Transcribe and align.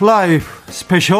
라이브 0.00 0.42
스페셜 0.68 1.18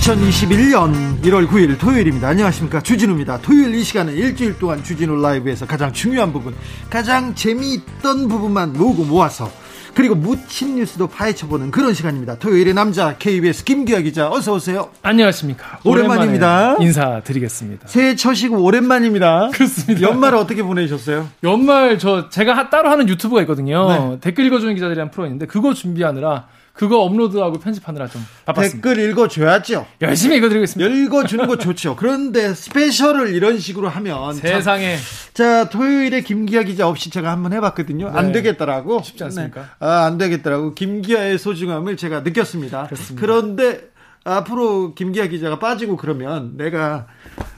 2021년 0.00 1.20
1월 1.22 1.46
9일 1.46 1.78
토요일입니다. 1.78 2.28
안녕하십니까. 2.28 2.82
주진우입니다. 2.82 3.38
토요일 3.42 3.74
이 3.74 3.84
시간은 3.84 4.14
일주일 4.14 4.58
동안 4.58 4.82
주진우 4.82 5.20
라이브에서 5.20 5.66
가장 5.66 5.92
중요한 5.92 6.32
부분, 6.32 6.54
가장 6.88 7.34
재미있던 7.34 8.28
부분만 8.28 8.72
모으고 8.72 9.04
모아서 9.04 9.50
그리고 9.94 10.14
묻힌 10.14 10.76
뉴스도 10.76 11.06
파헤쳐보는 11.06 11.70
그런 11.70 11.94
시간입니다. 11.94 12.36
토요일의 12.38 12.74
남자 12.74 13.16
KBS 13.18 13.64
김기화 13.64 14.00
기자 14.00 14.30
어서 14.30 14.54
오세요. 14.54 14.90
안녕하십니까. 15.02 15.80
오랜만입니다. 15.84 16.76
인사드리겠습니다. 16.80 17.88
새해 17.88 18.16
첫이고 18.16 18.62
오랜만입니다. 18.62 19.50
그렇습니다. 19.52 20.02
연말 20.08 20.34
어떻게 20.34 20.62
보내셨어요? 20.62 21.28
연말 21.44 21.98
저 21.98 22.28
제가 22.30 22.70
따로 22.70 22.90
하는 22.90 23.08
유튜브가 23.08 23.42
있거든요. 23.42 23.88
네. 23.88 24.18
댓글 24.20 24.46
읽어주는 24.46 24.74
기자들이란 24.74 25.10
프로 25.10 25.26
있는데 25.26 25.46
그거 25.46 25.74
준비하느라 25.74 26.46
그거 26.72 27.00
업로드하고 27.02 27.58
편집하느라 27.58 28.08
좀 28.08 28.24
바빴습니다. 28.46 28.88
댓글 28.88 29.10
읽어줘야죠. 29.10 29.86
열심히 30.00 30.36
읽어드리겠습니다. 30.38 30.90
읽어주는 30.94 31.46
거 31.46 31.58
좋죠. 31.58 31.96
그런데 31.96 32.54
스페셜을 32.54 33.34
이런 33.34 33.58
식으로 33.58 33.88
하면 33.88 34.34
세상에 34.34 34.96
자 35.34 35.68
토요일에 35.68 36.22
김기아 36.22 36.62
기자 36.62 36.88
없이 36.88 37.10
제가 37.10 37.30
한번 37.30 37.52
해봤거든요. 37.52 38.10
네. 38.10 38.18
안 38.18 38.32
되겠더라고. 38.32 39.02
쉽지 39.02 39.24
않습니까? 39.24 39.60
네. 39.60 39.66
아, 39.80 40.04
안 40.06 40.16
되겠더라고. 40.18 40.74
김기아의 40.74 41.38
소중함을 41.38 41.96
제가 41.96 42.20
느꼈습니다. 42.20 42.84
그렇습니다. 42.86 43.20
그런데 43.20 43.92
앞으로 44.24 44.94
김기화 44.94 45.26
기자가 45.26 45.58
빠지고 45.58 45.96
그러면 45.96 46.56
내가 46.56 47.06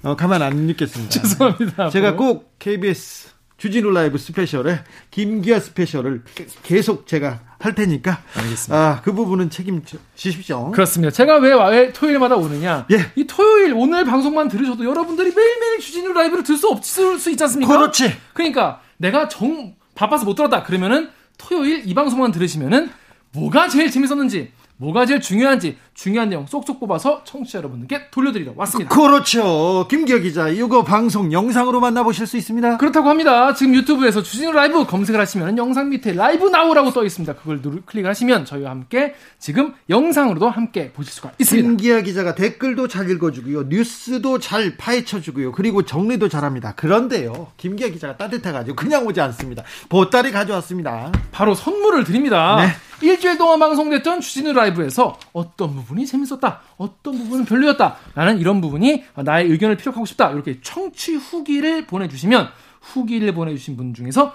어, 0.02 0.16
가만 0.16 0.42
안 0.42 0.68
있겠습니다. 0.70 1.10
죄송합니다. 1.20 1.90
제가 1.90 2.08
앞으로. 2.10 2.16
꼭 2.16 2.58
KBS 2.58 3.28
주진우 3.58 3.90
라이브 3.92 4.18
스페셜에 4.18 4.80
김기화 5.10 5.60
스페셜을 5.60 6.22
계속 6.62 7.06
제가 7.06 7.40
할 7.64 7.74
테니까 7.74 8.20
알겠습니다. 8.36 8.76
아, 8.76 9.00
그 9.02 9.12
부분은 9.14 9.48
책임지십시오. 9.50 10.70
그렇습니다. 10.72 11.10
제가 11.10 11.38
왜, 11.38 11.52
왜 11.70 11.92
토요일마다 11.92 12.36
오느냐? 12.36 12.86
예. 12.92 13.10
이 13.16 13.26
토요일 13.26 13.72
오늘 13.74 14.04
방송만 14.04 14.48
들으셔도 14.48 14.84
여러분들이 14.84 15.32
매일매일 15.34 15.80
주진우 15.80 16.12
라이브를 16.12 16.42
들 16.44 16.54
수 16.58 16.68
없을 16.68 17.18
수 17.18 17.30
있지 17.30 17.42
않습니까? 17.44 17.76
그렇지. 17.76 18.14
그러니까 18.32 18.80
내가 18.98 19.28
정 19.28 19.74
바빠서 19.94 20.24
못 20.24 20.34
들었다 20.34 20.62
그러면은 20.62 21.10
토요일 21.38 21.82
이 21.88 21.94
방송만 21.94 22.30
들으시면은 22.32 22.90
뭐가 23.32 23.68
제일 23.68 23.90
재밌었는지 23.90 24.52
뭐가 24.76 25.06
제일 25.06 25.20
중요한지 25.20 25.78
중요한 25.94 26.28
내용 26.28 26.44
쏙쏙 26.46 26.80
뽑아서 26.80 27.22
청취자 27.24 27.58
여러분들께 27.58 28.10
돌려드리러 28.10 28.52
왔습니다. 28.56 28.94
그렇죠. 28.94 29.86
김기혁 29.88 30.22
기자, 30.22 30.48
이거 30.48 30.82
방송 30.82 31.32
영상으로 31.32 31.80
만나보실 31.80 32.26
수 32.26 32.36
있습니다. 32.36 32.78
그렇다고 32.78 33.08
합니다. 33.08 33.54
지금 33.54 33.74
유튜브에서 33.76 34.22
주진우 34.22 34.52
라이브 34.52 34.84
검색을 34.84 35.20
하시면 35.20 35.56
영상 35.56 35.90
밑에 35.90 36.12
라이브 36.12 36.48
나오라고 36.48 36.92
떠 36.92 37.04
있습니다. 37.04 37.34
그걸 37.36 37.62
누르, 37.62 37.80
클릭하시면 37.86 38.44
저희와 38.44 38.70
함께 38.70 39.14
지금 39.38 39.74
영상으로도 39.88 40.50
함께 40.50 40.90
보실 40.92 41.12
수가 41.12 41.30
있습니다. 41.38 41.68
김기혁 41.68 42.04
기자가 42.04 42.34
댓글도 42.34 42.88
잘 42.88 43.08
읽어주고요. 43.08 43.64
뉴스도 43.68 44.40
잘 44.40 44.76
파헤쳐주고요. 44.76 45.52
그리고 45.52 45.82
정리도 45.82 46.28
잘합니다. 46.28 46.74
그런데요. 46.74 47.48
김기혁 47.56 47.92
기자가 47.92 48.16
따뜻해가지고 48.16 48.74
그냥 48.74 49.06
오지 49.06 49.20
않습니다. 49.20 49.62
보따리 49.88 50.32
가져왔습니다. 50.32 51.12
바로 51.30 51.54
선물을 51.54 52.02
드립니다. 52.04 52.56
네. 52.56 52.68
일주일 53.02 53.36
동안 53.36 53.58
방송됐던 53.58 54.20
주진우 54.20 54.52
라이브에서 54.52 55.18
어떤 55.32 55.74
부분이 55.84 56.06
재밌었다, 56.06 56.60
어떤 56.76 57.18
부분은 57.18 57.44
별로였다, 57.44 57.96
라는 58.14 58.38
이런 58.38 58.60
부분이 58.60 59.04
나의 59.16 59.48
의견을 59.50 59.76
피력하고 59.76 60.06
싶다, 60.06 60.30
이렇게 60.30 60.60
청취 60.60 61.14
후기를 61.16 61.86
보내주시면 61.86 62.48
후기를 62.80 63.32
보내주신 63.34 63.76
분 63.76 63.94
중에서 63.94 64.34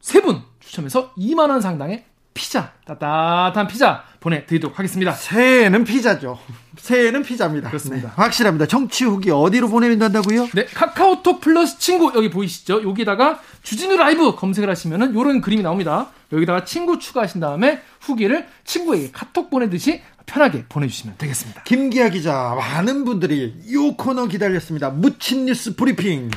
세 0.00 0.20
분 0.22 0.42
추첨해서 0.60 1.12
2만 1.14 1.50
원 1.50 1.60
상당의 1.60 2.04
피자, 2.32 2.72
따뜻한 2.86 3.66
피자 3.66 4.04
보내드리도록 4.20 4.78
하겠습니다. 4.78 5.12
새해는 5.12 5.84
피자죠. 5.84 6.38
새해는 6.78 7.22
피자입니다. 7.22 7.68
그렇습니다. 7.68 8.08
네, 8.08 8.14
확실합니다. 8.16 8.66
청취 8.66 9.04
후기 9.04 9.30
어디로 9.30 9.68
보내면 9.68 9.98
된다고요? 9.98 10.48
네, 10.54 10.64
카카오톡 10.66 11.40
플러스 11.40 11.78
친구 11.78 12.12
여기 12.14 12.30
보이시죠? 12.30 12.88
여기다가 12.88 13.40
주진우 13.62 13.96
라이브 13.96 14.34
검색을 14.36 14.70
하시면은 14.70 15.14
요런 15.14 15.40
그림이 15.40 15.62
나옵니다. 15.62 16.08
여기다가 16.32 16.64
친구 16.64 16.98
추가하신 16.98 17.40
다음에 17.40 17.82
후기를 18.00 18.46
친구에게 18.64 19.10
카톡 19.10 19.50
보내듯이 19.50 20.00
편하게 20.30 20.64
보내주시면 20.68 21.16
되겠습니다. 21.18 21.64
김기화 21.64 22.08
기자, 22.08 22.54
많은 22.56 23.04
분들이 23.04 23.52
이 23.66 23.94
코너 23.96 24.28
기다렸습니다. 24.28 24.90
묻힌 24.90 25.46
뉴스 25.46 25.74
브리핑. 25.74 26.30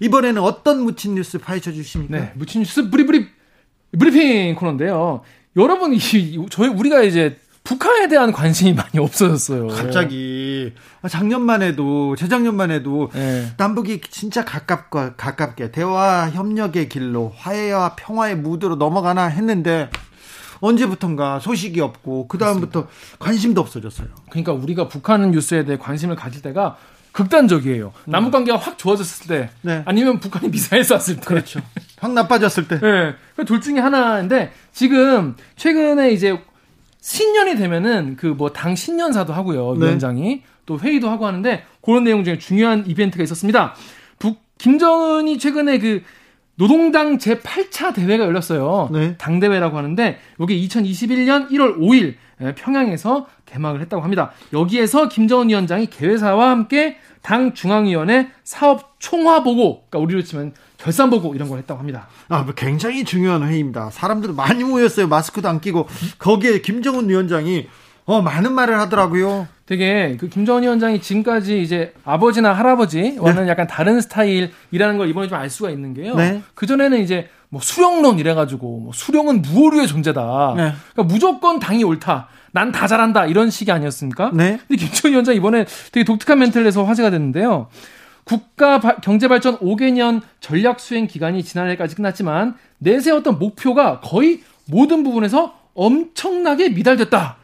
이번에는 0.00 0.42
어떤 0.42 0.82
묻힌 0.82 1.14
뉴스 1.14 1.38
파헤쳐 1.38 1.72
주십니까? 1.72 2.18
네, 2.18 2.32
묻힌 2.34 2.62
뉴스 2.62 2.90
브리브리 2.90 3.28
브리핑 3.96 4.56
코너인데요. 4.56 5.22
여러분, 5.56 5.94
이, 5.94 6.00
저희 6.50 6.68
우리가 6.68 7.02
이제 7.02 7.38
북한에 7.62 8.08
대한 8.08 8.32
관심이 8.32 8.72
많이 8.74 8.98
없어졌어요. 8.98 9.68
갑자기 9.68 10.72
작년만 11.08 11.62
해도 11.62 12.16
재작년만 12.16 12.72
해도 12.72 13.10
네. 13.14 13.52
남북이 13.56 14.00
진짜 14.10 14.44
가깝고 14.44 15.14
가깝게 15.16 15.70
대화 15.70 16.30
협력의 16.30 16.88
길로 16.88 17.32
화해와 17.36 17.96
평화의 17.96 18.36
무드로 18.36 18.76
넘어가나 18.76 19.26
했는데 19.26 19.90
언제부턴가 20.60 21.40
소식이 21.40 21.80
없고 21.80 22.28
그 22.28 22.38
다음부터 22.38 22.88
관심도 23.18 23.60
없어졌어요. 23.60 24.08
그러니까 24.30 24.52
우리가 24.52 24.88
북한 24.88 25.30
뉴스에 25.30 25.64
대해 25.64 25.78
관심을 25.78 26.16
가질 26.16 26.42
때가 26.42 26.76
극단적이에요. 27.12 27.92
남북 28.04 28.30
관계가 28.32 28.58
확 28.58 28.76
좋아졌을 28.76 29.26
때, 29.26 29.50
네. 29.62 29.82
아니면 29.86 30.20
북한이 30.20 30.50
미사일 30.50 30.84
쐈을 30.84 31.16
때, 31.16 31.22
그렇죠. 31.24 31.60
확 31.98 32.12
나빠졌을 32.12 32.68
때. 32.68 32.78
네, 32.78 33.44
둘 33.46 33.60
중에 33.62 33.78
하나인데 33.80 34.52
지금 34.72 35.34
최근에 35.56 36.10
이제 36.10 36.38
신년이 37.00 37.56
되면은 37.56 38.16
그 38.16 38.34
뭐 38.36 38.50
당 38.52 38.74
신년사도 38.74 39.32
하고요 39.32 39.74
네. 39.78 39.86
위원장이 39.86 40.42
또 40.66 40.78
회의도 40.78 41.08
하고 41.08 41.26
하는데 41.26 41.64
그런 41.80 42.04
내용 42.04 42.22
중에 42.24 42.36
중요한 42.38 42.84
이벤트가 42.86 43.24
있었습니다. 43.24 43.74
북 44.18 44.42
김정은이 44.58 45.38
최근에 45.38 45.78
그 45.78 46.02
노동당 46.56 47.18
제 47.18 47.38
8차 47.38 47.94
대회가 47.94 48.24
열렸어요. 48.24 48.88
네. 48.92 49.16
당 49.18 49.40
대회라고 49.40 49.76
하는데 49.76 50.18
여기 50.40 50.66
2021년 50.66 51.50
1월 51.50 51.78
5일 51.78 52.14
평양에서 52.54 53.26
개막을 53.46 53.80
했다고 53.82 54.02
합니다. 54.02 54.32
여기에서 54.52 55.08
김정은 55.08 55.48
위원장이 55.48 55.86
개회사와 55.86 56.50
함께 56.50 56.98
당 57.22 57.54
중앙위원회 57.54 58.30
사업 58.44 58.96
총화 58.98 59.42
보고, 59.42 59.84
그러니까 59.88 59.98
우리로 59.98 60.22
치면 60.22 60.52
결산 60.78 61.10
보고 61.10 61.34
이런 61.34 61.48
걸 61.48 61.58
했다고 61.58 61.78
합니다. 61.78 62.08
아, 62.28 62.46
굉장히 62.56 63.04
중요한 63.04 63.42
회의입니다. 63.42 63.90
사람들 63.90 64.32
많이 64.32 64.64
모였어요. 64.64 65.08
마스크도 65.08 65.48
안 65.48 65.60
끼고 65.60 65.88
거기에 66.18 66.60
김정은 66.60 67.08
위원장이 67.08 67.68
어 68.04 68.22
많은 68.22 68.52
말을 68.52 68.78
하더라고요. 68.78 69.48
되게 69.66 70.16
그 70.18 70.28
김정은 70.28 70.62
위원장이 70.62 71.00
지금까지 71.00 71.60
이제 71.60 71.92
아버지나 72.04 72.52
할아버지와는 72.52 73.44
네. 73.44 73.50
약간 73.50 73.66
다른 73.66 74.00
스타일이라는 74.00 74.96
걸 74.98 75.08
이번에 75.08 75.28
좀 75.28 75.36
알 75.38 75.50
수가 75.50 75.70
있는 75.70 75.92
게요. 75.92 76.14
네. 76.14 76.40
그 76.54 76.66
전에는 76.66 77.00
이제 77.00 77.28
뭐 77.48 77.60
수령론 77.60 78.18
이래가지고 78.18 78.80
뭐 78.80 78.92
수령은 78.94 79.42
무오류의 79.42 79.86
존재다. 79.88 80.54
네. 80.56 80.72
그러니까 80.94 81.02
무조건 81.12 81.58
당이 81.58 81.82
옳다. 81.84 82.28
난 82.52 82.72
다 82.72 82.86
잘한다 82.86 83.26
이런 83.26 83.50
식이 83.50 83.70
아니었습니까? 83.70 84.30
네. 84.32 84.58
근데 84.66 84.76
김정은 84.82 85.12
위원장 85.12 85.34
이번에 85.34 85.66
되게 85.92 86.04
독특한 86.04 86.38
멘트를 86.38 86.64
내서 86.64 86.84
화제가 86.84 87.10
됐는데요. 87.10 87.68
국가 88.24 88.80
바, 88.80 88.96
경제발전 88.96 89.58
5개년 89.58 90.20
전략 90.40 90.80
수행 90.80 91.06
기간이 91.06 91.42
지난해까지 91.44 91.96
끝났지만 91.96 92.54
내세웠던 92.78 93.38
목표가 93.38 94.00
거의 94.00 94.40
모든 94.68 95.02
부분에서 95.04 95.54
엄청나게 95.74 96.70
미달됐다. 96.70 97.36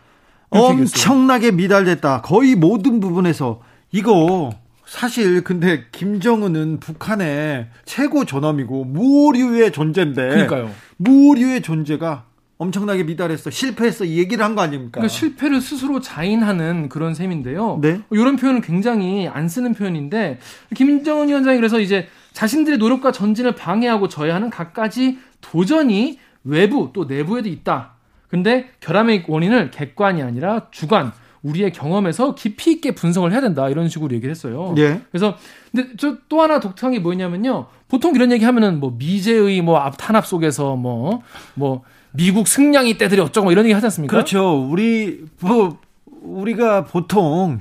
엄청나게 0.52 1.50
미달됐다. 1.52 2.22
거의 2.22 2.54
모든 2.54 3.00
부분에서 3.00 3.60
이거 3.90 4.50
사실 4.86 5.42
근데 5.42 5.84
김정은은 5.92 6.80
북한의 6.80 7.68
최고 7.84 8.24
존엄이고 8.24 8.84
무오류의 8.84 9.72
존재인데 9.72 10.28
그러니까요. 10.28 10.70
무오류의 10.98 11.62
존재가 11.62 12.24
엄청나게 12.58 13.02
미달했어. 13.02 13.50
실패했어. 13.50 14.04
이 14.04 14.18
얘기를 14.18 14.44
한 14.44 14.54
거 14.54 14.60
아닙니까? 14.62 14.92
그러니까 15.00 15.08
실패를 15.08 15.60
스스로 15.60 16.00
자인하는 16.00 16.88
그런 16.88 17.14
셈인데요. 17.14 17.78
네. 17.82 18.00
이런 18.10 18.36
표현은 18.36 18.60
굉장히 18.60 19.26
안 19.26 19.48
쓰는 19.48 19.74
표현인데 19.74 20.38
김정은 20.76 21.28
위원장이 21.28 21.56
그래서 21.56 21.80
이제 21.80 22.06
자신들의 22.34 22.78
노력과 22.78 23.10
전진을 23.10 23.56
방해하고 23.56 24.08
저해하는 24.08 24.50
갖가지 24.50 25.18
도전이 25.40 26.18
외부 26.44 26.90
또 26.92 27.04
내부에도 27.06 27.48
있다. 27.48 27.94
근데 28.32 28.70
결함의 28.80 29.26
원인을 29.28 29.70
객관이 29.70 30.22
아니라 30.22 30.68
주관, 30.70 31.12
우리의 31.42 31.70
경험에서 31.72 32.34
깊이 32.34 32.72
있게 32.72 32.94
분석을 32.94 33.30
해야 33.30 33.42
된다. 33.42 33.68
이런 33.68 33.88
식으로 33.90 34.14
얘기를 34.14 34.30
했어요. 34.30 34.74
예. 34.78 35.02
그래서 35.10 35.36
근데 35.70 35.94
저 35.98 36.16
또 36.30 36.40
하나 36.40 36.58
독특한 36.60 36.92
게 36.92 36.98
뭐냐면요. 36.98 37.66
보통 37.88 38.14
이런 38.14 38.32
얘기 38.32 38.46
하면은 38.46 38.80
뭐 38.80 38.94
미제의 38.96 39.60
뭐앞 39.60 39.96
탄압 39.98 40.26
속에서 40.26 40.76
뭐뭐 40.76 41.82
미국 42.12 42.48
승량이 42.48 42.96
때들이 42.96 43.20
어쩌고 43.20 43.44
뭐 43.44 43.52
이런 43.52 43.66
얘기 43.66 43.74
하지 43.74 43.84
않습니까? 43.86 44.12
그렇죠. 44.12 44.66
우리 44.66 45.24
뭐 45.40 45.78
우리가 46.22 46.84
보통 46.84 47.58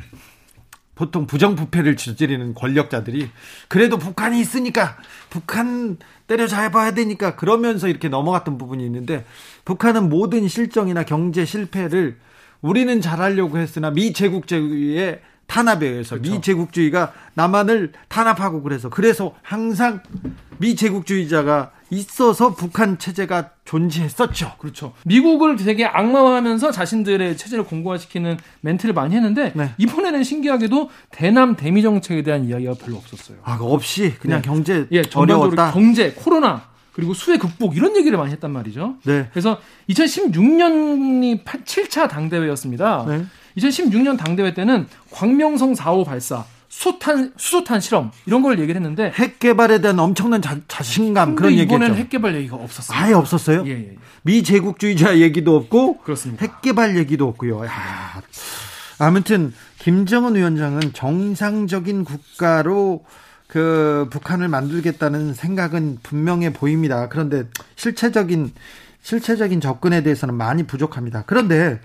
보통 1.01 1.25
부정부패를 1.25 1.97
저지르는 1.97 2.53
권력자들이 2.53 3.31
그래도 3.67 3.97
북한이 3.97 4.39
있으니까 4.39 4.97
북한 5.31 5.97
때려잡아야 6.27 6.93
되니까 6.93 7.35
그러면서 7.35 7.87
이렇게 7.87 8.07
넘어갔던 8.07 8.59
부분이 8.59 8.85
있는데 8.85 9.25
북한은 9.65 10.09
모든 10.09 10.47
실정이나 10.47 11.01
경제 11.01 11.43
실패를 11.43 12.19
우리는 12.61 13.01
잘하려고 13.01 13.57
했으나 13.57 13.89
미 13.89 14.13
제국주의의 14.13 15.21
탄압에 15.51 15.85
의해서 15.85 16.15
그렇죠. 16.15 16.31
미 16.31 16.41
제국주의가 16.41 17.11
남한을 17.33 17.91
탄압하고 18.07 18.63
그래서 18.63 18.89
그래서 18.89 19.35
항상 19.41 20.01
미 20.59 20.77
제국주의자가 20.77 21.71
있어서 21.89 22.55
북한 22.55 22.97
체제가 22.97 23.49
존재했었죠. 23.65 24.53
그렇죠. 24.59 24.93
미국을 25.03 25.57
되게 25.57 25.85
악마화하면서 25.85 26.71
자신들의 26.71 27.35
체제를 27.35 27.65
공고화시키는 27.65 28.37
멘트를 28.61 28.93
많이 28.93 29.13
했는데 29.13 29.51
네. 29.53 29.71
이번에는 29.77 30.23
신기하게도 30.23 30.89
대남 31.09 31.57
대미 31.57 31.81
정책에 31.81 32.23
대한 32.23 32.45
이야기가 32.45 32.75
별로 32.75 32.95
없었어요. 32.95 33.39
아, 33.43 33.57
없이 33.59 34.13
그냥 34.21 34.41
네. 34.41 34.47
경제 34.47 34.87
예, 34.93 35.03
어려웠다. 35.13 35.71
경제, 35.71 36.13
코로나 36.13 36.71
그리고 36.93 37.13
수해 37.13 37.37
극복 37.37 37.75
이런 37.75 37.97
얘기를 37.97 38.17
많이 38.17 38.31
했단 38.31 38.51
말이죠. 38.51 38.95
네. 39.03 39.27
그래서 39.31 39.59
2016년이 39.89 41.43
7차 41.43 42.07
당대회였습니다. 42.07 43.05
네. 43.05 43.25
2016년 43.57 44.17
당대회 44.17 44.53
때는 44.53 44.87
광명성 45.11 45.73
4호 45.73 46.05
발사, 46.05 46.45
수소탄 46.71 47.33
수소탄 47.35 47.81
실험 47.81 48.11
이런 48.25 48.41
걸 48.41 48.57
얘기를 48.57 48.75
했는데 48.79 49.11
핵 49.13 49.39
개발에 49.39 49.81
대한 49.81 49.99
엄청난 49.99 50.41
자, 50.41 50.57
신감 50.81 51.35
그런 51.35 51.51
얘기죠. 51.51 51.75
이번에는 51.75 51.97
핵 51.97 52.09
개발 52.09 52.33
얘기가 52.35 52.55
없었어요. 52.55 52.97
아예 52.97 53.13
없었어요? 53.13 53.63
예, 53.67 53.71
예. 53.71 53.95
미 54.23 54.41
제국주의자 54.41 55.19
얘기도 55.19 55.57
없고 55.57 55.97
그렇습니다. 55.97 56.45
핵 56.45 56.61
개발 56.61 56.97
얘기도 56.97 57.27
없고요. 57.27 57.65
야. 57.65 58.21
아무튼 58.99 59.53
김정은 59.79 60.35
위원장은 60.35 60.93
정상적인 60.93 62.05
국가로 62.05 63.03
그 63.47 64.07
북한을 64.09 64.47
만들겠다는 64.47 65.33
생각은 65.33 65.97
분명해 66.03 66.53
보입니다. 66.53 67.09
그런데 67.09 67.43
실체적인 67.75 68.53
실체적인 69.01 69.59
접근에 69.59 70.03
대해서는 70.03 70.35
많이 70.35 70.63
부족합니다. 70.63 71.23
그런데 71.25 71.81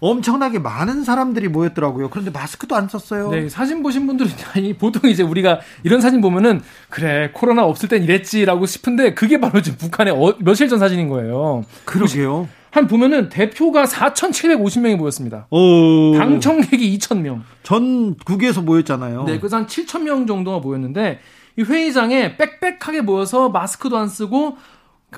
엄청나게 0.00 0.58
많은 0.58 1.04
사람들이 1.04 1.48
모였더라고요. 1.48 2.10
그런데 2.10 2.30
마스크도 2.30 2.76
안 2.76 2.88
썼어요. 2.88 3.30
네, 3.30 3.48
사진 3.48 3.82
보신 3.82 4.06
분들은 4.06 4.30
보통 4.78 5.10
이제 5.10 5.22
우리가 5.22 5.60
이런 5.82 6.00
사진 6.00 6.20
보면은 6.20 6.60
그래 6.88 7.30
코로나 7.32 7.64
없을 7.64 7.88
땐 7.88 8.02
이랬지라고 8.02 8.66
싶은데 8.66 9.14
그게 9.14 9.40
바로 9.40 9.60
지금 9.60 9.78
북한의 9.78 10.14
어, 10.14 10.36
며칠 10.38 10.68
전 10.68 10.78
사진인 10.78 11.08
거예요. 11.08 11.64
그러게요. 11.84 12.48
한 12.70 12.86
보면은 12.86 13.28
대표가 13.30 13.84
4,750명이 13.84 14.96
모였습니다. 14.96 15.46
오. 15.50 16.14
당청객이 16.16 16.98
2,000명. 16.98 17.40
전국에서 17.62 18.60
모였잖아요. 18.62 19.24
네, 19.24 19.38
그래서 19.38 19.56
한 19.56 19.66
7,000명 19.66 20.26
정도가 20.28 20.58
모였는데 20.58 21.20
이 21.56 21.62
회의장에 21.62 22.36
빽빽하게 22.36 23.00
모여서 23.00 23.48
마스크도 23.48 23.96
안 23.96 24.08
쓰고 24.08 24.58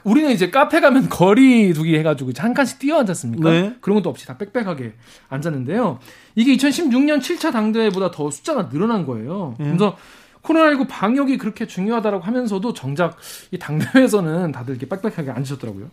우리는 0.04 0.30
이제 0.30 0.50
카페 0.50 0.80
가면 0.80 1.08
거리 1.10 1.72
두기 1.72 1.96
해가지고 1.98 2.30
한 2.38 2.54
칸씩 2.54 2.78
뛰어 2.78 2.98
앉았습니까? 2.98 3.50
네. 3.50 3.76
그런 3.80 3.96
것도 3.96 4.10
없이 4.10 4.26
다 4.26 4.36
빽빽하게 4.38 4.94
앉았는데요. 5.28 5.98
이게 6.36 6.56
2016년 6.56 7.18
7차 7.20 7.52
당대회보다 7.52 8.10
더 8.10 8.30
숫자가 8.30 8.68
늘어난 8.68 9.04
거예요. 9.04 9.56
네. 9.58 9.66
그래서 9.66 9.96
코로나19 10.42 10.86
방역이 10.88 11.36
그렇게 11.38 11.66
중요하다고 11.66 12.20
하면서도 12.20 12.72
정작 12.72 13.16
이 13.50 13.58
당대회에서는 13.58 14.52
다들 14.52 14.76
이렇게 14.76 14.88
빽빽하게 14.88 15.32
앉으셨더라고요. 15.32 15.90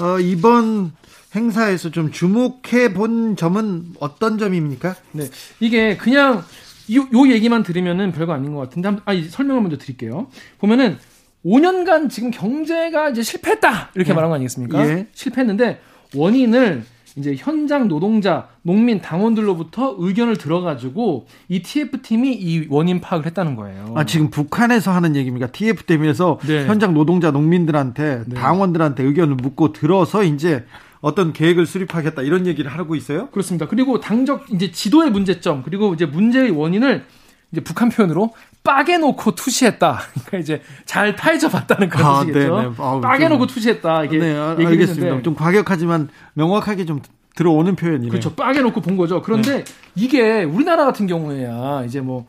어, 0.00 0.18
이번 0.20 0.92
행사에서 1.34 1.90
좀 1.90 2.10
주목해 2.10 2.92
본 2.94 3.36
점은 3.36 3.94
어떤 4.00 4.38
점입니까? 4.38 4.96
네. 5.12 5.24
이게 5.60 5.96
그냥 5.96 6.44
요, 6.92 7.08
요 7.12 7.28
얘기만 7.32 7.62
들으면은 7.62 8.12
별거 8.12 8.32
아닌 8.32 8.54
것 8.54 8.60
같은데, 8.60 8.88
한, 8.88 9.00
아, 9.04 9.12
설명을 9.14 9.62
먼저 9.62 9.78
드릴게요. 9.78 10.28
보면은 10.58 10.98
5년간 11.44 12.08
지금 12.10 12.30
경제가 12.30 13.10
이제 13.10 13.22
실패했다 13.22 13.90
이렇게 13.94 14.08
네. 14.08 14.14
말한 14.14 14.30
거 14.30 14.36
아니겠습니까? 14.36 14.88
예. 14.88 15.06
실패했는데 15.12 15.80
원인을 16.14 16.84
이제 17.16 17.36
현장 17.36 17.86
노동자, 17.86 18.48
농민, 18.62 19.00
당원들로부터 19.00 19.94
의견을 19.98 20.36
들어가지고 20.36 21.26
이 21.48 21.62
TF 21.62 22.02
팀이 22.02 22.32
이 22.34 22.66
원인 22.68 23.00
파악을 23.00 23.26
했다는 23.26 23.54
거예요. 23.54 23.94
아 23.96 24.04
지금 24.04 24.30
북한에서 24.30 24.90
하는 24.90 25.14
얘기입니까? 25.14 25.48
TF 25.52 25.84
팀에서 25.84 26.40
네. 26.44 26.66
현장 26.66 26.92
노동자, 26.92 27.30
농민들한테 27.30 28.24
네. 28.26 28.34
당원들한테 28.34 29.04
의견을 29.04 29.36
묻고 29.36 29.72
들어서 29.72 30.24
이제 30.24 30.64
어떤 31.00 31.32
계획을 31.32 31.66
수립하겠다 31.66 32.22
이런 32.22 32.46
얘기를 32.46 32.70
하고 32.70 32.96
있어요? 32.96 33.28
그렇습니다. 33.30 33.68
그리고 33.68 34.00
당적 34.00 34.50
이제 34.50 34.72
지도의 34.72 35.10
문제점 35.10 35.62
그리고 35.62 35.94
이제 35.94 36.06
문제의 36.06 36.50
원인을 36.50 37.04
이제 37.52 37.60
북한 37.60 37.90
표현으로 37.90 38.32
빠개 38.64 38.96
놓고 38.96 39.34
투시했다. 39.34 40.00
그러니까 40.12 40.38
이제 40.38 40.62
잘 40.86 41.14
파헤쳐봤다는 41.14 41.90
그런 41.90 42.06
아, 42.06 42.20
뜻이겠죠. 42.20 42.74
아, 42.78 43.00
빠개 43.00 43.28
놓고 43.28 43.46
투시했다. 43.46 44.04
이게 44.04 44.18
네, 44.18 44.34
아, 44.34 44.56
알겠습니다. 44.58 45.22
좀 45.22 45.34
과격하지만 45.34 46.08
명확하게 46.32 46.86
좀 46.86 47.00
들어오는 47.36 47.76
표현이네요. 47.76 48.10
그렇죠. 48.10 48.34
빠개 48.34 48.60
놓고 48.60 48.80
본 48.80 48.96
거죠. 48.96 49.20
그런데 49.20 49.58
네. 49.58 49.64
이게 49.94 50.44
우리나라 50.44 50.86
같은 50.86 51.06
경우에야 51.06 51.84
이제 51.84 52.00
뭐 52.00 52.26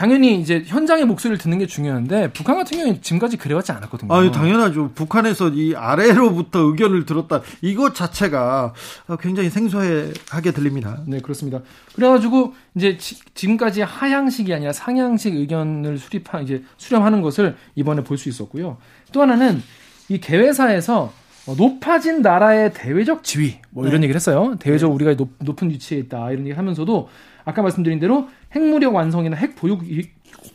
당연히 0.00 0.40
이제 0.40 0.62
현장의 0.66 1.04
목소리를 1.04 1.36
듣는 1.36 1.58
게 1.58 1.66
중요한데 1.66 2.32
북한 2.32 2.56
같은 2.56 2.78
경우는 2.78 3.02
지금까지 3.02 3.36
그래왔지 3.36 3.70
않았거든요. 3.72 4.10
아, 4.10 4.30
당연하죠. 4.30 4.92
북한에서 4.94 5.50
이 5.50 5.74
아래로부터 5.76 6.60
의견을 6.60 7.04
들었다. 7.04 7.42
이것 7.60 7.94
자체가 7.94 8.72
굉장히 9.20 9.50
생소하게 9.50 10.52
들립니다. 10.54 11.02
네, 11.04 11.20
그렇습니다. 11.20 11.60
그래가지고 11.94 12.54
이제 12.76 12.96
지, 12.96 13.18
금까지 13.34 13.82
하향식이 13.82 14.54
아니라 14.54 14.72
상향식 14.72 15.36
의견을 15.36 15.98
수립하 15.98 16.40
이제 16.40 16.64
수렴하는 16.78 17.20
것을 17.20 17.56
이번에 17.74 18.02
볼 18.02 18.16
수 18.16 18.30
있었고요. 18.30 18.78
또 19.12 19.20
하나는 19.20 19.62
이 20.08 20.18
개회사에서 20.18 21.12
높아진 21.56 22.22
나라의 22.22 22.72
대외적 22.74 23.24
지위 23.24 23.58
뭐 23.70 23.86
이런 23.86 24.00
네. 24.00 24.04
얘기를 24.04 24.16
했어요. 24.16 24.56
대외적 24.58 24.90
네. 24.90 24.94
우리가 24.94 25.16
높, 25.16 25.30
높은 25.38 25.70
위치에 25.70 25.98
있다 25.98 26.30
이런 26.30 26.46
얘기 26.46 26.52
하면서도 26.52 27.08
아까 27.44 27.62
말씀드린 27.62 27.98
대로 27.98 28.28
핵무력 28.54 28.94
완성이나 28.94 29.36
핵 29.36 29.56
보유국, 29.56 29.86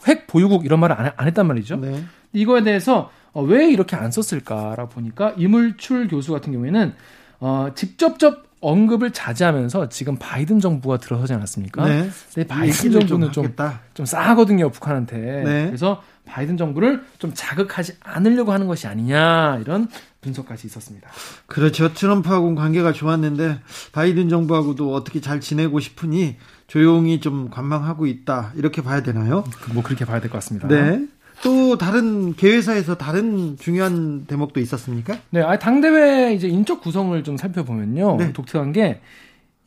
핵 0.07 0.27
보유국 0.27 0.65
이런 0.65 0.79
말을 0.79 0.99
안, 0.99 1.11
안 1.15 1.27
했단 1.27 1.47
말이죠. 1.47 1.77
네. 1.77 2.03
이거에 2.33 2.63
대해서 2.63 3.11
어, 3.33 3.41
왜 3.41 3.69
이렇게 3.69 3.95
안 3.95 4.11
썼을까라고 4.11 4.89
보니까 4.89 5.33
이물출 5.37 6.07
교수 6.07 6.31
같은 6.31 6.53
경우에는 6.53 6.93
어, 7.39 7.69
직접적 7.75 8.45
언급을 8.61 9.11
자제하면서 9.11 9.89
지금 9.89 10.15
바이든 10.17 10.59
정부가 10.59 10.97
들어서지 10.97 11.33
않았습니까? 11.33 11.85
네. 11.85 12.09
근데 12.33 12.47
바이든 12.47 12.91
정부는 12.91 13.31
좀, 13.31 13.43
좀, 13.43 13.55
좀 13.93 14.05
싸거든요, 14.05 14.69
북한한테. 14.71 15.17
네. 15.17 15.65
그래서 15.67 16.01
바이든 16.25 16.57
정부를 16.57 17.03
좀 17.19 17.31
자극하지 17.33 17.97
않으려고 18.01 18.51
하는 18.53 18.65
것이 18.65 18.87
아니냐, 18.87 19.59
이런 19.61 19.87
분석까지 20.25 20.67
있었습니다. 20.67 21.09
그렇죠. 21.47 21.93
트럼프하고는 21.93 22.55
관계가 22.55 22.91
좋았는데 22.91 23.59
바이든 23.93 24.27
정부하고도 24.29 24.93
어떻게 24.93 25.21
잘 25.21 25.39
지내고 25.39 25.79
싶으니 25.79 26.35
조용히 26.67 27.21
좀 27.21 27.49
관망하고 27.49 28.05
있다. 28.07 28.51
이렇게 28.57 28.81
봐야 28.81 29.01
되나요? 29.03 29.45
뭐 29.73 29.81
그렇게 29.83 30.03
봐야 30.03 30.19
될 30.19 30.29
것 30.29 30.37
같습니다. 30.39 30.67
네. 30.67 31.05
또 31.43 31.77
다른 31.77 32.33
개회사에서 32.35 32.95
다른 32.95 33.55
중요한 33.57 34.25
대목도 34.25 34.59
있었습니까? 34.61 35.17
네, 35.29 35.41
아 35.41 35.59
당대회 35.59 36.33
이제 36.33 36.47
인적 36.47 36.81
구성을 36.81 37.21
좀 37.23 37.37
살펴보면요. 37.37 38.17
네. 38.17 38.33
독특한 38.33 38.73
게 38.73 38.99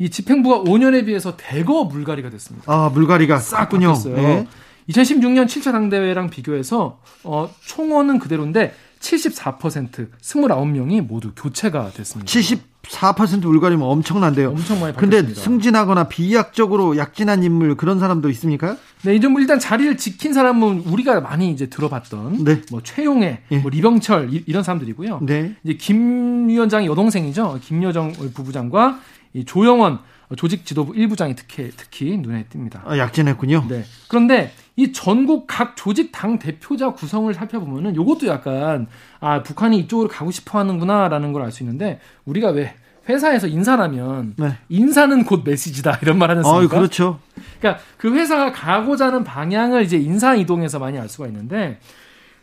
이 0.00 0.11
집행부가 0.11 0.61
5년에 0.61 1.07
비해서 1.07 1.37
대거 1.37 1.87
물갈이가 1.87 2.31
됐습니다. 2.31 2.73
아, 2.73 2.88
물갈이가 2.88 3.38
싹군요. 3.38 3.95
네. 4.15 4.47
2016년 4.91 5.47
7차 5.47 5.73
당대회랑 5.73 6.31
비교해서 6.31 7.00
어, 7.25 7.50
총원은 7.67 8.21
그대로인데 8.21 8.75
74% 9.00 10.11
29명이 10.21 11.00
모두 11.02 11.33
교체가 11.35 11.90
됐습니다. 11.90 12.31
74% 12.31 13.47
물갈이면 13.47 13.87
엄청난데요. 13.87 14.50
엄청 14.50 14.81
많이 14.81 14.95
바뀌었습니다. 14.95 15.26
근데 15.28 15.35
승진하거나 15.35 16.05
비약적으로 16.09 16.97
약진한 16.97 17.43
인물 17.43 17.76
그런 17.76 17.99
사람도 17.99 18.28
있습니까? 18.31 18.76
네, 19.02 19.14
이제 19.14 19.28
뭐 19.28 19.40
일단 19.40 19.59
자리를 19.59 19.97
지킨 19.97 20.33
사람은 20.33 20.85
우리가 20.87 21.21
많이 21.21 21.50
이제 21.50 21.67
들어봤던 21.67 22.45
네. 22.45 22.62
뭐 22.71 22.83
최용해, 22.83 23.40
예. 23.50 23.59
뭐 23.59 23.71
리병철 23.71 24.33
이, 24.33 24.52
런 24.52 24.62
사람들이고요. 24.62 25.21
네. 25.23 25.55
이제 25.64 25.75
김 25.75 26.49
위원장이 26.49 26.87
여동생이죠. 26.87 27.61
김여정 27.62 28.12
부부장과 28.35 29.00
이 29.35 29.45
조영원 29.45 30.00
조직 30.37 30.67
지도부 30.67 30.95
일부장이 30.95 31.35
특히 31.37 31.71
특히 31.76 32.17
눈에 32.17 32.47
띕니다. 32.52 32.81
아, 32.87 32.99
약진했군요. 32.99 33.67
네. 33.69 33.85
그런데 34.09 34.52
이 34.79 34.93
전국 34.93 35.47
각 35.49 35.75
조직 35.77 36.13
당 36.13 36.39
대표자 36.39 36.91
구성을 36.93 37.35
살펴보면은 37.35 37.97
요것도 37.97 38.29
약간 38.29 38.87
아 39.19 39.43
북한이 39.43 39.77
이쪽으로 39.81 40.09
가고 40.09 40.31
싶어 40.31 40.61
하는구나라는 40.61 41.33
걸 41.33 41.43
알 41.43 41.51
수 41.51 41.65
있는데 41.65 41.99
우리가 42.27 42.51
왜 42.51 42.75
회사에서 43.09 43.49
인사라면 43.49 44.35
네. 44.37 44.57
인사는 44.69 45.25
곧 45.25 45.43
메시지다 45.45 45.99
이런 46.03 46.17
말 46.19 46.31
하지 46.31 46.39
않습니까? 46.47 46.77
어, 46.77 46.79
그렇죠. 46.79 47.19
그러니까 47.59 47.83
그 47.97 48.15
회사가 48.15 48.53
가고자 48.53 49.07
하는 49.09 49.25
방향을 49.25 49.83
이제 49.83 49.97
인사 49.97 50.37
이동에서 50.37 50.79
많이 50.79 50.97
알 50.97 51.09
수가 51.09 51.27
있는데 51.27 51.81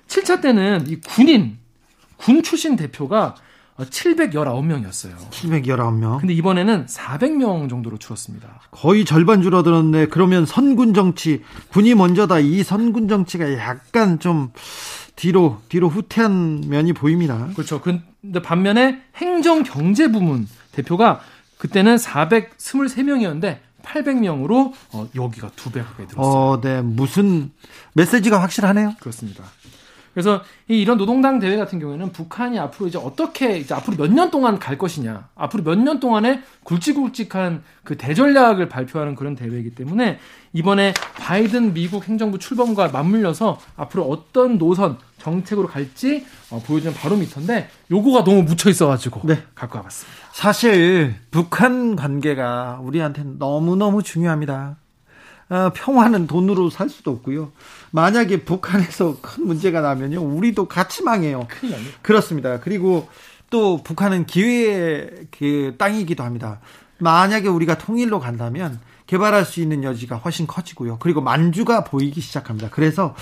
7차 0.08 0.42
때는 0.42 0.86
이 0.88 0.98
군인 0.98 1.58
군 2.18 2.44
출신 2.44 2.76
대표가 2.76 3.36
719명이었어요. 3.78 5.18
719명. 5.32 6.20
근데 6.20 6.34
이번에는 6.34 6.86
400명 6.86 7.70
정도로 7.70 7.98
줄었습니다. 7.98 8.62
거의 8.72 9.04
절반 9.06 9.42
줄어들었네. 9.42 10.08
그러면 10.08 10.46
선군 10.46 10.94
정치, 10.94 11.44
군이 11.70 11.96
먼저다. 11.96 12.40
이 12.40 12.64
선군 12.64 13.08
정치가 13.08 13.52
약간 13.58 14.20
좀 14.20 14.52
뒤로 15.16 15.58
뒤로 15.70 15.90
후퇴한 15.90 16.66
면이 16.68 16.94
보입니다. 16.94 17.50
그렇죠. 17.54 17.82
근데 17.82 18.42
반면에 18.42 19.02
행정 19.16 19.64
경제 19.64 20.10
부문 20.12 20.48
대표가 20.72 21.20
그때는 21.58 21.96
423명이었는데 21.98 23.60
800명으로 23.84 24.74
어, 24.94 25.08
여기가 25.16 25.52
두 25.56 25.70
배 25.72 25.82
가까이 25.82 26.06
늘었어요. 26.08 26.24
어, 26.34 26.60
네. 26.62 26.82
무슨 26.82 27.52
메시지가 27.94 28.42
확실하네요. 28.42 28.96
그렇습니다. 29.00 29.44
그래서 30.16 30.42
이 30.70 30.80
이런 30.82 30.98
노동당 30.98 31.40
대회 31.40 31.58
같은 31.58 31.78
경우에는 31.78 32.14
북한이 32.14 32.58
앞으로 32.58 32.88
이제 32.88 32.98
어떻게 32.98 33.58
이제 33.60 33.74
앞으로 33.76 33.98
몇 33.98 34.10
년 34.10 34.32
동안 34.32 34.58
갈 34.60 34.78
것이냐, 34.78 35.28
앞으로 35.36 35.64
몇 35.64 35.76
년 35.78 36.00
동안에 36.00 36.42
굵직굵직한 36.64 37.64
그 37.84 37.98
대전략을 37.98 38.70
발표하는 38.70 39.16
그런 39.16 39.36
대회이기 39.36 39.76
때문에 39.76 40.20
이번에 40.54 40.94
바이든 41.20 41.74
미국 41.74 42.08
행정부 42.08 42.40
출범과 42.40 42.88
맞물려서 42.88 43.60
앞으로 43.76 44.04
어떤 44.06 44.58
노선 44.58 44.98
정책으로 45.22 45.68
갈지 45.68 46.26
어, 46.50 46.62
보여주는 46.66 46.94
바로미터인데 46.96 47.70
요거가 47.92 48.24
너무 48.24 48.44
묻혀 48.44 48.70
있어가지고 48.70 49.22
네. 49.26 49.44
갖고 49.54 49.78
와봤습니다. 49.80 50.18
사실 50.32 51.16
북한 51.30 51.98
관계가 51.98 52.80
우리한테는 52.82 53.38
너무 53.38 53.76
너무 53.76 54.02
중요합니다. 54.02 54.78
어, 55.50 55.72
평화는 55.76 56.26
돈으로 56.26 56.70
살 56.72 56.90
수도 56.90 57.12
없고요. 57.12 57.52
만약에 57.96 58.44
북한에서 58.44 59.18
큰 59.22 59.48
문제가 59.48 59.80
나면요, 59.80 60.20
우리도 60.20 60.68
같이 60.68 61.02
망해요. 61.02 61.48
그렇습니다. 62.02 62.60
그리고 62.60 63.08
또 63.50 63.82
북한은 63.84 64.26
기회의 64.26 65.10
그 65.32 65.76
땅이기도 65.78 66.22
합니다. 66.22 66.60
만약에 66.98 67.48
우리가 67.48 67.78
통일로 67.78 68.20
간다면 68.20 68.82
개발할 69.08 69.46
수 69.46 69.62
있는 69.62 69.84
여지가 69.86 70.18
훨씬 70.18 70.46
커지고요. 70.46 70.98
그리고 71.00 71.22
만주가 71.22 71.86
보이기 71.86 72.20
시작합니다. 72.20 72.70
그래서 72.70 73.16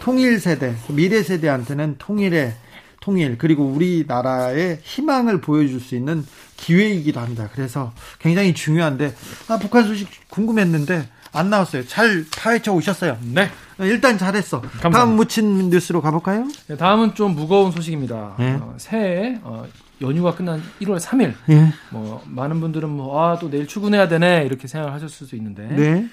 통일 0.00 0.40
세대, 0.40 0.74
미래 0.88 1.22
세대한테는 1.22 1.96
통일의 1.98 2.54
통일 3.00 3.36
그리고 3.36 3.64
우리나라의 3.64 4.80
희망을 4.82 5.42
보여줄 5.42 5.80
수 5.80 5.96
있는 5.96 6.24
기회이기도 6.56 7.20
합니다. 7.20 7.50
그래서 7.52 7.92
굉장히 8.18 8.54
중요한데 8.54 9.14
아, 9.48 9.58
북한 9.58 9.86
소식 9.86 10.08
궁금했는데 10.30 11.10
안 11.34 11.50
나왔어요. 11.50 11.84
잘 11.86 12.24
파헤쳐 12.36 12.72
오셨어요. 12.72 13.18
네. 13.32 13.48
일단 13.80 14.16
잘했어. 14.16 14.60
감사합니다. 14.60 14.98
다음 14.98 15.16
묻힌 15.16 15.68
뉴스로 15.68 16.00
가볼까요? 16.00 16.46
네, 16.68 16.76
다음은 16.76 17.14
좀 17.14 17.34
무거운 17.34 17.72
소식입니다. 17.72 18.36
네. 18.38 18.52
어, 18.60 18.74
새해 18.78 19.40
어, 19.42 19.66
연휴가 20.00 20.34
끝난 20.34 20.62
1월 20.80 21.00
3일. 21.00 21.34
네. 21.46 21.72
뭐 21.90 22.22
많은 22.26 22.60
분들은 22.60 22.88
뭐아또 22.88 23.50
내일 23.50 23.66
출근해야 23.66 24.06
되네 24.06 24.44
이렇게 24.46 24.68
생각하셨을 24.68 25.26
수 25.26 25.34
있는데. 25.36 25.66
네. 25.66 26.08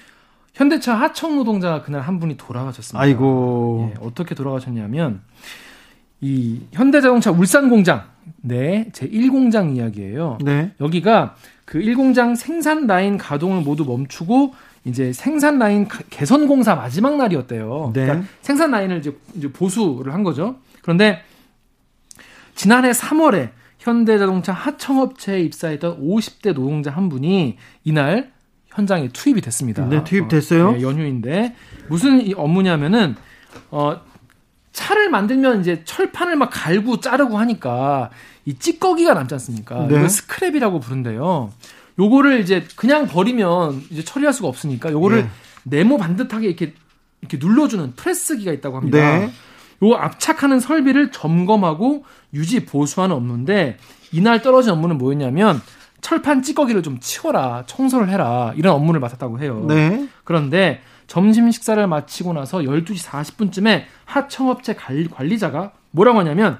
현대차 0.54 0.94
하청 0.94 1.36
노동자 1.36 1.82
그날 1.82 2.02
한 2.02 2.18
분이 2.20 2.36
돌아가셨습니다. 2.36 3.00
아이고. 3.00 3.92
예, 3.94 4.00
어떻게 4.04 4.34
돌아가셨냐면 4.34 5.22
이 6.20 6.60
현대자동차 6.72 7.30
울산 7.30 7.70
공장 7.70 8.04
네, 8.42 8.88
제 8.92 9.08
1공장 9.08 9.76
이야기예요. 9.76 10.38
네. 10.44 10.72
여기가 10.80 11.36
그 11.64 11.78
1공장 11.78 12.36
생산 12.36 12.86
라인 12.86 13.16
가동을 13.16 13.62
모두 13.62 13.84
멈추고 13.84 14.54
이제 14.84 15.12
생산 15.12 15.58
라인 15.58 15.86
개선 16.10 16.48
공사 16.48 16.74
마지막 16.74 17.16
날이었대요. 17.16 17.92
네. 17.94 18.04
그러니까 18.06 18.28
생산 18.40 18.70
라인을 18.70 18.98
이제, 18.98 19.16
이제 19.34 19.52
보수를 19.52 20.12
한 20.12 20.24
거죠. 20.24 20.56
그런데 20.82 21.22
지난해 22.54 22.90
3월에 22.90 23.50
현대자동차 23.78 24.52
하청업체에 24.52 25.40
입사했던 25.40 26.00
50대 26.00 26.54
노동자 26.54 26.90
한 26.90 27.08
분이 27.08 27.56
이날 27.84 28.32
현장에 28.68 29.08
투입이 29.08 29.40
됐습니다. 29.40 29.86
네, 29.86 30.02
투입됐어요. 30.04 30.68
어, 30.68 30.72
네, 30.72 30.82
연휴인데 30.82 31.54
무슨 31.88 32.24
이 32.24 32.32
업무냐면은 32.34 33.16
어 33.70 34.00
차를 34.72 35.10
만들면 35.10 35.60
이제 35.60 35.82
철판을 35.84 36.36
막 36.36 36.50
갈고 36.52 37.00
자르고 37.00 37.38
하니까 37.38 38.10
이 38.44 38.54
찌꺼기가 38.54 39.14
남지 39.14 39.34
않습니까? 39.34 39.86
네. 39.86 39.96
이거 39.96 40.06
스크랩이라고 40.06 40.80
부른대요. 40.80 41.52
요거를 41.98 42.40
이제 42.40 42.64
그냥 42.76 43.06
버리면 43.06 43.82
이제 43.90 44.02
처리할 44.02 44.32
수가 44.32 44.48
없으니까 44.48 44.90
요거를 44.92 45.22
네. 45.22 45.30
네모 45.64 45.98
반듯하게 45.98 46.46
이렇게 46.46 46.74
이렇게 47.20 47.38
눌러주는 47.38 47.94
프레스기가 47.94 48.52
있다고 48.52 48.76
합니다. 48.76 48.98
네. 48.98 49.32
요 49.84 49.94
압착하는 49.94 50.60
설비를 50.60 51.10
점검하고 51.10 52.04
유지 52.34 52.64
보수하는 52.64 53.16
업무인데 53.16 53.78
이날 54.12 54.42
떨어진 54.42 54.72
업무는 54.72 54.98
뭐였냐면 54.98 55.60
철판 56.00 56.42
찌꺼기를 56.42 56.82
좀 56.82 56.98
치워라, 57.00 57.64
청소를 57.66 58.08
해라 58.08 58.52
이런 58.56 58.74
업무를 58.74 59.00
맡았다고 59.00 59.40
해요. 59.40 59.64
네. 59.68 60.08
그런데 60.24 60.82
점심 61.06 61.50
식사를 61.50 61.84
마치고 61.86 62.32
나서 62.32 62.58
12시 62.58 63.06
40분쯤에 63.06 63.84
하청업체 64.04 64.74
관리자가 64.74 65.72
뭐라고 65.90 66.20
하냐면 66.20 66.58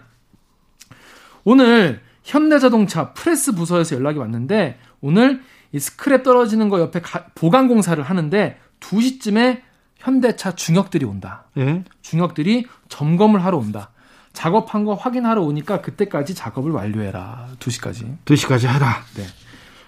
오늘 1.44 2.00
현대자동차 2.22 3.12
프레스 3.14 3.52
부서에서 3.52 3.96
연락이 3.96 4.18
왔는데 4.18 4.78
오늘 5.02 5.42
이 5.72 5.78
스크랩 5.78 6.22
떨어지는 6.22 6.68
거 6.70 6.80
옆에 6.80 7.00
가, 7.02 7.26
보강 7.34 7.68
공사를 7.68 8.02
하는데 8.02 8.58
2시쯤에 8.80 9.60
현대차 9.98 10.54
중역들이 10.54 11.04
온다. 11.04 11.44
예? 11.58 11.84
중역들이 12.00 12.66
점검을 12.88 13.44
하러 13.44 13.58
온다. 13.58 13.90
작업한 14.32 14.84
거 14.84 14.94
확인하러 14.94 15.42
오니까 15.42 15.82
그때까지 15.82 16.34
작업을 16.34 16.72
완료해라. 16.72 17.48
2시까지. 17.58 18.16
2시까지 18.24 18.66
해라. 18.68 19.02
네. 19.16 19.24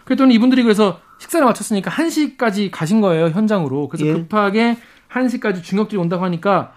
그랬더니 0.05 0.35
이분들이 0.35 0.63
그래서 0.63 1.01
식사를 1.19 1.45
마쳤으니까 1.47 1.91
1시까지 1.91 2.71
가신 2.71 3.01
거예요, 3.01 3.29
현장으로. 3.29 3.89
그래서 3.89 4.07
예. 4.07 4.13
급하게 4.13 4.77
1시까지 5.11 5.63
중역들이 5.63 5.99
온다고 5.99 6.25
하니까 6.25 6.75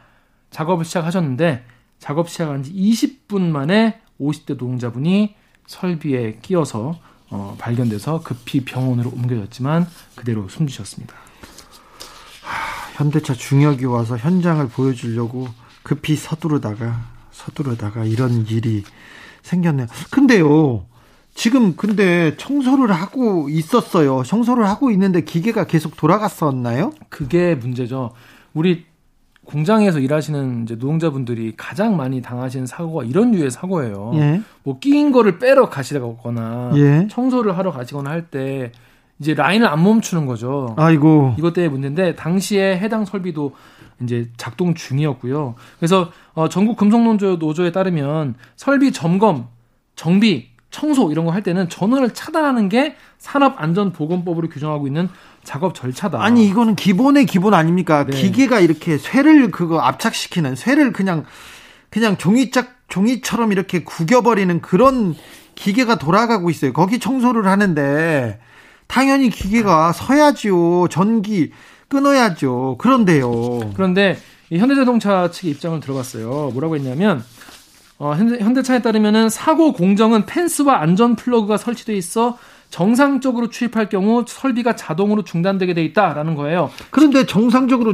작업을 0.51 0.85
시작하셨는데 0.85 1.65
작업 1.99 2.29
시작한 2.29 2.63
지 2.63 2.73
20분 2.73 3.41
만에 3.41 4.01
50대 4.19 4.51
노동자분이 4.51 5.35
설비에 5.65 6.39
끼어서 6.41 6.99
어, 7.29 7.55
발견돼서 7.59 8.21
급히 8.21 8.63
병원으로 8.63 9.11
옮겨졌지만 9.11 9.87
그대로 10.15 10.47
숨지셨습니다. 10.47 11.13
하, 12.43 12.91
현대차 12.93 13.33
중역이 13.33 13.85
와서 13.85 14.17
현장을 14.17 14.65
보여주려고 14.69 15.47
급히 15.83 16.15
서두르다가 16.15 17.01
서두르다가 17.31 18.05
이런 18.05 18.45
일이 18.47 18.83
생겼네요. 19.43 19.87
근데요. 20.11 20.85
지금 21.33 21.75
근데 21.75 22.35
청소를 22.37 22.91
하고 22.91 23.47
있었어요. 23.47 24.23
청소를 24.23 24.67
하고 24.67 24.89
있는데 24.91 25.21
기계가 25.21 25.67
계속 25.67 25.95
돌아갔었나요? 25.95 26.91
그게 27.09 27.53
문제죠. 27.53 28.13
우리 28.53 28.85
공장에서 29.47 29.99
일하시는 29.99 30.63
이제 30.63 30.75
노동자분들이 30.75 31.53
가장 31.55 31.95
많이 31.95 32.21
당하시는 32.21 32.65
사고가 32.65 33.05
이런 33.05 33.31
류의 33.31 33.49
사고예요. 33.49 34.11
예. 34.15 34.41
뭐 34.63 34.77
끼인 34.79 35.11
거를 35.11 35.39
빼러 35.39 35.69
가시거나 35.69 36.71
예. 36.75 37.07
청소를 37.09 37.57
하러 37.57 37.71
가시거나 37.71 38.09
할 38.09 38.27
때 38.29 38.71
이제 39.19 39.33
라인을 39.33 39.65
안 39.67 39.81
멈추는 39.83 40.25
거죠. 40.25 40.75
아이고. 40.77 41.33
이것 41.39 41.53
때문에 41.53 41.69
문제인데 41.71 42.15
당시에 42.15 42.77
해당 42.77 43.05
설비도 43.05 43.55
이제 44.03 44.29
작동 44.37 44.73
중이었고요. 44.75 45.55
그래서 45.79 46.11
어 46.33 46.49
전국 46.49 46.77
금속노조 46.77 47.37
노조에 47.37 47.71
따르면 47.71 48.35
설비 48.57 48.91
점검, 48.91 49.47
정비, 49.95 50.49
청소 50.77 51.11
이런 51.11 51.25
거 51.25 51.31
할 51.31 51.41
때는 51.41 51.69
전원을 51.69 52.13
차단하는 52.13 52.69
게 52.69 52.95
산업안전보건법으로 53.17 54.47
규정하고 54.49 54.85
있는 54.85 55.09
작업 55.43 55.73
절차다. 55.73 56.21
아니 56.21 56.45
이거는 56.47 56.75
기본의 56.75 57.25
기본 57.25 57.53
아닙니까? 57.55 58.05
네. 58.05 58.15
기계가 58.15 58.59
이렇게 58.59 58.97
쇠를 58.99 59.49
그거 59.49 59.79
압착시키는 59.79 60.55
쇠를 60.55 60.93
그냥 60.93 61.25
그냥 61.89 62.17
종이짝 62.17 62.75
종이처럼 62.89 63.51
이렇게 63.51 63.83
구겨버리는 63.83 64.61
그런 64.61 65.15
기계가 65.55 65.97
돌아가고 65.97 66.49
있어요. 66.51 66.73
거기 66.73 66.99
청소를 66.99 67.47
하는데 67.47 68.39
당연히 68.85 69.29
기계가 69.31 69.93
서야지요. 69.93 70.89
전기 70.89 71.51
끊어야죠. 71.87 72.75
그런데요. 72.77 73.71
그런데 73.73 74.17
이 74.51 74.59
현대자동차 74.59 75.31
측의 75.31 75.51
입장을 75.51 75.79
들어봤어요. 75.79 76.51
뭐라고 76.53 76.75
했냐면 76.75 77.23
어, 77.99 78.13
현대, 78.13 78.39
현대 78.43 78.61
차에 78.61 78.81
따르면은 78.81 79.29
사고 79.29 79.73
공정은 79.73 80.25
펜스와 80.25 80.81
안전 80.81 81.15
플러그가 81.15 81.57
설치돼 81.57 81.95
있어 81.95 82.37
정상적으로 82.69 83.49
추입할 83.49 83.89
경우 83.89 84.23
설비가 84.27 84.75
자동으로 84.75 85.23
중단되게 85.23 85.73
돼 85.73 85.83
있다라는 85.85 86.35
거예요. 86.35 86.69
그런데 86.91 87.25
정상적으로 87.25 87.93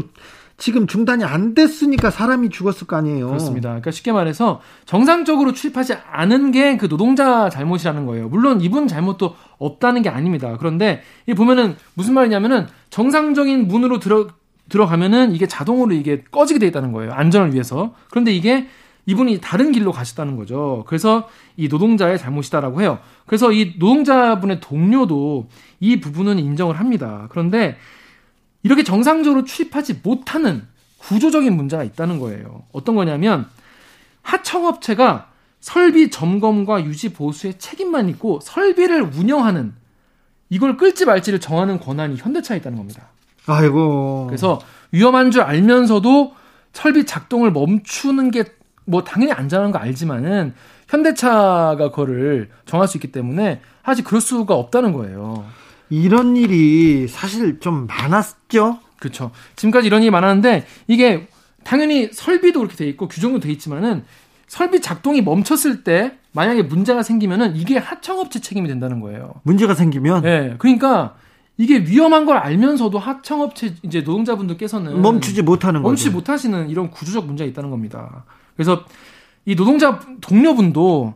지금 0.58 0.88
중단이 0.88 1.24
안 1.24 1.56
됐으니까 1.56 2.10
사람이 2.12 2.50
죽었을 2.50 2.86
거 2.88 2.96
아니에요. 2.96 3.28
그렇습니다. 3.28 3.70
그러니까 3.70 3.92
쉽게 3.92 4.12
말해서 4.12 4.62
정상적으로 4.86 5.52
추입하지 5.54 5.96
않은 6.12 6.52
게 6.52 6.78
그 6.78 6.88
노동자 6.88 7.50
잘못이라는 7.50 8.06
거예요. 8.06 8.30
물론 8.30 8.62
이분 8.62 8.88
잘못도 8.88 9.36
없다는 9.58 10.02
게 10.02 10.10
아닙니다. 10.10 10.56
그런데 10.60 11.02
이 11.28 11.34
보면은 11.34 11.76
무슨 11.94 12.14
말이냐면은 12.14 12.68
정상적인 12.90 13.68
문으로 13.68 14.00
들어 14.00 14.28
들어가면은 14.70 15.34
이게 15.34 15.46
자동으로 15.48 15.94
이게 15.94 16.24
꺼지게 16.32 16.60
돼 16.60 16.68
있다는 16.68 16.94
거예요. 16.94 17.12
안전을 17.14 17.54
위해서. 17.54 17.94
그런데 18.10 18.32
이게 18.34 18.68
이분이 19.06 19.42
다른 19.42 19.72
길로 19.72 19.92
가셨다는 19.92 20.38
거죠. 20.38 20.84
그래서 20.88 21.28
이 21.58 21.68
노동자의 21.68 22.18
잘못이다라고 22.18 22.82
해요. 22.82 23.00
그래서 23.26 23.52
이 23.52 23.76
노동자분의 23.78 24.60
동료도 24.62 25.50
이 25.80 26.00
부분은 26.00 26.40
인정을 26.40 26.80
합니다. 26.80 27.28
그런데 27.30 27.78
이렇게 28.64 28.84
정상적으로 28.84 29.44
출입하지 29.44 30.02
못하는 30.04 30.66
구조적인 31.00 31.54
문제가 31.56 31.84
있다는 31.84 32.20
거예요. 32.20 32.64
어떤 32.72 32.96
거냐면 32.96 33.48
하청업체가 34.22 35.30
설비 35.60 36.10
점검과 36.10 36.86
유지 36.86 37.14
보수의 37.14 37.60
책임만 37.60 38.10
있고 38.10 38.40
설비를 38.42 39.02
운영하는 39.02 39.74
이걸 40.50 40.78
끌지 40.78 41.06
말지를 41.06 41.40
정하는 41.40 41.80
권한이 41.80 42.18
현대차에 42.18 42.58
있다는 42.58 42.78
겁니다. 42.78 43.08
아이고. 43.48 44.26
그래서 44.28 44.62
위험한 44.92 45.32
줄 45.32 45.42
알면서도 45.42 46.34
설비 46.72 47.06
작동을 47.06 47.52
멈추는 47.52 48.32
게 48.32 48.46
뭐 48.86 49.04
당연히 49.04 49.32
안전한 49.32 49.72
거 49.72 49.80
알지만은 49.80 50.54
현대차가 50.88 51.90
그거를 51.90 52.50
정할 52.66 52.88
수 52.88 52.98
있기 52.98 53.12
때문에 53.12 53.62
사실 53.84 54.04
그럴 54.04 54.22
수가 54.22 54.56
없다는 54.56 54.94
거예요. 54.94 55.46
이런 55.90 56.36
일이 56.38 57.08
사실 57.08 57.60
좀 57.60 57.88
많았죠. 57.88 58.80
그렇죠. 59.00 59.32
지금까지 59.56 59.88
이런 59.88 60.02
일이 60.02 60.12
많았는데 60.12 60.66
이게 60.88 61.28
당연히 61.64 62.10
설비도 62.12 62.60
그렇게 62.60 62.76
돼 62.76 62.88
있고 62.88 63.08
규정도 63.08 63.40
돼 63.40 63.52
있지만은 63.52 64.04
설비 64.48 64.82
작동이 64.82 65.22
멈췄을 65.22 65.84
때 65.84 66.18
만약에 66.34 66.64
문제가 66.64 67.04
생기면은 67.04 67.56
이게 67.56 67.78
하청업체 67.78 68.40
책임이 68.42 68.68
된다는 68.68 69.00
거예요. 69.00 69.36
문제가 69.44 69.74
생기면 69.74 70.24
예. 70.26 70.30
네, 70.30 70.56
그러니까 70.58 71.16
이게 71.58 71.80
위험한 71.80 72.26
걸 72.26 72.38
알면서도 72.38 72.98
하청업체 72.98 73.76
이제 73.84 74.02
노동자분들께서는 74.02 75.02
멈추지 75.02 75.44
못하는 75.44 75.82
거죠. 75.82 75.90
멈추지 75.90 76.10
못하시는 76.10 76.70
이런 76.70 76.90
구조적 76.90 77.26
문제가 77.26 77.48
있다는 77.48 77.70
겁니다. 77.70 78.26
그래서 78.56 78.86
이 79.46 79.56
노동자 79.56 80.00
동료분도 80.22 81.14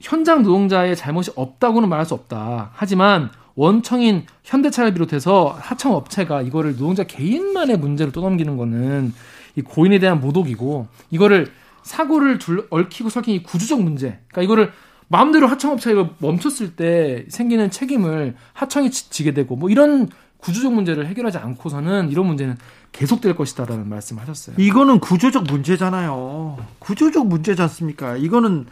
현장 0.00 0.42
노동자의 0.42 0.96
잘못이 0.96 1.32
없다고는 1.36 1.88
말할 1.88 2.06
수 2.06 2.14
없다. 2.14 2.70
하지만 2.74 3.30
원청인 3.54 4.24
현대차를 4.44 4.92
비롯해서 4.94 5.56
하청 5.58 5.94
업체가 5.94 6.42
이거를 6.42 6.72
노동자 6.72 7.04
개인만의 7.04 7.78
문제로 7.78 8.12
떠넘기는 8.12 8.56
거는 8.56 9.12
이 9.56 9.62
고인에 9.62 9.98
대한 9.98 10.20
모독이고 10.20 10.86
이거를 11.10 11.50
사고를 11.82 12.38
둘, 12.38 12.66
얽히고 12.70 13.08
설킨 13.08 13.34
이 13.34 13.42
구조적 13.42 13.82
문제. 13.82 14.20
그러니까 14.28 14.42
이거를 14.42 14.72
마음대로 15.08 15.46
하청업체가 15.46 16.10
멈췄을 16.18 16.76
때 16.76 17.24
생기는 17.28 17.70
책임을 17.70 18.36
하청이 18.52 18.90
지게 18.90 19.32
되고 19.32 19.56
뭐 19.56 19.70
이런 19.70 20.08
구조적 20.38 20.72
문제를 20.72 21.06
해결하지 21.06 21.38
않고서는 21.38 22.10
이런 22.10 22.26
문제는 22.26 22.56
계속될 22.92 23.34
것이다라는 23.34 23.88
말씀을 23.88 24.22
하셨어요. 24.22 24.56
이거는 24.58 25.00
구조적 25.00 25.44
문제잖아요. 25.44 26.58
구조적 26.78 27.26
문제지 27.26 27.60
않습니까? 27.62 28.16
이거는 28.16 28.66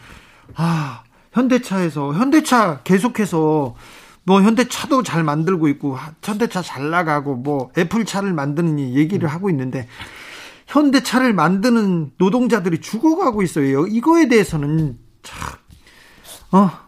아 0.54 1.02
현대차에서 1.32 2.14
현대차 2.14 2.80
계속해서 2.84 3.74
뭐 4.24 4.42
현대차도 4.42 5.02
잘 5.02 5.22
만들고 5.22 5.68
있고 5.68 5.98
현대차 6.22 6.62
잘 6.62 6.90
나가고 6.90 7.36
뭐 7.36 7.70
애플차를 7.76 8.32
만드는 8.32 8.78
얘기를 8.94 9.28
하고 9.28 9.50
있는데 9.50 9.86
현대차를 10.66 11.32
만드는 11.32 12.12
노동자들이 12.18 12.80
죽어가고 12.80 13.42
있어요. 13.42 13.86
이거에 13.86 14.28
대해서는 14.28 14.98
참 15.22 15.58
어. 16.52 16.85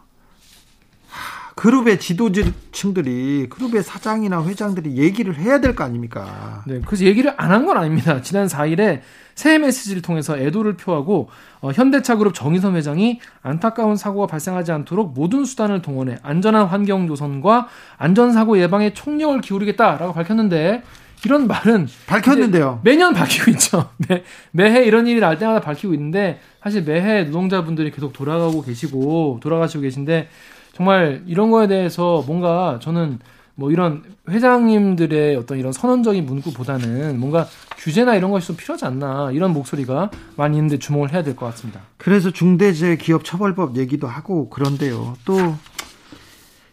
그룹의 1.59 1.99
지도층들이 1.99 3.47
그룹의 3.49 3.83
사장이나 3.83 4.45
회장들이 4.45 4.95
얘기를 4.95 5.35
해야 5.35 5.59
될 5.59 5.75
거 5.75 5.83
아닙니까? 5.83 6.63
네, 6.65 6.79
그래서 6.85 7.03
얘기를 7.03 7.33
안 7.35 7.51
한 7.51 7.65
건 7.65 7.75
아닙니다. 7.77 8.21
지난 8.21 8.47
4일에 8.47 9.01
새 9.35 9.57
메시지를 9.57 10.01
통해서 10.01 10.37
애도를 10.37 10.77
표하고 10.77 11.29
어, 11.59 11.71
현대차 11.71 12.15
그룹 12.15 12.33
정의선 12.33 12.77
회장이 12.77 13.19
안타까운 13.41 13.97
사고가 13.97 14.25
발생하지 14.27 14.71
않도록 14.71 15.13
모든 15.13 15.43
수단을 15.43 15.81
동원해 15.81 16.17
안전한 16.23 16.65
환경 16.67 17.07
조성과 17.07 17.67
안전 17.97 18.31
사고 18.31 18.57
예방에 18.57 18.93
총력을 18.93 19.41
기울이겠다라고 19.41 20.13
밝혔는데 20.13 20.83
이런 21.25 21.47
말은 21.47 21.89
밝혔는데요. 22.07 22.79
매년 22.85 23.13
밝히고 23.13 23.51
있죠. 23.51 23.89
매, 24.07 24.23
매해 24.51 24.85
이런 24.85 25.07
일이 25.07 25.19
날 25.19 25.37
때마다 25.37 25.59
밝히고 25.59 25.93
있는데 25.93 26.39
사실 26.63 26.83
매해 26.83 27.25
노동자분들이 27.25 27.91
계속 27.91 28.13
돌아가고 28.13 28.61
계시고 28.61 29.39
돌아가시고 29.43 29.81
계신데 29.81 30.29
정말 30.79 31.23
이런 31.27 31.51
거에 31.51 31.67
대해서 31.67 32.23
뭔가 32.25 32.79
저는 32.81 33.19
뭐 33.55 33.69
이런 33.69 34.01
회장님들의 34.29 35.35
어떤 35.35 35.59
이런 35.59 35.73
선언적인 35.73 36.25
문구보다는 36.25 37.19
뭔가 37.19 37.45
규제나 37.79 38.15
이런 38.15 38.31
것이 38.31 38.47
좀 38.47 38.55
필요하지 38.55 38.85
않나 38.85 39.31
이런 39.33 39.51
목소리가 39.51 40.09
많이 40.37 40.55
있는데 40.55 40.79
주목을 40.79 41.11
해야 41.11 41.21
될 41.21 41.35
것 41.35 41.47
같습니다. 41.47 41.81
그래서 41.97 42.31
중대재해기업처벌법 42.31 43.75
얘기도 43.75 44.07
하고 44.07 44.49
그런데요. 44.49 45.17
또 45.25 45.35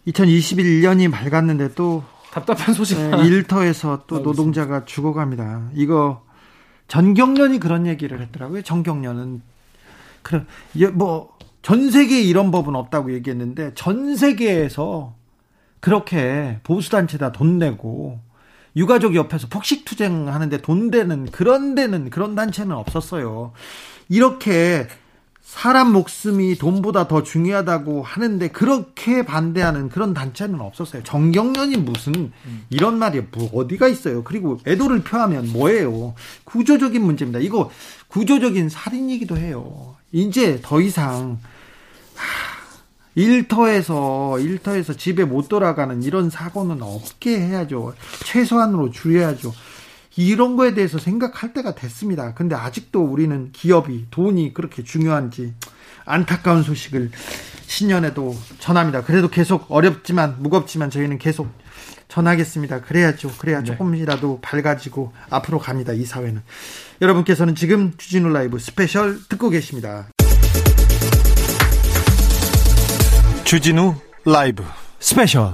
2021년이 0.07 1.11
밝았는데 1.11 1.75
또 1.75 2.05
답답한 2.31 2.75
소식. 2.75 3.01
네, 3.01 3.27
일터에서 3.27 4.05
또 4.07 4.21
노동자가 4.21 4.85
죽어갑니다. 4.85 5.71
이거 5.75 6.23
전경련이 6.87 7.59
그런 7.59 7.89
얘기를 7.89 8.21
했더라고요. 8.21 8.63
전경련은 8.63 9.43
그래 10.23 10.45
뭐 10.93 11.36
전 11.67 11.91
세계에 11.91 12.21
이런 12.21 12.53
법은 12.53 12.77
없다고 12.77 13.13
얘기했는데 13.13 13.73
전 13.75 14.15
세계에서 14.15 15.17
그렇게 15.81 16.61
보수단체다 16.63 17.33
돈 17.33 17.59
내고 17.59 18.21
유가족 18.77 19.17
옆에서 19.17 19.49
폭식 19.49 19.85
투쟁 19.85 20.29
하는데 20.29 20.57
돈 20.59 20.93
되는 20.93 21.27
그런 21.27 21.75
데는 21.75 22.09
그런 22.11 22.37
단체는 22.37 22.71
없었어요. 22.71 23.51
이렇게 24.09 24.87
사람 25.47 25.93
목숨이 25.93 26.55
돈보다 26.57 27.09
더 27.09 27.25
중요하다고 27.25 28.03
하는데 28.03 28.49
그렇게 28.49 29.25
반대하는 29.25 29.89
그런 29.89 30.15
단체는 30.15 30.61
없었어요. 30.61 31.03
정경련이 31.03 31.79
무슨 31.79 32.31
이런 32.71 32.99
말이 32.99 33.23
뭐 33.33 33.51
어디가 33.53 33.89
있어요. 33.89 34.23
그리고 34.23 34.59
애도를 34.67 35.03
표하면 35.03 35.53
뭐예요. 35.53 36.15
구조적인 36.45 37.03
문제입니다. 37.03 37.41
이거 37.41 37.71
구조적인 38.09 38.69
살인이기도 38.69 39.37
해요. 39.37 39.97
이제 40.13 40.61
더 40.63 40.81
이상 40.81 41.39
일터에서 43.15 44.39
일터에서 44.39 44.93
집에 44.95 45.25
못 45.25 45.49
돌아가는 45.49 46.03
이런 46.03 46.31
사고는 46.31 46.83
없게 46.83 47.41
해야죠. 47.41 47.95
최소한으로 48.25 48.91
줄여야죠. 48.91 49.53
이런 50.17 50.57
거에 50.57 50.75
대해서 50.75 50.99
생각할 50.99 51.53
때가 51.53 51.75
됐습니다. 51.75 52.35
근데 52.35 52.55
아직도 52.55 53.03
우리는 53.03 53.51
기업이 53.53 54.07
돈이 54.11 54.55
그렇게 54.55 54.83
중요한지 54.83 55.55
안타까운 56.07 56.63
소식을 56.63 57.11
신년에도 57.67 58.35
전합니다. 58.59 59.03
그래도 59.03 59.29
계속 59.29 59.67
어렵지만 59.69 60.37
무겁지만 60.39 60.89
저희는 60.89 61.19
계속 61.19 61.49
전하겠습니다. 62.09 62.81
그래야죠. 62.83 63.33
그래야 63.37 63.59
네. 63.59 63.65
조금이라도 63.65 64.41
밝아지고 64.41 65.13
앞으로 65.29 65.59
갑니다. 65.59 65.93
이 65.93 66.05
사회는. 66.05 66.43
여러분께서는 67.03 67.55
지금 67.55 67.93
주진우 67.99 68.29
라이브 68.31 68.59
스페셜 68.59 69.19
듣고 69.29 69.51
계십니다. 69.51 70.07
주진우 73.45 73.95
라이브 74.25 74.65
스페셜 75.01 75.53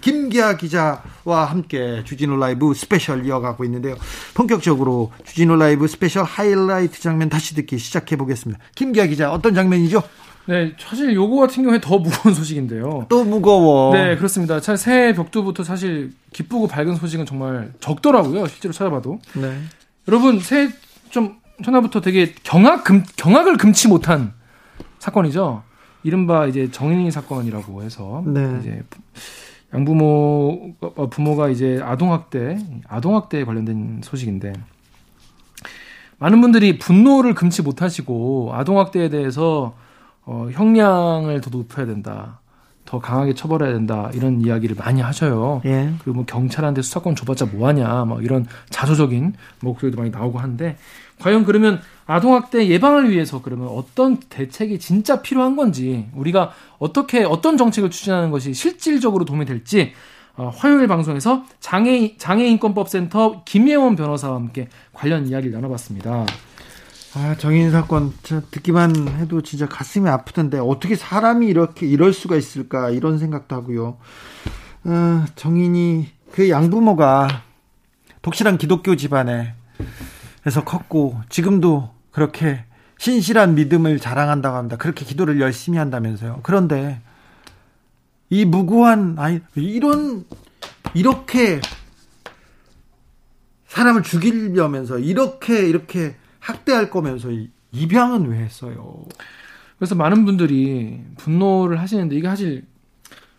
김기화 0.00 0.56
기자와 0.56 1.44
함께 1.46 2.02
주진우 2.04 2.36
라이브 2.36 2.72
스페셜 2.74 3.24
이어가고 3.26 3.64
있는데요. 3.64 3.96
본격적으로 4.34 5.12
주진우 5.24 5.56
라이브 5.56 5.86
스페셜 5.86 6.24
하이라이트 6.24 7.00
장면 7.00 7.28
다시 7.28 7.54
듣기 7.54 7.78
시작해 7.78 8.16
보겠습니다. 8.16 8.60
김기화 8.74 9.06
기자 9.06 9.30
어떤 9.32 9.54
장면이죠? 9.54 10.02
네, 10.46 10.72
사실 10.80 11.14
요거 11.14 11.36
같은 11.36 11.62
경우에 11.62 11.80
더 11.80 11.98
무거운 11.98 12.34
소식인데요. 12.34 13.06
또 13.08 13.24
무거워. 13.24 13.94
네, 13.94 14.16
그렇습니다. 14.16 14.58
새해 14.60 15.12
벽두부터 15.14 15.62
사실 15.64 16.12
기쁘고 16.32 16.66
밝은 16.66 16.96
소식은 16.96 17.26
정말 17.26 17.72
적더라고요. 17.80 18.46
실제로 18.48 18.72
찾아봐도. 18.72 19.20
네. 19.34 19.60
여러분 20.08 20.40
새해 20.40 20.68
좀 21.10 21.36
전화부터 21.62 22.00
되게 22.00 22.34
경악 22.42 22.84
금 22.84 23.04
경악을 23.16 23.58
금치 23.58 23.86
못한 23.86 24.32
사건이죠. 24.98 25.62
이른바 26.02 26.46
이제 26.46 26.70
정인이 26.70 27.10
사건이라고 27.10 27.82
해서 27.82 28.24
네. 28.26 28.56
이제 28.60 28.82
양부모 29.72 30.74
어, 30.80 31.08
부모가 31.08 31.48
이제 31.48 31.80
아동학대 31.82 32.58
아동학대에 32.88 33.44
관련된 33.44 34.00
소식인데 34.02 34.52
많은 36.18 36.40
분들이 36.40 36.78
분노를 36.78 37.34
금치 37.34 37.62
못하시고 37.62 38.50
아동학대에 38.52 39.08
대해서 39.08 39.74
어, 40.24 40.48
형량을 40.52 41.40
더 41.40 41.50
높여야 41.50 41.86
된다. 41.86 42.40
더 42.84 42.98
강하게 42.98 43.34
처벌해야 43.34 43.72
된다 43.72 44.10
이런 44.14 44.40
이야기를 44.40 44.74
많이 44.74 45.00
하셔요. 45.00 45.62
예. 45.64 45.92
그리고 46.00 46.16
뭐 46.16 46.24
경찰한테 46.24 46.82
수사권 46.82 47.14
줘봤자 47.14 47.46
뭐하냐, 47.46 48.04
막 48.04 48.24
이런 48.24 48.46
자조적인 48.70 49.34
목소리도 49.60 49.96
많이 49.96 50.10
나오고 50.10 50.40
하는데 50.40 50.76
과연 51.20 51.44
그러면 51.44 51.80
아동학대 52.10 52.66
예방을 52.66 53.10
위해서 53.10 53.40
그러면 53.40 53.68
어떤 53.68 54.16
대책이 54.16 54.80
진짜 54.80 55.22
필요한 55.22 55.54
건지 55.54 56.08
우리가 56.12 56.52
어떻게 56.80 57.22
어떤 57.22 57.56
정책을 57.56 57.90
추진하는 57.90 58.32
것이 58.32 58.52
실질적으로 58.52 59.24
도움이 59.24 59.44
될지 59.44 59.92
어, 60.36 60.50
화요일 60.52 60.88
방송에서 60.88 61.44
장애 61.60 62.16
장애인권법센터 62.16 63.42
김예원 63.44 63.94
변호사와 63.94 64.34
함께 64.34 64.68
관련 64.92 65.28
이야기를 65.28 65.52
나눠봤습니다. 65.52 66.26
아, 67.14 67.36
정인 67.38 67.70
사건 67.70 68.12
듣기만 68.22 69.08
해도 69.20 69.40
진짜 69.42 69.68
가슴이 69.68 70.08
아프던데 70.08 70.58
어떻게 70.58 70.96
사람이 70.96 71.46
이렇게 71.46 71.86
이럴 71.86 72.12
수가 72.12 72.34
있을까 72.36 72.90
이런 72.90 73.18
생각도 73.18 73.54
하고요. 73.54 73.98
어, 74.84 75.24
정인이 75.36 76.08
그 76.32 76.50
양부모가 76.50 77.42
독실한 78.22 78.58
기독교 78.58 78.96
집안에 78.96 79.54
에서 80.46 80.64
컸고 80.64 81.20
지금도 81.28 81.99
그렇게 82.10 82.64
신실한 82.98 83.54
믿음을 83.54 83.98
자랑한다고 83.98 84.56
합니다. 84.56 84.76
그렇게 84.76 85.04
기도를 85.04 85.40
열심히 85.40 85.78
한다면서요. 85.78 86.40
그런데 86.42 87.00
이 88.28 88.44
무고한 88.44 89.16
아이 89.18 89.40
이런 89.54 90.24
이렇게 90.94 91.60
사람을 93.66 94.02
죽이려면서 94.02 94.98
이렇게 94.98 95.68
이렇게 95.68 96.16
학대할 96.40 96.90
거면서 96.90 97.28
입양은 97.72 98.26
왜 98.28 98.38
했어요? 98.38 99.04
그래서 99.78 99.94
많은 99.94 100.24
분들이 100.24 101.00
분노를 101.16 101.80
하시는데 101.80 102.16
이게 102.16 102.28
사실 102.28 102.66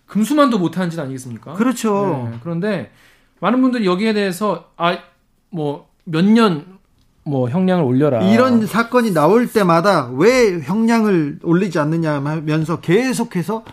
금수만도 0.08 0.58
못하는 0.60 0.90
짓 0.90 1.00
아니겠습니까? 1.00 1.54
그렇죠. 1.54 2.30
네, 2.32 2.38
그런데 2.42 2.92
많은 3.40 3.62
분들이 3.62 3.86
여기에 3.86 4.14
대해서 4.14 4.72
아 4.78 4.98
뭐 5.54 5.86
몇 6.06 6.24
년 6.26 6.80
뭐 7.24 7.50
형량을 7.50 7.84
올려라 7.84 8.22
이런 8.32 8.66
사건이 8.66 9.14
나올 9.14 9.48
때마다 9.48 10.10
왜 10.14 10.60
형량을 10.60 11.40
올리지 11.44 11.78
않느냐 11.80 12.14
하면서 12.14 12.80
계속해서 12.80 13.64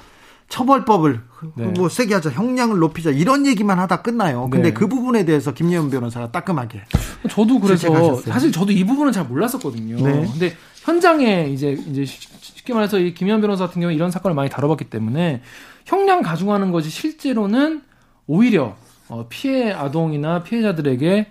처벌법을 0.48 1.20
네. 1.56 1.66
뭐 1.66 1.88
세게 1.88 2.14
하자, 2.14 2.30
형량을 2.30 2.78
높이자 2.78 3.10
이런 3.10 3.46
얘기만 3.46 3.78
하다 3.78 4.02
끝나요. 4.02 4.48
근데 4.50 4.68
네. 4.68 4.74
그 4.74 4.88
부분에 4.88 5.24
대해서 5.24 5.52
김예원 5.52 5.90
변호사가 5.90 6.32
따끔하게. 6.32 6.82
저도 7.30 7.60
그래서 7.60 8.16
사실 8.16 8.50
저도 8.50 8.72
이 8.72 8.84
부분은 8.84 9.12
잘 9.12 9.24
몰랐었거든요. 9.24 9.96
네. 9.96 10.26
근데 10.32 10.54
현장에 10.82 11.48
이제 11.50 11.72
이제 11.72 12.04
쉽게 12.06 12.72
말해서 12.72 12.98
이 12.98 13.12
김예원 13.12 13.40
변호사 13.40 13.66
같은 13.66 13.80
경우 13.80 13.92
이런 13.92 14.10
사건을 14.10 14.34
많이 14.34 14.48
다뤄봤기 14.48 14.86
때문에 14.86 15.42
형량 15.84 16.22
가중하는 16.22 16.72
것이 16.72 16.88
실제로는 16.88 17.82
오히려 18.26 18.76
어, 19.08 19.26
피해 19.28 19.72
아동이나 19.72 20.42
피해자들에게 20.42 21.30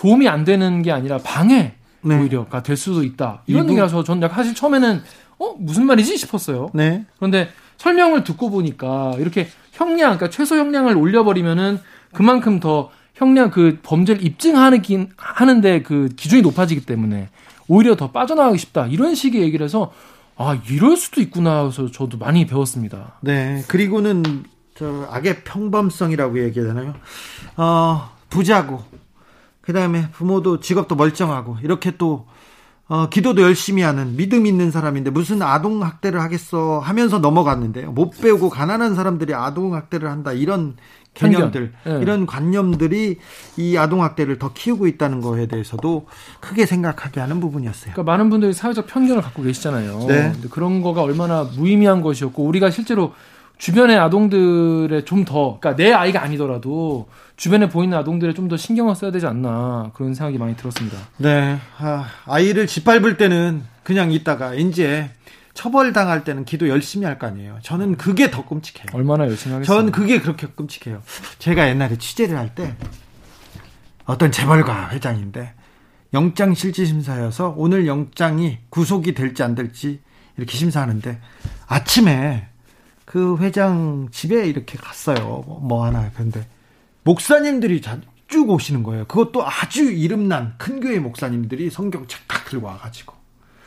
도움이 0.00 0.28
안 0.28 0.44
되는 0.44 0.80
게 0.80 0.92
아니라 0.92 1.18
방해 1.18 1.74
네. 2.00 2.18
오히려가 2.18 2.62
될 2.62 2.78
수도 2.78 3.02
있다. 3.02 3.42
이런 3.46 3.68
얘기라서 3.68 4.02
저는 4.02 4.26
사실 4.30 4.54
처음에는 4.54 5.02
어 5.38 5.54
무슨 5.58 5.84
말이지 5.84 6.16
싶었어요. 6.16 6.70
네. 6.72 7.04
그런데 7.18 7.50
설명을 7.76 8.24
듣고 8.24 8.48
보니까 8.48 9.14
이렇게 9.18 9.48
형량, 9.72 10.16
그러니까 10.16 10.30
최소 10.30 10.56
형량을 10.56 10.96
올려버리면은 10.96 11.80
그만큼 12.14 12.60
더 12.60 12.90
형량 13.14 13.50
그 13.50 13.78
범죄를 13.82 14.24
입증하는 14.24 14.80
하는데 15.18 15.82
그 15.82 16.08
기준이 16.16 16.40
높아지기 16.40 16.86
때문에 16.86 17.28
오히려 17.68 17.94
더 17.94 18.10
빠져나가기 18.10 18.56
쉽다 18.56 18.86
이런 18.86 19.14
식의 19.14 19.42
얘기를 19.42 19.64
해서 19.64 19.92
아 20.38 20.58
이럴 20.70 20.96
수도 20.96 21.20
있구나 21.20 21.66
해서 21.66 21.90
저도 21.90 22.16
많이 22.16 22.46
배웠습니다. 22.46 23.18
네 23.20 23.62
그리고는 23.68 24.44
저 24.74 25.06
악의 25.10 25.44
평범성이라고 25.44 26.42
얘기하잖아요. 26.44 26.94
어 27.58 28.10
부자고 28.30 28.82
그다음에 29.70 30.10
부모도 30.10 30.58
직업도 30.58 30.96
멀쩡하고 30.96 31.58
이렇게 31.62 31.96
또 31.96 32.26
어, 32.88 33.08
기도도 33.08 33.42
열심히 33.42 33.82
하는 33.82 34.16
믿음 34.16 34.46
있는 34.46 34.72
사람인데 34.72 35.10
무슨 35.10 35.42
아동 35.42 35.80
학대를 35.84 36.20
하겠어 36.20 36.80
하면서 36.80 37.20
넘어갔는데 37.20 37.82
못 37.82 38.10
배우고 38.20 38.50
가난한 38.50 38.96
사람들이 38.96 39.32
아동 39.32 39.74
학대를 39.76 40.10
한다 40.10 40.32
이런 40.32 40.74
개념들 41.14 41.72
네. 41.84 41.98
이런 42.00 42.26
관념들이 42.26 43.18
이 43.56 43.76
아동 43.76 44.02
학대를 44.02 44.40
더 44.40 44.52
키우고 44.52 44.88
있다는 44.88 45.20
거에 45.20 45.46
대해서도 45.46 46.06
크게 46.40 46.66
생각하게 46.66 47.20
하는 47.20 47.38
부분이었어요. 47.38 47.92
그러니까 47.92 48.10
많은 48.10 48.28
분들이 48.28 48.52
사회적 48.52 48.88
편견을 48.88 49.22
갖고 49.22 49.42
계시잖아요. 49.42 50.06
네. 50.08 50.32
그런 50.50 50.82
거가 50.82 51.02
얼마나 51.02 51.44
무의미한 51.44 52.00
것이었고 52.00 52.42
우리가 52.42 52.70
실제로 52.70 53.12
주변의 53.60 53.98
아동들의 53.98 55.04
좀 55.04 55.24
더, 55.26 55.58
그러니까 55.60 55.76
내 55.76 55.92
아이가 55.92 56.22
아니더라도 56.22 57.08
주변에 57.36 57.68
보이는 57.68 57.96
아동들에 57.96 58.32
좀 58.32 58.48
더 58.48 58.56
신경을 58.56 58.96
써야 58.96 59.10
되지 59.12 59.26
않나 59.26 59.90
그런 59.94 60.14
생각이 60.14 60.38
많이 60.38 60.56
들었습니다. 60.56 60.96
네, 61.18 61.58
아, 61.78 62.40
이를 62.40 62.66
짓밟을 62.66 63.16
때는 63.18 63.62
그냥 63.84 64.10
있다가 64.12 64.54
이제 64.54 65.10
처벌당할 65.52 66.24
때는 66.24 66.44
기도 66.46 66.68
열심히 66.68 67.04
할 67.04 67.18
거 67.18 67.26
아니에요. 67.26 67.58
저는 67.62 67.96
그게 67.98 68.30
더 68.30 68.46
끔찍해요. 68.46 68.86
얼마나 68.94 69.26
열심히 69.26 69.52
하겠어요? 69.54 69.76
저는 69.76 69.92
그게 69.92 70.20
그렇게 70.20 70.46
끔찍해요. 70.48 71.02
제가 71.38 71.68
옛날에 71.68 71.96
취재를 71.98 72.36
할 72.38 72.54
때 72.54 72.74
어떤 74.06 74.32
재벌가 74.32 74.88
회장인데 74.90 75.52
영장 76.14 76.54
실질 76.54 76.86
심사여서 76.86 77.54
오늘 77.58 77.86
영장이 77.86 78.58
구속이 78.70 79.12
될지 79.14 79.42
안 79.42 79.54
될지 79.54 80.00
이렇게 80.38 80.56
심사하는데 80.56 81.20
아침에 81.68 82.46
그 83.10 83.36
회장 83.38 84.06
집에 84.12 84.46
이렇게 84.46 84.78
갔어요. 84.78 85.42
뭐 85.62 85.84
하나. 85.84 86.12
근데 86.12 86.46
목사님들이 87.02 87.82
쭉 88.28 88.48
오시는 88.48 88.84
거예요. 88.84 89.04
그것도 89.06 89.44
아주 89.44 89.82
이름난 89.82 90.54
큰 90.58 90.78
교회 90.78 91.00
목사님들이 91.00 91.70
성경 91.70 92.06
책 92.06 92.20
딱 92.28 92.44
들고 92.44 92.68
와가지고. 92.68 93.12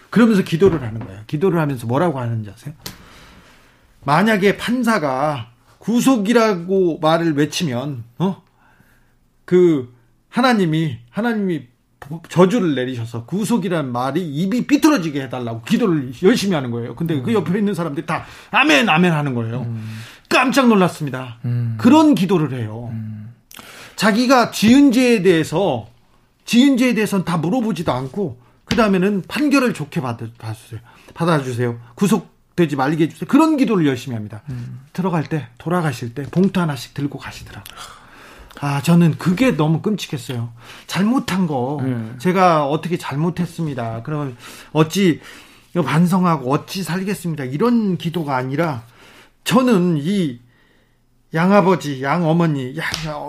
그러면서 0.10 0.44
기도를 0.44 0.82
하는 0.82 1.06
거예요. 1.06 1.24
기도를 1.28 1.60
하면서 1.60 1.86
뭐라고 1.88 2.22
하는지 2.22 2.50
아세요? 2.50 2.74
만약에 4.06 4.56
판사가 4.56 5.52
구속이라고 5.80 7.00
말을 7.00 7.34
외치면, 7.34 8.06
어? 8.20 8.42
그, 9.44 9.94
하나님이, 10.30 11.00
하나님이 11.10 11.68
저주를 12.30 12.76
내리셔서 12.76 13.26
구속이라는 13.26 13.92
말이 13.92 14.22
입이 14.22 14.68
삐뚤어지게 14.68 15.24
해달라고 15.24 15.64
기도를 15.64 16.12
열심히 16.24 16.56
하는 16.56 16.72
거예요. 16.72 16.96
근데 16.96 17.16
음. 17.16 17.24
그 17.24 17.34
옆에 17.34 17.58
있는 17.58 17.74
사람들이 17.74 18.06
다 18.06 18.26
아멘 18.52 18.90
아멘 18.90 19.12
하는 19.12 19.34
거예요. 19.34 19.62
음. 19.62 20.00
깜짝 20.30 20.68
놀랐습니다. 20.68 21.38
음. 21.46 21.76
그런 21.80 22.16
기도를 22.16 22.60
해요. 22.60 22.90
음. 22.92 23.34
자기가 23.96 24.52
지은 24.52 24.92
죄에 24.92 25.22
대해서 25.22 25.88
지은 26.46 26.78
죄에 26.78 26.94
대해서는 26.94 27.26
다 27.26 27.38
물어보지도 27.38 27.92
않고 27.92 28.42
그 28.66 28.76
다음에는 28.76 29.24
판결을 29.28 29.74
좋게 29.74 30.02
받아주세요. 30.02 30.80
받아주세요. 31.14 31.80
구속되지 31.96 32.76
말게 32.76 33.06
해주세요. 33.06 33.28
그런 33.28 33.58
기도를 33.58 33.86
열심히 33.86 34.16
합니다. 34.16 34.42
음. 34.50 34.82
들어갈 34.94 35.24
때 35.26 35.48
돌아가실 35.58 36.14
때 36.14 36.24
봉투 36.24 36.60
하나씩 36.60 36.94
들고 36.94 37.20
가시더라고요. 37.20 38.03
아, 38.60 38.82
저는 38.82 39.18
그게 39.18 39.52
너무 39.52 39.82
끔찍했어요. 39.82 40.54
잘못한 40.88 41.48
거, 41.48 41.80
음. 41.82 42.16
제가 42.20 42.68
어떻게 42.68 42.98
잘못했습니다. 42.98 44.04
그러면 44.04 44.38
어찌 44.72 45.22
반성하고 45.74 46.52
어찌 46.52 46.84
살겠습니다. 46.84 47.46
이런 47.46 47.98
기도가 47.98 48.36
아니라 48.36 48.84
저는 49.44 49.98
이 49.98 50.40
양아버지, 51.34 52.04
양어머니, 52.04 52.78
양, 52.78 52.86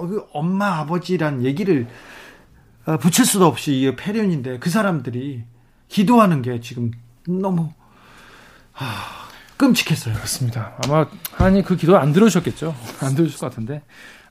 그 0.07 0.27
엄마, 0.33 0.79
아버지란 0.81 1.45
얘기를 1.45 1.89
어, 2.85 2.99
붙일 2.99 3.25
수도 3.25 3.47
없이 3.47 3.81
이 3.81 3.97
폐륜인데 3.97 4.59
그 4.59 4.69
사람들이 4.69 5.45
기도하는 5.89 6.43
게 6.43 6.61
지금 6.61 6.91
너무 7.27 7.73
아, 8.75 9.29
끔찍했어요. 9.57 10.15
그렇습니다. 10.15 10.75
아마 10.85 11.07
하나님 11.33 11.63
그 11.63 11.77
기도 11.77 11.97
안 11.97 12.13
들으셨겠죠. 12.13 12.75
안 13.01 13.15
들으실 13.15 13.39
것 13.39 13.49
같은데. 13.49 13.83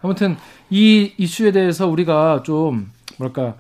아무튼 0.03 0.37
이 0.69 1.13
이슈에 1.17 1.51
대해서 1.51 1.87
우리가 1.87 2.43
좀 2.43 2.91
뭐랄까 3.17 3.55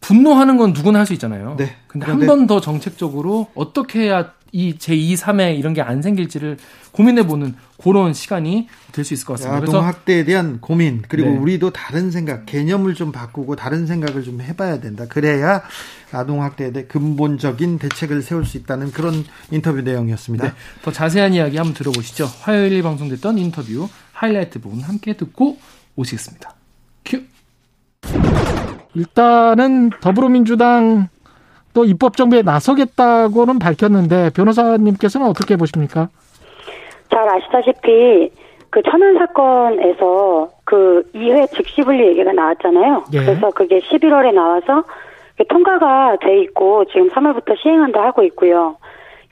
분노하는 0.00 0.56
건 0.56 0.72
누구나 0.72 1.00
할 1.00 1.06
수 1.06 1.12
있잖아요. 1.14 1.56
네. 1.58 1.74
근데 1.88 2.06
한 2.06 2.20
번 2.26 2.46
더 2.46 2.60
정책적으로 2.60 3.48
어떻게 3.54 4.02
해야 4.02 4.32
이 4.52 4.74
제2, 4.78 5.16
3회 5.16 5.58
이런 5.58 5.74
게 5.74 5.80
안 5.82 6.00
생길지를 6.02 6.56
고민해 6.92 7.26
보는 7.26 7.54
그런 7.82 8.12
시간이 8.14 8.68
될 8.92 9.04
수 9.04 9.12
있을 9.14 9.26
것 9.26 9.34
같습니다. 9.34 9.56
아동 9.58 9.84
학대에 9.84 10.24
대한 10.24 10.60
고민 10.60 11.02
그리고 11.08 11.30
네. 11.30 11.36
우리도 11.36 11.70
다른 11.70 12.10
생각, 12.10 12.46
개념을 12.46 12.94
좀 12.94 13.10
바꾸고 13.12 13.56
다른 13.56 13.86
생각을 13.86 14.22
좀 14.22 14.40
해봐야 14.40 14.80
된다. 14.80 15.04
그래야 15.08 15.62
아동 16.12 16.42
학대에 16.42 16.70
대해 16.72 16.86
근본적인 16.86 17.78
대책을 17.78 18.22
세울 18.22 18.44
수 18.46 18.56
있다는 18.58 18.92
그런 18.92 19.24
인터뷰 19.50 19.80
내용이었습니다. 19.82 20.44
네. 20.46 20.52
더 20.82 20.92
자세한 20.92 21.34
이야기 21.34 21.56
한번 21.56 21.74
들어보시죠. 21.74 22.26
화요일 22.40 22.82
방송됐던 22.82 23.38
인터뷰 23.38 23.88
하이라이트 24.16 24.60
부분 24.60 24.80
함께 24.80 25.12
듣고 25.12 25.56
오시겠습니다. 25.96 26.50
큐. 27.04 27.20
일단은 28.94 29.90
더불어민주당 30.00 31.08
또 31.74 31.84
입법 31.84 32.16
정비에 32.16 32.40
나서겠다고는 32.40 33.58
밝혔는데 33.58 34.30
변호사님께서는 34.30 35.26
어떻게 35.26 35.56
보십니까? 35.56 36.08
잘 37.10 37.28
아시다시피 37.28 38.30
그 38.70 38.82
천안 38.82 39.18
사건에서 39.18 40.50
그 40.64 41.02
2회 41.14 41.50
즉시 41.54 41.82
분리 41.82 42.06
얘기가 42.08 42.32
나왔잖아요. 42.32 43.04
예. 43.12 43.18
그래서 43.18 43.50
그게 43.50 43.80
11월에 43.80 44.32
나와서 44.32 44.84
통과가 45.48 46.16
돼 46.22 46.40
있고 46.42 46.86
지금 46.86 47.10
3월부터 47.10 47.60
시행한다 47.62 48.02
하고 48.02 48.22
있고요. 48.24 48.76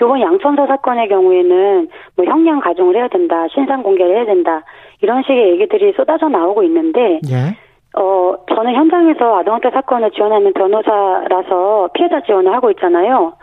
요번 0.01 0.21
양천사 0.21 0.67
사건의 0.67 1.09
경우에는 1.09 1.89
뭐 2.17 2.25
형량 2.25 2.61
가중을 2.61 2.97
해야 2.97 3.09
된다, 3.09 3.47
신상 3.49 3.83
공개를 3.83 4.17
해야 4.17 4.25
된다 4.25 4.63
이런 5.01 5.23
식의 5.23 5.53
얘기들이 5.53 5.93
쏟아져 5.93 6.29
나오고 6.29 6.63
있는데 6.65 7.21
예. 7.31 7.57
어, 7.97 8.35
저는 8.49 8.75
현장에서 8.75 9.39
아동학대 9.39 9.71
사건을 9.71 10.11
지원하는 10.11 10.53
변호사라서 10.53 11.91
피해자 11.95 12.21
지원을 12.23 12.53
하고 12.53 12.71
있잖아요. 12.73 13.35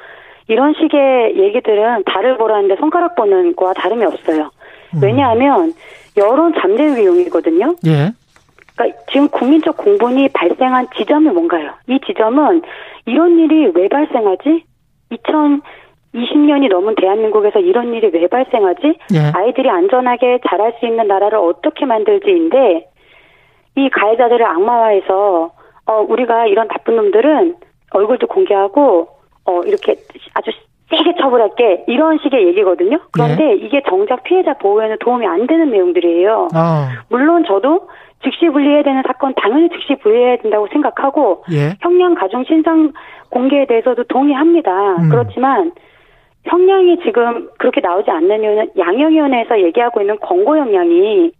이런 0.47 0.73
식의 0.73 1.37
얘기들은 1.37 2.03
달을 2.05 2.37
보라는데 2.37 2.75
손가락 2.75 3.15
보는 3.15 3.55
거와 3.55 3.73
다름이 3.73 4.03
없어요. 4.03 4.51
음. 4.95 4.99
왜냐하면 5.01 5.71
여론 6.17 6.53
잠재우기 6.59 7.05
용이거든요. 7.05 7.75
예. 7.85 8.11
그러니까 8.75 8.99
지금 9.11 9.29
국민적 9.29 9.77
공분이 9.77 10.29
발생한 10.29 10.87
지점이 10.97 11.29
뭔가요? 11.29 11.71
이 11.87 11.99
지점은 12.05 12.61
이런 13.05 13.39
일이 13.39 13.71
왜 13.73 13.87
발생하지? 13.87 14.65
2020년이 16.13 16.69
넘은 16.69 16.95
대한민국에서 16.95 17.59
이런 17.59 17.93
일이 17.93 18.09
왜 18.13 18.27
발생하지? 18.27 18.97
예. 19.13 19.19
아이들이 19.33 19.69
안전하게 19.69 20.39
자랄 20.47 20.73
수 20.79 20.85
있는 20.85 21.07
나라를 21.07 21.37
어떻게 21.37 21.85
만들지인데 21.85 22.87
이 23.75 23.89
가해자들을 23.89 24.45
악마화해서 24.45 25.51
어 25.87 26.05
우리가 26.07 26.47
이런 26.47 26.67
나쁜 26.67 26.97
놈들은 26.97 27.55
얼굴도 27.91 28.27
공개하고 28.27 29.07
어 29.45 29.61
이렇게 29.65 29.95
아주 30.33 30.51
세게 30.89 31.15
처벌할게 31.21 31.85
이런 31.87 32.19
식의 32.21 32.47
얘기거든요. 32.47 32.99
그런데 33.11 33.43
네. 33.43 33.53
이게 33.55 33.81
정작 33.87 34.23
피해자 34.23 34.53
보호에는 34.55 34.97
도움이 34.99 35.25
안 35.25 35.47
되는 35.47 35.71
내용들이에요. 35.71 36.49
어. 36.53 36.87
물론 37.09 37.45
저도 37.45 37.87
즉시 38.23 38.49
분리해야 38.49 38.83
되는 38.83 39.01
사건 39.07 39.33
당연히 39.35 39.69
즉시 39.69 39.95
분리해야 39.95 40.37
된다고 40.37 40.67
생각하고 40.71 41.45
예. 41.53 41.75
형량 41.79 42.15
가중 42.15 42.43
신상 42.43 42.91
공개에 43.29 43.65
대해서도 43.65 44.03
동의합니다. 44.03 44.97
음. 44.97 45.09
그렇지만 45.09 45.71
형량이 46.43 46.99
지금 47.03 47.49
그렇게 47.57 47.81
나오지 47.81 48.09
않는 48.09 48.43
이유는 48.43 48.71
양형위원회에서 48.77 49.61
얘기하고 49.61 50.01
있는 50.01 50.17
권고 50.19 50.57
형량이 50.57 51.31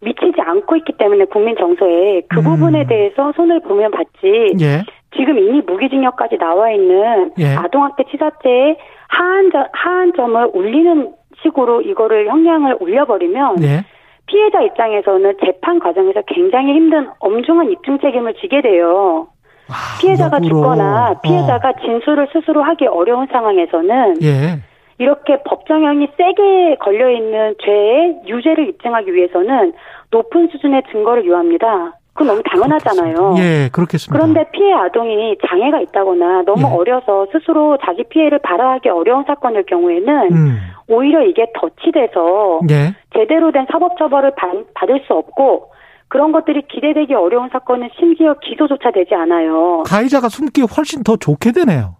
미치지 0.00 0.40
않고 0.40 0.76
있기 0.76 0.92
때문에 0.98 1.24
국민 1.26 1.56
정서에 1.56 2.22
그 2.28 2.40
음. 2.40 2.44
부분에 2.44 2.86
대해서 2.86 3.32
손을 3.32 3.60
보면 3.60 3.90
받지. 3.90 4.52
예. 4.60 4.84
지금 5.16 5.38
이미 5.38 5.60
무기징역까지 5.62 6.36
나와 6.38 6.70
있는 6.70 7.32
예. 7.38 7.56
아동학대 7.56 8.04
치사죄의 8.10 8.76
하한 9.08 9.50
점, 9.50 9.64
하한 9.72 10.12
점을 10.14 10.50
올리는 10.52 11.12
식으로 11.42 11.80
이거를 11.82 12.28
형량을 12.28 12.76
올려버리면 12.80 13.62
예. 13.62 13.84
피해자 14.26 14.60
입장에서는 14.60 15.34
재판 15.44 15.78
과정에서 15.78 16.22
굉장히 16.26 16.74
힘든 16.74 17.08
엄중한 17.18 17.70
입증 17.70 17.98
책임을 17.98 18.34
지게 18.34 18.60
돼요. 18.60 19.28
아, 19.68 20.00
피해자가 20.00 20.36
역으로. 20.38 20.48
죽거나 20.48 21.10
어. 21.10 21.20
피해자가 21.20 21.68
어. 21.70 21.72
진술을 21.84 22.28
스스로 22.32 22.62
하기 22.62 22.86
어려운 22.86 23.26
상황에서는 23.30 24.22
예. 24.22 24.60
이렇게 24.98 25.42
법정형이 25.44 26.08
세게 26.16 26.76
걸려 26.80 27.10
있는 27.10 27.54
죄의 27.64 28.22
유죄를 28.26 28.68
입증하기 28.68 29.12
위해서는 29.14 29.72
높은 30.10 30.48
수준의 30.48 30.82
증거를 30.90 31.24
요합니다. 31.26 31.92
그건 32.14 32.26
너무 32.26 32.42
당연하잖아요. 32.42 33.36
예, 33.38 33.68
그렇겠습니다. 33.70 34.12
그런데 34.12 34.50
피해 34.50 34.72
아동이 34.72 35.36
장애가 35.48 35.80
있다거나 35.82 36.42
너무 36.42 36.62
예. 36.62 36.64
어려서 36.64 37.28
스스로 37.30 37.78
자기 37.84 38.02
피해를 38.02 38.40
발화하기 38.40 38.88
어려운 38.88 39.22
사건일 39.24 39.64
경우에는 39.66 40.32
음. 40.32 40.58
오히려 40.88 41.22
이게 41.22 41.46
덧치돼서 41.54 42.60
예. 42.70 42.94
제대로 43.14 43.52
된 43.52 43.66
사법 43.70 43.96
처벌을 43.98 44.32
받을 44.74 45.00
수 45.06 45.14
없고 45.14 45.70
그런 46.08 46.32
것들이 46.32 46.62
기대되기 46.68 47.14
어려운 47.14 47.48
사건은 47.50 47.90
심지어 47.98 48.34
기소조차 48.34 48.90
되지 48.90 49.14
않아요. 49.14 49.82
가해자가 49.86 50.28
숨기 50.28 50.62
훨씬 50.62 51.02
더 51.02 51.16
좋게 51.16 51.52
되네요. 51.52 51.96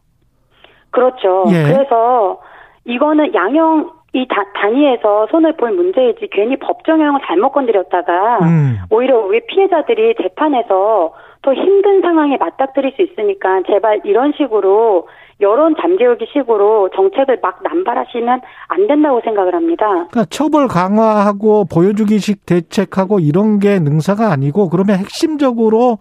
그렇죠. 0.91 1.45
예. 1.49 1.73
그래서 1.73 2.41
이거는 2.85 3.35
양형 3.35 3.99
이 4.15 4.27
다, 4.27 4.43
단위에서 4.55 5.27
손을 5.31 5.57
볼 5.59 5.73
문제이지 5.73 6.29
괜히 6.33 6.57
법정형을 6.57 7.21
잘못 7.27 7.53
건드렸다가 7.53 8.39
음. 8.39 8.79
오히려 8.91 9.19
우리 9.19 9.47
피해자들이 9.47 10.15
재판에서 10.21 11.13
더 11.43 11.55
힘든 11.55 12.01
상황에 12.01 12.39
맞닥뜨릴 12.39 12.95
수 12.97 13.03
있으니까 13.03 13.63
제발 13.67 14.01
이런 14.05 14.33
식으로 14.37 15.09
여론 15.41 15.75
잠재우기 15.81 16.27
식으로 16.33 16.91
정책을 16.95 17.39
막 17.41 17.63
남발하시면 17.63 18.41
안 18.69 18.87
된다고 18.89 19.21
생각을 19.23 19.55
합니다. 19.55 19.87
그러니까 19.87 20.25
처벌 20.31 20.67
강화하고 20.67 21.65
보여주기식 21.73 22.45
대책하고 22.45 23.21
이런 23.21 23.59
게 23.61 23.79
능사가 23.79 24.33
아니고 24.33 24.69
그러면 24.69 24.97
핵심적으로 24.99 25.99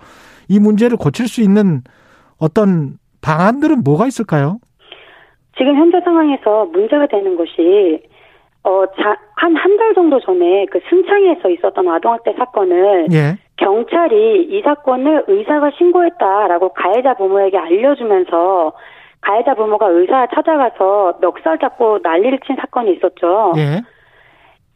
이 0.49 0.59
문제를 0.59 0.97
고칠 0.97 1.27
수 1.27 1.41
있는 1.41 1.81
어떤 2.39 2.97
방안들은 3.21 3.83
뭐가 3.83 4.07
있을까요? 4.07 4.57
지금 5.57 5.75
현재 5.75 5.99
상황에서 6.03 6.65
문제가 6.65 7.07
되는 7.07 7.35
것이 7.35 8.01
어, 8.63 8.83
한 9.35 9.55
한 9.55 9.77
달 9.77 9.93
정도 9.93 10.19
전에 10.19 10.65
그 10.71 10.79
승창에서 10.89 11.49
있었던 11.49 11.87
아동학대 11.87 12.33
사건을 12.37 13.07
예. 13.13 13.37
경찰이 13.57 14.47
이 14.49 14.61
사건을 14.63 15.25
의사가 15.27 15.71
신고했다라고 15.77 16.73
가해자 16.73 17.13
부모에게 17.13 17.57
알려주면서 17.57 18.73
가해자 19.21 19.53
부모가 19.55 19.87
의사 19.87 20.27
찾아가서 20.33 21.19
멱살 21.21 21.59
잡고 21.59 21.99
난리를 22.03 22.39
친 22.45 22.55
사건이 22.55 22.93
있었죠. 22.93 23.53
예. 23.57 23.81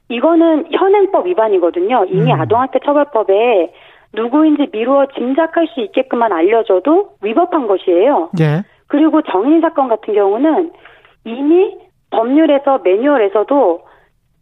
이거는 0.09 0.67
현행법 0.71 1.27
위반이거든요. 1.27 2.05
이미 2.09 2.33
음. 2.33 2.41
아동학대 2.41 2.79
처벌법에 2.83 3.73
누구인지 4.13 4.67
미루어 4.73 5.05
짐작할 5.15 5.67
수 5.67 5.79
있게끔만 5.81 6.33
알려줘도 6.33 7.11
위법한 7.21 7.67
것이에요. 7.67 8.29
예. 8.41 8.63
그리고 8.87 9.21
정인 9.21 9.61
사건 9.61 9.87
같은 9.87 10.13
경우는 10.13 10.71
이미 11.23 11.77
법률에서 12.09 12.79
매뉴얼에서도 12.83 13.90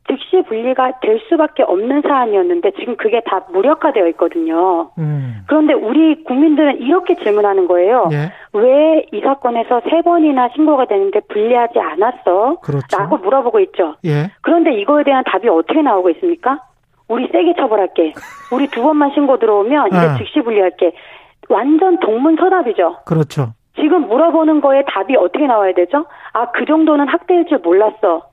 즉시 0.07 0.41
분리가 0.47 0.99
될 1.01 1.19
수밖에 1.29 1.63
없는 1.63 2.01
사안이었는데 2.01 2.71
지금 2.79 2.95
그게 2.97 3.21
다 3.25 3.45
무력화되어 3.51 4.07
있거든요. 4.09 4.89
음. 4.97 5.41
그런데 5.47 5.73
우리 5.73 6.23
국민들은 6.23 6.81
이렇게 6.81 7.15
질문하는 7.15 7.67
거예요. 7.67 8.09
예. 8.12 8.31
왜이 8.53 9.21
사건에서 9.23 9.81
세 9.89 10.01
번이나 10.01 10.49
신고가 10.55 10.85
되는데 10.85 11.19
분리하지 11.21 11.79
않았어? 11.79 12.59
그렇죠. 12.62 12.97
라고 12.97 13.17
물어보고 13.17 13.59
있죠. 13.62 13.95
예. 14.05 14.31
그런데 14.41 14.73
이거에 14.73 15.03
대한 15.03 15.23
답이 15.25 15.47
어떻게 15.47 15.81
나오고 15.81 16.09
있습니까? 16.12 16.59
우리 17.07 17.27
세게 17.31 17.55
처벌할게. 17.57 18.13
우리 18.51 18.67
두 18.67 18.81
번만 18.81 19.12
신고 19.13 19.38
들어오면 19.38 19.88
이제 19.88 19.97
아. 19.97 20.17
즉시 20.17 20.41
분리할게. 20.41 20.93
완전 21.49 21.99
동문서답이죠. 21.99 23.01
그렇죠. 23.05 23.53
지금 23.75 24.07
물어보는 24.07 24.62
거에 24.62 24.83
답이 24.88 25.15
어떻게 25.15 25.45
나와야 25.47 25.73
되죠? 25.73 26.05
아, 26.33 26.51
그 26.51 26.65
정도는 26.65 27.07
학대일 27.07 27.45
줄 27.47 27.59
몰랐어. 27.59 28.28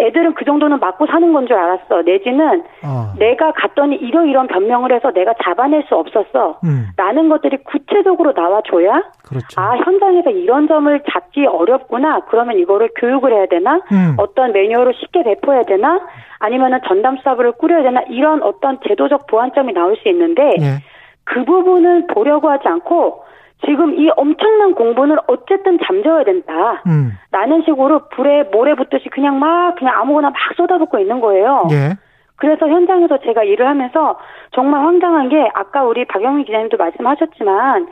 애들은 0.00 0.34
그 0.34 0.44
정도는 0.44 0.78
맞고 0.80 1.06
사는 1.06 1.32
건 1.32 1.46
줄 1.46 1.56
알았어. 1.56 2.02
내지는 2.02 2.62
어. 2.84 3.12
내가 3.18 3.52
갔더니 3.52 3.96
이러 3.96 4.24
이런 4.24 4.46
변명을 4.46 4.92
해서 4.92 5.10
내가 5.12 5.34
잡아낼 5.42 5.82
수 5.88 5.96
없었어. 5.96 6.60
음. 6.64 6.86
라는 6.96 7.28
것들이 7.28 7.58
구체적으로 7.64 8.32
나와줘야 8.32 9.02
그렇죠. 9.24 9.60
아 9.60 9.76
현장에서 9.76 10.30
이런 10.30 10.68
점을 10.68 11.02
잡기 11.12 11.46
어렵구나. 11.46 12.20
그러면 12.28 12.58
이거를 12.58 12.90
교육을 12.96 13.32
해야 13.32 13.46
되나? 13.46 13.80
음. 13.92 14.14
어떤 14.18 14.52
매뉴얼을 14.52 14.94
쉽게 14.94 15.22
배포해야 15.24 15.62
되나? 15.62 16.00
아니면은 16.38 16.80
전담 16.86 17.16
수사부를 17.18 17.52
꾸려야 17.52 17.82
되나? 17.82 18.02
이런 18.08 18.42
어떤 18.42 18.78
제도적 18.86 19.26
보완점이 19.26 19.72
나올 19.72 19.96
수 19.96 20.08
있는데 20.08 20.42
예. 20.60 20.78
그 21.24 21.44
부분을 21.44 22.06
보려고 22.08 22.48
하지 22.50 22.66
않고 22.68 23.22
지금 23.64 23.98
이 23.98 24.10
엄청난 24.16 24.74
공분을 24.74 25.18
어쨌든 25.28 25.78
잠재워야 25.84 26.24
된다. 26.24 26.82
음. 26.86 27.12
라는 27.30 27.62
식으로 27.62 28.08
불에 28.08 28.44
모래 28.44 28.74
붙듯이 28.74 29.08
그냥 29.08 29.38
막 29.38 29.76
그냥 29.76 29.98
아무거나 30.00 30.30
막 30.30 30.36
쏟아붓고 30.56 30.98
있는 30.98 31.20
거예요. 31.20 31.68
예. 31.70 31.96
그래서 32.36 32.68
현장에서 32.68 33.18
제가 33.18 33.44
일을 33.44 33.66
하면서 33.66 34.18
정말 34.52 34.84
황당한 34.84 35.28
게 35.28 35.48
아까 35.54 35.84
우리 35.84 36.04
박영민 36.04 36.44
기자님도 36.44 36.76
말씀하셨지만 36.76 37.86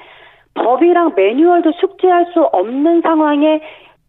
법이랑 0.54 1.12
매뉴얼도 1.14 1.72
숙지할 1.72 2.26
수 2.32 2.42
없는 2.42 3.02
상황에 3.02 3.60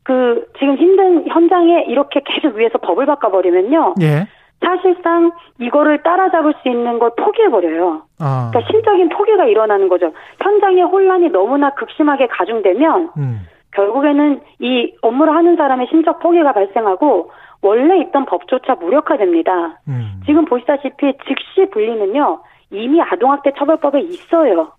그 0.03 0.47
지금 0.57 0.75
힘든 0.77 1.27
현장에 1.27 1.83
이렇게 1.87 2.21
계속 2.25 2.55
위에서 2.55 2.79
법을 2.79 3.05
바꿔버리면요. 3.05 3.95
예. 4.01 4.27
사실상 4.63 5.31
이거를 5.59 6.03
따라잡을 6.03 6.53
수 6.61 6.69
있는 6.69 6.99
걸 6.99 7.11
포기해버려요. 7.17 8.03
아. 8.19 8.51
그러니까 8.51 8.71
심적인 8.71 9.09
포기가 9.09 9.45
일어나는 9.45 9.89
거죠. 9.89 10.13
현장의 10.41 10.83
혼란이 10.83 11.29
너무나 11.29 11.71
극심하게 11.71 12.27
가중되면 12.27 13.11
음. 13.17 13.39
결국에는 13.73 14.41
이 14.59 14.93
업무를 15.01 15.33
하는 15.33 15.55
사람의 15.55 15.87
심적 15.89 16.19
포기가 16.19 16.53
발생하고 16.53 17.31
원래 17.61 17.99
있던 18.01 18.25
법조차 18.25 18.75
무력화됩니다. 18.75 19.79
음. 19.87 20.21
지금 20.25 20.45
보시다시피 20.45 21.13
즉시 21.27 21.69
분리는요 21.71 22.41
이미 22.71 23.01
아동학대 23.01 23.53
처벌법에 23.57 23.99
있어요. 24.01 24.71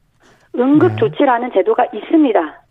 응급조치라는 0.56 1.48
네. 1.48 1.54
제도가 1.54 1.86
있습니다. 1.92 2.62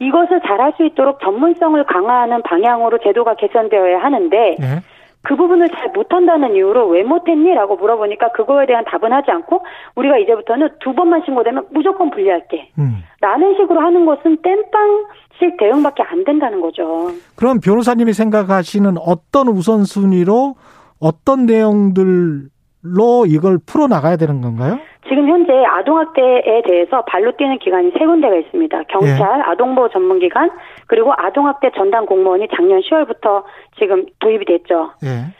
이것을 0.00 0.40
잘할 0.40 0.72
수 0.76 0.84
있도록 0.84 1.20
전문성을 1.20 1.82
강화하는 1.84 2.42
방향으로 2.42 2.98
제도가 2.98 3.36
개선되어야 3.36 4.02
하는데 4.02 4.56
네. 4.58 4.80
그 5.24 5.36
부분을 5.36 5.68
잘 5.70 5.90
못한다는 5.92 6.54
이유로 6.54 6.88
왜 6.88 7.02
못했니? 7.02 7.54
라고 7.54 7.76
물어보니까 7.76 8.32
그거에 8.32 8.66
대한 8.66 8.84
답은 8.84 9.12
하지 9.12 9.30
않고 9.30 9.62
우리가 9.96 10.18
이제부터는 10.18 10.68
두 10.80 10.94
번만 10.94 11.22
신고되면 11.24 11.68
무조건 11.70 12.10
분리할게. 12.10 12.70
음. 12.78 12.98
라는 13.20 13.54
식으로 13.54 13.80
하는 13.80 14.04
것은 14.04 14.36
땜빵식 14.42 15.56
대응밖에 15.58 16.02
안 16.02 16.24
된다는 16.24 16.60
거죠. 16.60 17.10
그럼 17.36 17.58
변호사님이 17.60 18.12
생각하시는 18.12 18.96
어떤 18.98 19.48
우선순위로 19.48 20.54
어떤 21.00 21.46
내용들을 21.46 22.53
로 22.84 23.24
이걸 23.26 23.58
풀어 23.66 23.86
나가야 23.86 24.16
되는 24.16 24.42
건가요? 24.42 24.78
지금 25.08 25.28
현재 25.28 25.52
아동학대에 25.52 26.62
대해서 26.66 27.02
발로 27.04 27.32
뛰는 27.36 27.58
기관이 27.58 27.92
세 27.98 28.04
군데가 28.04 28.36
있습니다. 28.36 28.82
경찰, 28.84 29.38
예. 29.38 29.42
아동보호 29.42 29.88
전문기관, 29.88 30.50
그리고 30.86 31.12
아동학대 31.16 31.70
전담 31.76 32.04
공무원이 32.06 32.48
작년 32.54 32.80
10월부터 32.80 33.42
지금 33.78 34.06
도입이 34.20 34.44
됐죠. 34.44 34.90
예. 35.04 35.32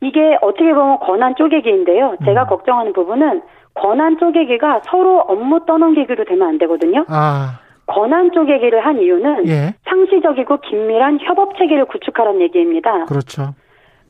이게 0.00 0.36
어떻게 0.42 0.72
보면 0.72 0.98
권한 1.00 1.34
쪼개기인데요. 1.36 2.16
제가 2.24 2.42
음. 2.42 2.46
걱정하는 2.48 2.92
부분은 2.92 3.42
권한 3.74 4.18
쪼개기가 4.18 4.82
서로 4.84 5.20
업무 5.20 5.64
떠넘기기로 5.66 6.24
되면 6.24 6.48
안 6.48 6.58
되거든요. 6.58 7.04
아. 7.08 7.60
권한 7.86 8.30
쪼개기를 8.32 8.84
한 8.84 9.00
이유는 9.00 9.48
예. 9.48 9.74
상시적이고 9.84 10.58
긴밀한 10.58 11.18
협업 11.20 11.56
체계를 11.58 11.86
구축하라는 11.86 12.40
얘기입니다. 12.42 13.04
그렇죠. 13.06 13.54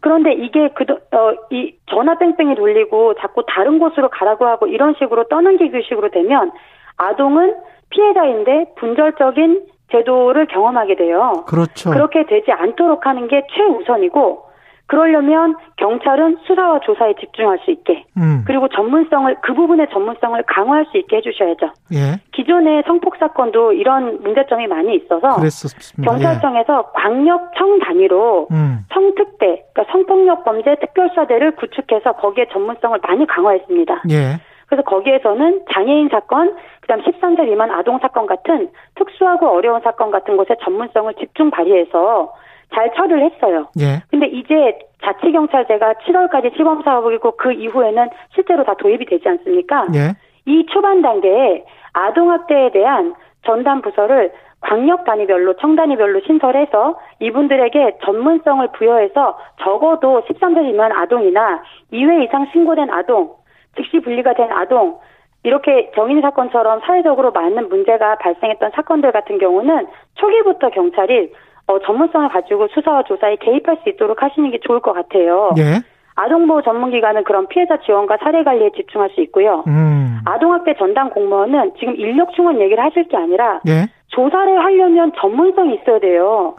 그런데 0.02 0.32
이게 0.32 0.68
그, 0.74 0.84
어, 1.16 1.32
이 1.50 1.74
전화 1.86 2.18
뺑뺑이 2.18 2.56
돌리고 2.56 3.14
자꾸 3.20 3.44
다른 3.46 3.78
곳으로 3.78 4.10
가라고 4.10 4.46
하고 4.46 4.66
이런 4.66 4.94
식으로 4.98 5.28
떠넘기기 5.28 5.80
식으로 5.88 6.10
되면 6.10 6.50
아동은 6.96 7.56
피해자인데 7.90 8.74
분절적인 8.76 9.64
제도를 9.92 10.46
경험하게 10.46 10.96
돼요. 10.96 11.44
그렇죠. 11.46 11.90
그렇게 11.90 12.26
되지 12.26 12.50
않도록 12.50 13.06
하는 13.06 13.28
게 13.28 13.46
최우선이고 13.54 14.51
그러려면 14.86 15.56
경찰은 15.76 16.38
수사와 16.46 16.80
조사에 16.80 17.14
집중할 17.20 17.58
수 17.64 17.70
있게 17.70 18.04
음. 18.16 18.44
그리고 18.46 18.68
전문성을 18.68 19.36
그 19.42 19.54
부분의 19.54 19.88
전문성을 19.90 20.42
강화할 20.46 20.86
수 20.90 20.98
있게 20.98 21.16
해주셔야죠. 21.16 21.72
예. 21.94 22.20
기존의 22.32 22.82
성폭 22.86 23.16
사건도 23.16 23.72
이런 23.72 24.22
문제점이 24.22 24.66
많이 24.66 24.96
있어서 24.96 25.36
그랬었습니다. 25.36 26.10
경찰청에서 26.10 26.78
예. 26.78 27.00
광역청 27.00 27.78
단위로 27.80 28.48
음. 28.50 28.84
성특대 28.92 29.64
그러니까 29.72 29.92
성폭력 29.92 30.44
범죄 30.44 30.74
특별사대를 30.76 31.56
구축해서 31.56 32.12
거기에 32.12 32.46
전문성을 32.52 32.98
많이 33.02 33.26
강화했습니다. 33.26 34.02
예. 34.10 34.40
그래서 34.72 34.84
거기에서는 34.84 35.66
장애인 35.70 36.08
사건, 36.08 36.56
그다음 36.80 37.02
13세 37.02 37.44
미만 37.44 37.70
아동 37.70 37.98
사건 37.98 38.26
같은 38.26 38.70
특수하고 38.94 39.48
어려운 39.50 39.82
사건 39.82 40.10
같은 40.10 40.38
곳에 40.38 40.56
전문성을 40.62 41.12
집중 41.20 41.50
발휘해서 41.50 42.32
잘 42.74 42.92
처리를 42.94 43.30
했어요. 43.30 43.68
예. 43.80 44.02
근데 44.10 44.26
이제 44.26 44.78
자치경찰제가 45.02 45.94
7월까지 46.04 46.56
시범 46.56 46.82
사업이고 46.82 47.32
그 47.36 47.52
이후에는 47.52 48.08
실제로 48.34 48.64
다 48.64 48.74
도입이 48.74 49.06
되지 49.06 49.28
않습니까? 49.28 49.86
예. 49.94 50.14
이 50.46 50.66
초반 50.66 51.02
단계에 51.02 51.64
아동학대에 51.92 52.72
대한 52.72 53.14
전담 53.44 53.82
부서를 53.82 54.32
광역 54.60 55.04
단위별로 55.04 55.56
청 55.56 55.74
단위별로 55.74 56.20
신설해서 56.20 56.98
이분들에게 57.18 57.98
전문성을 58.04 58.66
부여해서 58.72 59.38
적어도 59.60 60.22
13세 60.22 60.62
미만 60.62 60.92
아동이나 60.92 61.62
2회 61.92 62.24
이상 62.24 62.46
신고된 62.52 62.88
아동, 62.90 63.34
즉시 63.76 63.98
분리가 64.00 64.34
된 64.34 64.52
아동 64.52 64.98
이렇게 65.42 65.90
정인 65.96 66.20
사건처럼 66.20 66.80
사회적으로 66.86 67.32
많은 67.32 67.68
문제가 67.68 68.16
발생했던 68.16 68.70
사건들 68.74 69.10
같은 69.10 69.38
경우는 69.38 69.88
초기부터 70.14 70.70
경찰이 70.70 71.32
어, 71.66 71.78
전문성을 71.80 72.28
가지고 72.28 72.68
수사와 72.68 73.04
조사에 73.04 73.36
개입할 73.36 73.78
수 73.82 73.88
있도록 73.90 74.22
하시는 74.22 74.50
게 74.50 74.58
좋을 74.60 74.80
것 74.80 74.92
같아요. 74.92 75.50
예. 75.58 75.80
아동보호 76.14 76.62
전문기관은 76.62 77.24
그런 77.24 77.46
피해자 77.48 77.78
지원과 77.78 78.18
사례 78.22 78.42
관리에 78.42 78.70
집중할 78.76 79.10
수 79.10 79.20
있고요. 79.22 79.64
음. 79.66 80.20
아동학대 80.26 80.74
전담 80.78 81.10
공무원은 81.10 81.72
지금 81.78 81.96
인력 81.96 82.32
충원 82.34 82.60
얘기를 82.60 82.82
하실 82.82 83.08
게 83.08 83.16
아니라 83.16 83.60
예. 83.66 83.86
조사를 84.08 84.62
하려면 84.62 85.12
전문성이 85.18 85.76
있어야 85.76 85.98
돼요. 86.00 86.56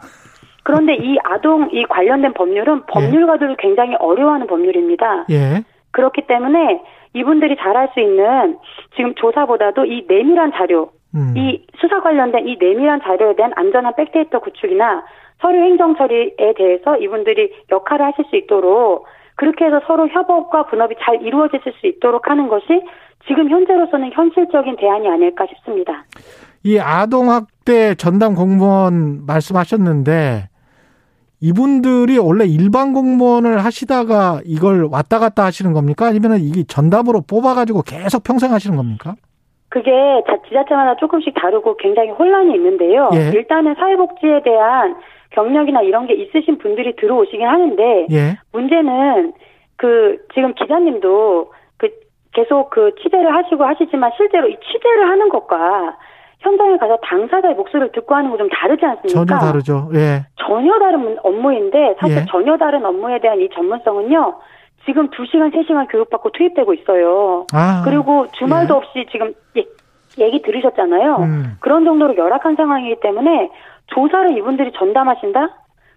그런데 0.64 0.94
이 0.94 1.18
아동 1.22 1.68
이 1.72 1.84
관련된 1.84 2.32
법률은 2.32 2.76
예. 2.76 2.80
법률가들을 2.88 3.56
굉장히 3.58 3.94
어려워하는 3.96 4.46
법률입니다. 4.46 5.26
예. 5.30 5.62
그렇기 5.92 6.22
때문에 6.26 6.82
이분들이 7.12 7.56
잘할 7.56 7.90
수 7.94 8.00
있는 8.00 8.58
지금 8.96 9.14
조사보다도 9.14 9.84
이 9.84 10.04
내밀한 10.08 10.52
자료, 10.52 10.90
음. 11.14 11.34
이 11.36 11.64
수사 11.80 12.00
관련된 12.00 12.48
이 12.48 12.56
내밀한 12.60 13.00
자료에 13.02 13.36
대한 13.36 13.52
안전한 13.56 13.94
백데이터 13.96 14.40
구축이나 14.40 15.04
서류 15.40 15.60
행정 15.60 15.96
처리에 15.96 16.54
대해서 16.56 16.96
이분들이 16.96 17.52
역할을 17.70 18.06
하실 18.06 18.24
수 18.30 18.36
있도록 18.36 19.06
그렇게 19.36 19.64
해서 19.64 19.80
서로 19.86 20.08
협업과 20.08 20.66
분업이 20.66 20.94
잘 21.00 21.20
이루어질 21.22 21.60
수 21.80 21.86
있도록 21.86 22.28
하는 22.28 22.48
것이 22.48 22.66
지금 23.26 23.50
현재로서는 23.50 24.12
현실적인 24.12 24.76
대안이 24.76 25.08
아닐까 25.08 25.46
싶습니다. 25.48 26.04
이 26.62 26.78
아동학대 26.78 27.94
전담 27.96 28.34
공무원 28.34 29.24
말씀하셨는데 29.26 30.48
이분들이 31.40 32.16
원래 32.18 32.46
일반 32.46 32.94
공무원을 32.94 33.64
하시다가 33.64 34.40
이걸 34.44 34.84
왔다 34.84 35.18
갔다 35.18 35.44
하시는 35.44 35.72
겁니까? 35.72 36.06
아니면 36.06 36.38
이게 36.40 36.64
전담으로 36.64 37.22
뽑아가지고 37.22 37.82
계속 37.82 38.22
평생 38.22 38.52
하시는 38.52 38.76
겁니까? 38.76 39.14
그게 39.74 39.90
지자체마다 40.46 40.94
조금씩 40.98 41.34
다르고 41.34 41.76
굉장히 41.78 42.10
혼란이 42.10 42.54
있는데요. 42.54 43.10
예. 43.12 43.36
일단은 43.36 43.74
사회복지에 43.74 44.42
대한 44.44 44.94
경력이나 45.30 45.82
이런 45.82 46.06
게 46.06 46.14
있으신 46.14 46.58
분들이 46.58 46.94
들어오시긴 46.94 47.44
하는데 47.44 48.06
예. 48.12 48.38
문제는 48.52 49.32
그 49.76 50.18
지금 50.32 50.54
기자님도 50.54 51.50
그 51.78 51.88
계속 52.34 52.70
그 52.70 52.94
취재를 53.02 53.34
하시고 53.34 53.64
하시지만 53.64 54.12
실제로 54.16 54.46
이 54.48 54.56
취재를 54.60 55.08
하는 55.10 55.28
것과 55.28 55.96
현장에 56.38 56.76
가서 56.76 56.96
당사자의 57.02 57.56
목소리를 57.56 57.90
듣고 57.90 58.14
하는 58.14 58.30
거 58.30 58.36
좀 58.36 58.48
다르지 58.50 58.86
않습니까? 58.86 59.24
전혀 59.26 59.40
다르죠. 59.40 59.88
예. 59.94 60.20
전혀 60.36 60.78
다른 60.78 61.16
업무인데 61.24 61.96
사실 61.98 62.18
예. 62.18 62.24
전혀 62.30 62.56
다른 62.56 62.84
업무에 62.84 63.18
대한 63.18 63.40
이 63.40 63.48
전문성은요. 63.52 64.34
지금 64.84 65.08
2시간, 65.10 65.52
3시간 65.54 65.90
교육받고 65.90 66.30
투입되고 66.30 66.74
있어요. 66.74 67.46
아, 67.52 67.82
그리고 67.84 68.26
주말도 68.32 68.74
예. 68.74 68.78
없이 68.78 69.06
지금 69.10 69.32
예, 69.56 69.64
얘기 70.18 70.42
들으셨잖아요. 70.42 71.16
음. 71.16 71.56
그런 71.60 71.84
정도로 71.84 72.16
열악한 72.16 72.56
상황이기 72.56 73.00
때문에 73.00 73.50
조사를 73.86 74.36
이분들이 74.36 74.72
전담하신다? 74.72 75.48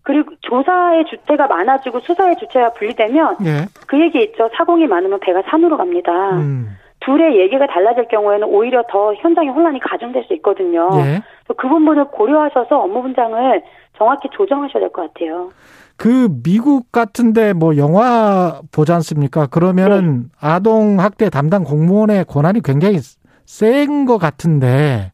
그리고 0.04 0.32
조사의 0.42 1.06
주체가 1.06 1.48
많아지고 1.48 2.00
수사의 2.00 2.38
주체가 2.38 2.72
분리되면 2.74 3.38
예. 3.46 3.66
그 3.88 4.00
얘기 4.00 4.22
있죠. 4.24 4.50
사공이 4.56 4.88
많으면 4.88 5.20
배가 5.20 5.42
산으로 5.50 5.76
갑니다. 5.78 6.32
음. 6.38 6.78
둘의 7.02 7.40
얘기가 7.40 7.68
달라질 7.68 8.08
경우에는 8.08 8.48
오히려 8.48 8.84
더 8.90 9.14
현장의 9.16 9.52
혼란이 9.52 9.80
가중될 9.80 10.24
수 10.26 10.34
있거든요. 10.36 10.90
예. 10.96 11.22
그 11.56 11.68
부분을 11.68 12.06
고려하셔서 12.06 12.80
업무 12.80 13.02
분장을 13.02 13.62
정확히 13.98 14.30
조정하셔야 14.32 14.80
될 14.82 14.90
것 14.92 15.14
같아요. 15.14 15.52
그 15.98 16.30
미국 16.44 16.92
같은데 16.92 17.54
뭐 17.54 17.76
영화 17.78 18.62
보지 18.72 18.92
않습니까? 18.94 19.48
그러면은 19.48 20.24
네. 20.24 20.28
아동 20.40 21.00
학대 21.00 21.30
담당 21.30 21.64
공무원의 21.64 22.26
권한이 22.26 22.62
굉장히 22.62 23.00
센 23.46 24.06
것 24.06 24.18
같은데 24.18 25.12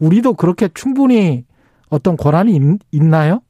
우리도 0.00 0.34
그렇게 0.34 0.68
충분히 0.74 1.44
어떤 1.90 2.16
권한이 2.16 2.58
있, 2.92 3.02
나요 3.02 3.40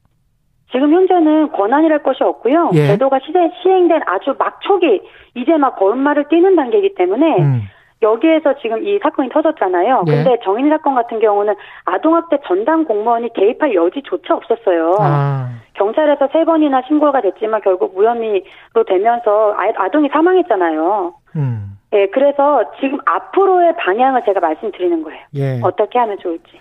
지금 0.71 0.91
현재는 0.93 1.51
권한이랄 1.51 2.01
것이 2.03 2.23
없고요. 2.23 2.71
예. 2.73 2.87
제도가 2.87 3.19
시행된 3.61 4.01
아주 4.05 4.35
막 4.39 4.59
초기 4.61 5.01
이제 5.35 5.55
막 5.57 5.75
걸음마를 5.77 6.27
뛰는 6.29 6.55
단계이기 6.55 6.95
때문에 6.95 7.41
음. 7.41 7.61
여기에서 8.03 8.55
지금 8.61 8.85
이 8.85 8.99
사건이 9.01 9.29
터졌잖아요. 9.29 10.03
예. 10.07 10.11
근데 10.11 10.37
정인 10.43 10.69
사건 10.69 10.93
같은 10.93 11.19
경우는 11.19 11.55
아동학대 11.85 12.39
전담 12.45 12.85
공무원이 12.85 13.29
개입할 13.33 13.73
여지조차 13.73 14.35
없었어요. 14.35 14.97
아. 14.99 15.49
경찰에서 15.73 16.27
세 16.31 16.43
번이나 16.45 16.83
신고가 16.87 17.21
됐지만 17.21 17.61
결국 17.63 17.95
무혐의로 17.95 18.83
되면서 18.87 19.55
아동이 19.77 20.09
사망했잖아요. 20.09 21.13
음. 21.35 21.77
예, 21.93 22.07
그래서 22.07 22.63
지금 22.79 22.99
앞으로의 23.05 23.75
방향을 23.77 24.23
제가 24.25 24.39
말씀드리는 24.39 25.03
거예요. 25.03 25.19
예. 25.35 25.59
어떻게 25.63 25.97
하면 25.99 26.17
좋을지. 26.19 26.59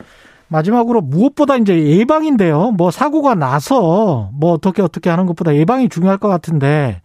마지막으로 0.48 1.00
무엇보다 1.00 1.56
이제 1.56 1.82
예방인데요. 1.82 2.72
뭐 2.76 2.90
사고가 2.90 3.34
나서 3.34 4.30
뭐 4.38 4.52
어떻게 4.52 4.82
어떻게 4.82 5.08
하는 5.08 5.24
것보다 5.26 5.54
예방이 5.54 5.88
중요할 5.88 6.18
것 6.18 6.28
같은데 6.28 7.00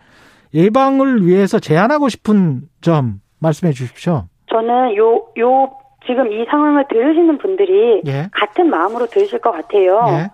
예방을 0.53 1.25
위해서 1.25 1.57
제안하고 1.59 2.09
싶은 2.09 2.63
점 2.81 3.19
말씀해 3.39 3.73
주십시오. 3.73 4.23
저는 4.49 4.95
요, 4.95 5.25
요, 5.39 5.71
지금 6.05 6.31
이 6.31 6.45
상황을 6.45 6.85
들으시는 6.89 7.37
분들이 7.37 8.01
예. 8.07 8.29
같은 8.31 8.69
마음으로 8.69 9.07
들으실 9.07 9.39
것 9.39 9.51
같아요. 9.51 10.03
예. 10.07 10.29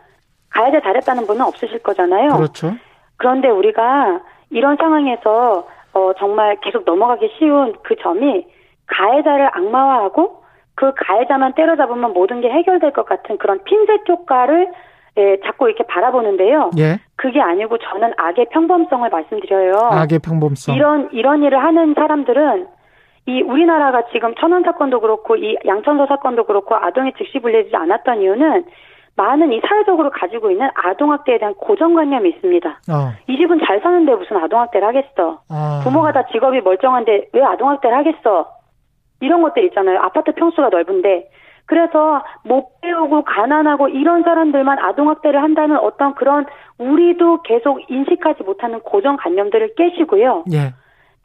가해자 0.49 0.79
잘했다는 0.81 1.25
분은 1.25 1.41
없으실 1.41 1.79
거잖아요. 1.79 2.29
그렇죠. 2.29 2.73
그런데 3.17 3.49
우리가 3.49 4.21
이런 4.51 4.77
상황에서 4.77 5.67
어, 5.93 6.11
정말 6.19 6.57
계속 6.61 6.83
넘어가기 6.85 7.31
쉬운 7.37 7.73
그 7.83 7.95
점이 8.01 8.45
가해자를 8.85 9.49
악마화하고 9.53 10.43
그 10.75 10.93
가해자만 10.95 11.53
때려잡으면 11.53 12.13
모든 12.13 12.41
게 12.41 12.49
해결될 12.49 12.93
것 12.93 13.05
같은 13.05 13.37
그런 13.37 13.63
핀셋 13.63 14.07
효과를 14.07 14.71
예, 15.17 15.37
자꾸 15.45 15.67
이렇게 15.67 15.83
바라보는데요. 15.85 16.71
예. 16.79 16.99
그게 17.15 17.39
아니고 17.39 17.77
저는 17.77 18.13
악의 18.17 18.47
평범성을 18.51 19.07
말씀드려요. 19.09 19.75
악의 19.91 20.19
평범성. 20.19 20.75
이런 20.75 21.09
이런 21.11 21.43
일을 21.43 21.63
하는 21.63 21.93
사람들은 21.93 22.67
이 23.25 23.41
우리나라가 23.41 24.03
지금 24.11 24.35
천원 24.35 24.63
사건도 24.63 24.99
그렇고 24.99 25.35
이 25.35 25.57
양천서 25.65 26.07
사건도 26.07 26.43
그렇고 26.43 26.75
아동이 26.75 27.13
즉시 27.17 27.39
불리지 27.39 27.75
않았던 27.75 28.21
이유는 28.21 28.65
많은 29.15 29.53
이 29.53 29.61
사회적으로 29.65 30.09
가지고 30.09 30.49
있는 30.51 30.69
아동학대에 30.73 31.37
대한 31.37 31.53
고정관념이 31.53 32.29
있습니다. 32.29 32.69
어. 32.69 33.13
이 33.27 33.37
집은 33.37 33.59
잘 33.65 33.79
사는데 33.79 34.15
무슨 34.15 34.37
아동학대를 34.37 34.87
하겠어. 34.87 35.41
어. 35.49 35.79
부모가 35.83 36.11
다 36.11 36.25
직업이 36.31 36.61
멀쩡한데 36.61 37.29
왜 37.31 37.43
아동학대를 37.43 37.95
하겠어. 37.95 38.49
이런 39.21 39.41
것들 39.41 39.63
있잖아요. 39.65 39.99
아파트 39.99 40.33
평수가 40.33 40.69
넓은데. 40.69 41.29
그래서 41.65 42.23
못 42.43 42.81
배우고 42.81 43.23
가난하고 43.23 43.87
이런 43.87 44.23
사람들만 44.23 44.79
아동학대를 44.79 45.41
한다는 45.41 45.77
어떤 45.77 46.13
그런 46.15 46.45
우리도 46.77 47.43
계속 47.43 47.79
인식하지 47.89 48.43
못하는 48.43 48.81
고정관념들을 48.81 49.75
깨시고요. 49.75 50.43
예. 50.51 50.73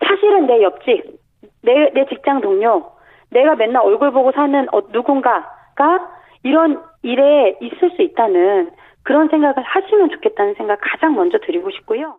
사실은 0.06 0.46
내 0.46 0.62
옆집, 0.62 1.17
내, 1.62 1.90
내 1.94 2.06
직장 2.08 2.40
동료, 2.40 2.90
내가 3.30 3.54
맨날 3.56 3.82
얼굴 3.82 4.12
보고 4.12 4.32
사는 4.32 4.66
어, 4.72 4.80
누군가가 4.92 6.08
이런 6.42 6.82
일에 7.02 7.56
있을 7.60 7.90
수 7.96 8.02
있다는 8.02 8.70
그런 9.02 9.28
생각을 9.28 9.56
하시면 9.62 10.10
좋겠다는 10.10 10.54
생각 10.56 10.78
가장 10.82 11.14
먼저 11.14 11.38
드리고 11.38 11.70
싶고요. 11.70 12.18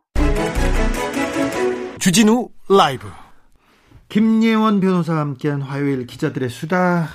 주진우 1.99 2.47
라이브 2.70 3.07
김예원 4.07 4.80
변호사와 4.80 5.20
함께한 5.20 5.61
화요일 5.61 6.07
기자들의 6.07 6.49
수다 6.49 7.07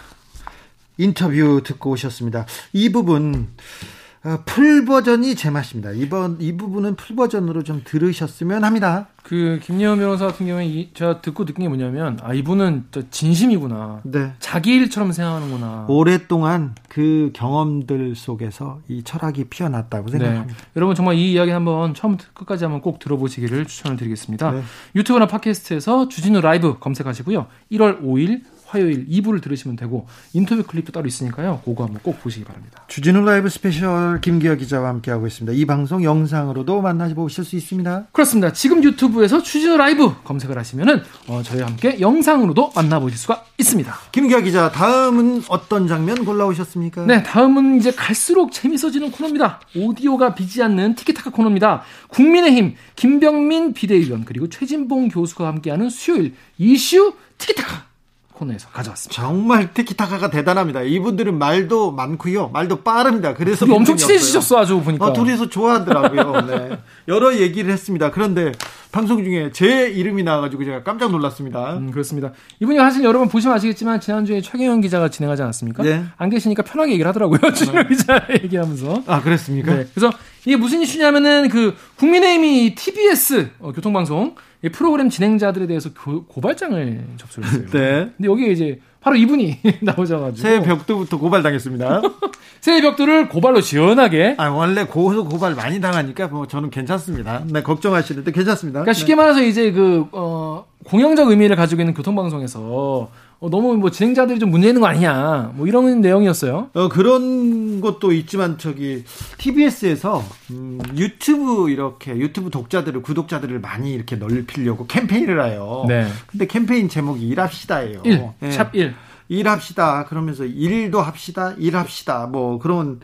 인터뷰 0.98 1.60
듣고 1.64 1.90
오셨습니다. 1.90 2.46
이 2.72 2.92
부분 2.92 3.32
어, 3.32 4.03
full 4.46 4.86
버전이 4.86 5.34
제맛입니다. 5.34 5.92
이번 5.92 6.38
이 6.40 6.56
부분은 6.56 6.96
full 6.96 7.14
버전으로 7.14 7.62
좀 7.62 7.82
들으셨으면 7.84 8.64
합니다. 8.64 9.08
그 9.22 9.58
김예원 9.62 9.98
변호사 9.98 10.26
같은 10.26 10.46
경우에 10.46 10.66
이, 10.66 10.90
제가 10.92 11.20
듣고 11.20 11.44
느낀 11.44 11.64
게 11.64 11.68
뭐냐면 11.68 12.18
아 12.22 12.32
이분은 12.32 12.86
진심이구나. 13.10 14.00
네. 14.04 14.32
자기 14.38 14.74
일처럼 14.74 15.12
생각하는구나. 15.12 15.86
오랫동안 15.88 16.74
그 16.88 17.30
경험들 17.34 18.16
속에서 18.16 18.80
이 18.88 19.02
철학이 19.02 19.44
피어났다고 19.44 20.06
네. 20.06 20.18
생각합니다. 20.18 20.58
네. 20.58 20.68
여러분 20.76 20.94
정말 20.94 21.16
이 21.16 21.32
이야기 21.32 21.50
한번 21.50 21.92
처음부터 21.94 22.30
끝까지 22.32 22.64
한번 22.64 22.80
꼭 22.80 22.98
들어보시기를 22.98 23.66
추천을 23.66 23.98
드리겠습니다. 23.98 24.50
네. 24.52 24.62
유튜브나 24.94 25.26
팟캐스트에서 25.26 26.08
주진우 26.08 26.40
라이브 26.40 26.78
검색하시고요. 26.78 27.46
1월 27.72 28.02
5일 28.02 28.42
화요일 28.74 29.06
2부를 29.06 29.40
들으시면 29.40 29.76
되고 29.76 30.06
인터뷰 30.32 30.64
클립도 30.64 30.92
따로 30.92 31.06
있으니까요. 31.06 31.62
그거 31.64 31.84
한번 31.84 32.02
꼭 32.02 32.20
보시기 32.20 32.44
바랍니다. 32.44 32.84
주진우 32.88 33.24
라이브 33.24 33.48
스페셜 33.48 34.20
김기화 34.20 34.56
기자와 34.56 34.88
함께하고 34.88 35.28
있습니다. 35.28 35.56
이 35.56 35.64
방송 35.64 36.02
영상으로도 36.02 36.82
만나보실 36.82 37.44
수 37.44 37.54
있습니다. 37.54 38.08
그렇습니다. 38.10 38.52
지금 38.52 38.82
유튜브에서 38.82 39.42
주진우 39.42 39.76
라이브 39.76 40.12
검색을 40.24 40.58
하시면은 40.58 41.02
어, 41.28 41.42
저희와 41.42 41.68
함께 41.68 42.00
영상으로도 42.00 42.72
만나보실 42.74 43.16
수가 43.16 43.44
있습니다. 43.58 43.94
김기아 44.10 44.40
기자, 44.40 44.72
다음은 44.72 45.44
어떤 45.48 45.86
장면 45.86 46.24
골라오셨습니까? 46.24 47.06
네, 47.06 47.22
다음은 47.22 47.78
이제 47.78 47.92
갈수록 47.92 48.50
재밌어지는 48.50 49.12
코너입니다. 49.12 49.60
오디오가 49.76 50.34
비지 50.34 50.62
않는 50.64 50.96
티키타카 50.96 51.30
코너입니다. 51.30 51.82
국민의힘 52.08 52.74
김병민 52.96 53.72
비대위원 53.72 54.24
그리고 54.24 54.48
최진봉 54.48 55.08
교수가 55.08 55.46
함께하는 55.46 55.90
수요일 55.90 56.34
이슈 56.58 57.14
티키타카. 57.38 57.93
코너에서 58.34 58.68
가져왔습니다. 58.68 59.22
정말 59.22 59.72
티키타카가 59.72 60.30
대단합니다. 60.30 60.82
이분들은 60.82 61.38
말도 61.38 61.92
많고요. 61.92 62.48
말도 62.48 62.82
빠릅니다. 62.82 63.34
그래서 63.34 63.64
엄청 63.70 63.96
친해지셨어 63.96 64.58
아주 64.58 64.80
보니까. 64.80 65.06
어, 65.06 65.12
둘이서 65.12 65.48
좋아하더라고요. 65.48 66.40
네. 66.46 66.78
여러 67.08 67.34
얘기를 67.36 67.72
했습니다. 67.72 68.10
그런데 68.10 68.52
방송 68.90 69.24
중에 69.24 69.50
제 69.52 69.88
이름이 69.88 70.24
나와가지고 70.24 70.64
제가 70.64 70.82
깜짝 70.82 71.10
놀랐습니다. 71.12 71.76
음, 71.76 71.90
그렇습니다. 71.90 72.32
이분이 72.60 72.78
사실 72.78 73.04
여러분 73.04 73.28
보시면 73.28 73.56
아시겠지만 73.56 74.00
지난주에 74.00 74.40
최경영 74.40 74.80
기자가 74.80 75.08
진행하지 75.08 75.42
않았습니까? 75.42 75.82
네. 75.82 76.04
안 76.16 76.30
계시니까 76.30 76.62
편하게 76.62 76.92
얘기를 76.92 77.08
하더라고요. 77.08 77.38
최경영 77.54 77.88
기자 77.88 78.26
얘기하면서. 78.42 79.04
아 79.06 79.20
그랬습니까? 79.22 79.74
네. 79.74 79.86
그래서 79.94 80.12
이게 80.44 80.56
무슨 80.56 80.82
이슈냐면은 80.82 81.48
그 81.48 81.74
국민의힘이 81.96 82.74
TBS 82.74 83.50
어, 83.60 83.72
교통방송 83.72 84.34
이 84.64 84.70
프로그램 84.70 85.10
진행자들에 85.10 85.66
대해서 85.66 85.90
고, 85.92 86.40
발장을 86.40 87.04
접수를 87.18 87.46
했어요. 87.46 87.66
네. 87.70 88.10
근데 88.16 88.28
여기에 88.30 88.50
이제 88.50 88.80
바로 89.02 89.14
이분이 89.14 89.58
나오셔가지고 89.82 90.36
새해 90.36 90.62
벽두부터 90.62 91.18
고발당했습니다. 91.18 92.00
새해 92.62 92.80
벽두를 92.80 93.28
고발로 93.28 93.60
지원하게. 93.60 94.36
아 94.38 94.48
원래 94.48 94.86
고소 94.86 95.26
고발 95.26 95.54
많이 95.54 95.82
당하니까 95.82 96.28
뭐 96.28 96.46
저는 96.46 96.70
괜찮습니다. 96.70 97.44
네 97.46 97.62
걱정하시는데 97.62 98.32
괜찮습니다. 98.32 98.80
그러니까 98.80 98.94
쉽게 98.94 99.12
네. 99.12 99.16
말해서 99.16 99.42
이제 99.42 99.70
그 99.70 100.06
어, 100.12 100.64
공영적 100.86 101.28
의미를 101.28 101.56
가지고 101.56 101.82
있는 101.82 101.92
교통방송에서 101.92 103.10
어, 103.44 103.50
너무 103.50 103.76
뭐 103.76 103.90
진행자들이 103.90 104.38
좀 104.38 104.50
문제 104.50 104.68
있는 104.68 104.80
거 104.80 104.86
아니냐 104.86 105.52
뭐 105.54 105.66
이런 105.66 106.00
내용이었어요. 106.00 106.70
어 106.72 106.88
그런 106.88 107.82
것도 107.82 108.12
있지만 108.12 108.56
저기 108.56 109.04
TBS에서 109.36 110.24
음, 110.50 110.80
유튜브 110.96 111.68
이렇게 111.68 112.16
유튜브 112.16 112.48
독자들을 112.48 113.02
구독자들을 113.02 113.60
많이 113.60 113.92
이렇게 113.92 114.16
넓히려고 114.16 114.86
캠페인을 114.86 115.44
해요. 115.44 115.84
네. 115.86 116.06
근데 116.26 116.46
캠페인 116.46 116.88
제목이 116.88 117.26
일합시다예요. 117.28 118.00
1. 118.06 118.22
네. 118.40 118.50
샵 118.50 118.74
1. 118.74 118.94
일합시다. 119.28 120.06
그러면서 120.06 120.44
일도 120.46 121.02
합시다. 121.02 121.54
일합시다. 121.58 122.26
뭐 122.26 122.58
그런 122.58 123.00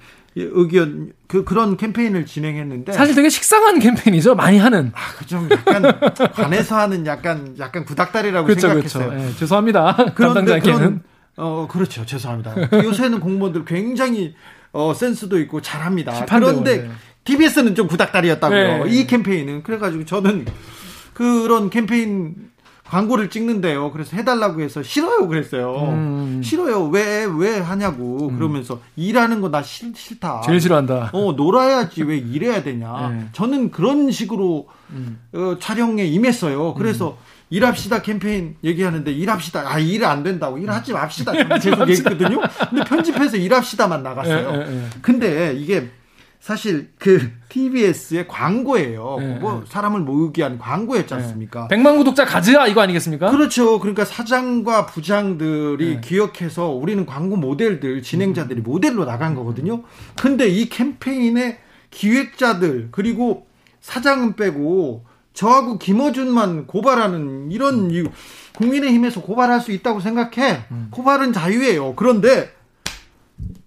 의견 0.51 1.13
그 1.27 1.45
그런 1.45 1.77
캠페인을 1.77 2.27
진행했는데 2.27 2.93
사실 2.93 3.15
되게 3.15 3.29
식상한 3.29 3.79
캠페인이죠 3.79 4.35
많이 4.35 4.59
하는 4.59 4.93
아좀 5.21 5.49
그 5.49 5.55
약간 5.55 6.01
관에서 6.33 6.79
하는 6.79 7.07
약간 7.07 7.55
약간 7.59 7.85
구닥다리라고 7.85 8.47
그렇죠, 8.47 8.69
생각했어요. 8.69 9.09
그렇죠. 9.09 9.25
네, 9.27 9.35
죄송합니다. 9.37 10.13
그런데 10.15 10.61
그런 10.61 11.03
어 11.37 11.67
그렇죠 11.71 12.05
죄송합니다. 12.05 12.55
요새는 12.85 13.21
공무원들 13.21 13.65
굉장히 13.65 14.35
어 14.73 14.93
센스도 14.95 15.39
있고 15.41 15.61
잘합니다. 15.61 16.27
그런데 16.27 16.83
네. 16.83 16.91
TBS는 17.25 17.75
좀 17.75 17.87
구닥다리였다고요. 17.87 18.85
네. 18.85 18.91
이 18.91 19.07
캠페인은 19.07 19.63
그래가지고 19.63 20.05
저는 20.05 20.47
그런 21.15 21.71
캠페인 21.71 22.35
광고를 22.91 23.31
찍는데요. 23.31 23.93
그래서 23.93 24.17
해달라고 24.17 24.61
해서 24.63 24.83
싫어요. 24.83 25.29
그랬어요. 25.29 25.91
음. 25.93 26.41
싫어요. 26.43 26.89
왜, 26.89 27.25
왜 27.25 27.59
하냐고. 27.61 28.29
음. 28.29 28.37
그러면서 28.37 28.81
일하는 28.97 29.41
거 29.41 29.51
나 29.51 29.63
싫다. 29.63 30.43
제일 30.45 30.61
싫어한다. 30.61 31.11
어, 31.13 31.33
놀아야지 31.33 32.03
왜 32.03 32.17
일해야 32.19 32.63
되냐. 32.63 33.09
네. 33.15 33.27
저는 33.33 33.71
그런 33.71 34.11
식으로 34.11 34.67
음. 34.91 35.21
어, 35.33 35.57
촬영에 35.61 36.05
임했어요. 36.05 36.75
그래서 36.75 37.11
음. 37.11 37.41
일합시다 37.53 38.03
캠페인 38.03 38.57
얘기하는데 38.63 39.11
일합시다. 39.13 39.65
아, 39.67 39.79
일 39.79 40.05
안 40.05 40.23
된다고. 40.23 40.59
일하지 40.63 40.93
맙시다. 40.93 41.33
계속 41.59 41.81
얘기했거든요. 41.83 42.41
근데 42.71 42.85
편집해서 42.85 43.37
일합시다만 43.37 44.03
나갔어요. 44.03 44.51
에, 44.51 44.55
에, 44.55 44.77
에. 44.79 44.83
근데 45.03 45.55
이게 45.57 45.91
사실 46.41 46.91
그 46.99 47.31
TBS의 47.51 48.27
광고예요. 48.27 49.17
네, 49.21 49.39
뭐 49.39 49.63
사람을 49.69 50.01
모으기 50.01 50.41
위한 50.41 50.59
광고였지 50.59 51.13
않습니까? 51.13 51.69
네. 51.69 51.77
100만 51.77 51.99
구독자 51.99 52.25
가즈아 52.25 52.67
이거 52.67 52.81
아니겠습니까? 52.81 53.31
그렇죠. 53.31 53.79
그러니까 53.79 54.07
사장과 54.07 54.87
부장들이 54.87 55.97
네. 55.97 56.01
기억해서 56.01 56.69
우리는 56.71 57.05
광고 57.05 57.37
모델들, 57.37 58.03
진행자들이 58.03 58.61
음. 58.61 58.65
모델로 58.65 59.05
나간 59.05 59.35
거거든요. 59.35 59.83
근데 60.19 60.49
이 60.49 60.71
캠페인의 60.71 61.59
기획자들 61.91 62.89
그리고 62.91 63.47
사장은 63.83 64.37
빼고 64.37 65.05
저하고 65.35 65.79
김어준만 65.79 66.67
고발하는 66.67 67.53
이런 67.53 67.91
음. 67.91 68.07
국민의힘에서 68.57 69.21
고발할 69.21 69.61
수 69.61 69.73
있다고 69.73 70.01
생각해. 70.01 70.65
음. 70.71 70.89
고발은 70.91 71.35
자유예요. 71.35 71.95
그런데 71.97 72.51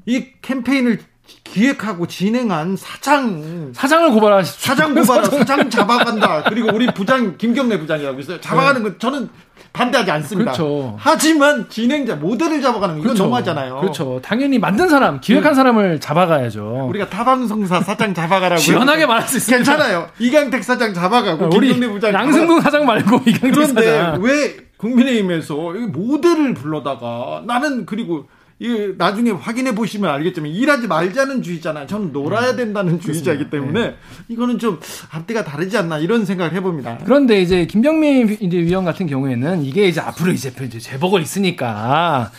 이 0.07 0.25
캠페인을 0.41 0.99
기획하고 1.43 2.07
진행한 2.07 2.75
사장 2.75 3.71
사장을 3.73 4.11
고발하시 4.11 4.59
사장 4.59 4.93
고발 4.95 5.23
사장 5.25 5.69
잡아간다 5.69 6.43
그리고 6.43 6.69
우리 6.73 6.87
부장 6.87 7.37
김경래 7.37 7.77
부장이라고 7.79 8.19
있어요 8.19 8.41
잡아가는 8.41 8.81
네. 8.83 8.89
건 8.89 8.99
저는 8.99 9.29
반대하지 9.71 10.11
않습니다. 10.11 10.51
그렇죠. 10.51 10.95
하지만 10.99 11.67
진행자 11.69 12.15
모델을 12.15 12.61
잡아가는 12.61 12.95
건 12.95 13.03
그렇죠. 13.03 13.23
너무하잖아요. 13.23 13.79
그렇죠. 13.79 14.19
당연히 14.23 14.59
만든 14.59 14.87
사람 14.89 15.19
기획한 15.19 15.53
네. 15.53 15.55
사람을 15.55 15.99
잡아가야죠. 15.99 16.87
우리가 16.89 17.09
타방송사 17.09 17.81
사장 17.81 18.13
잡아가라고 18.13 18.59
시원하게 18.59 19.05
말할 19.05 19.27
수 19.27 19.37
있습니다. 19.37 19.57
괜찮아요. 19.57 20.09
이강택 20.19 20.63
사장 20.63 20.93
잡아가고 20.93 21.49
김경래 21.49 21.87
부장 21.87 22.13
양승동 22.13 22.61
사장 22.61 22.85
말고 22.85 23.21
이강택 23.25 23.51
그런데 23.51 23.81
사장. 23.97 24.21
왜 24.21 24.57
국민의힘에서 24.77 25.55
모델을 25.55 26.53
불러다가 26.53 27.41
나는 27.45 27.85
그리고 27.85 28.27
이 28.59 28.93
나중에 28.97 29.31
확인해 29.31 29.73
보시면 29.75 30.09
알겠지만 30.09 30.51
일하지 30.51 30.87
말자는 30.87 31.41
주의잖아요. 31.41 31.87
저는 31.87 32.13
놀아야 32.13 32.51
음. 32.51 32.55
된다는 32.55 32.99
주의자이기 32.99 33.49
때문에 33.49 33.87
네. 33.87 33.95
이거는 34.29 34.59
좀 34.59 34.79
앞뒤가 35.11 35.43
다르지 35.43 35.77
않나 35.77 35.99
이런 35.99 36.25
생각을 36.25 36.53
해봅니다. 36.53 36.99
그런데 37.03 37.41
이제 37.41 37.65
김병민 37.65 38.37
이제 38.39 38.57
위원 38.57 38.85
같은 38.85 39.07
경우에는 39.07 39.63
이게 39.63 39.87
이제 39.87 39.99
앞으로 39.99 40.31
이제 40.31 40.51
재보궐 40.79 41.21
있으니까 41.21 42.31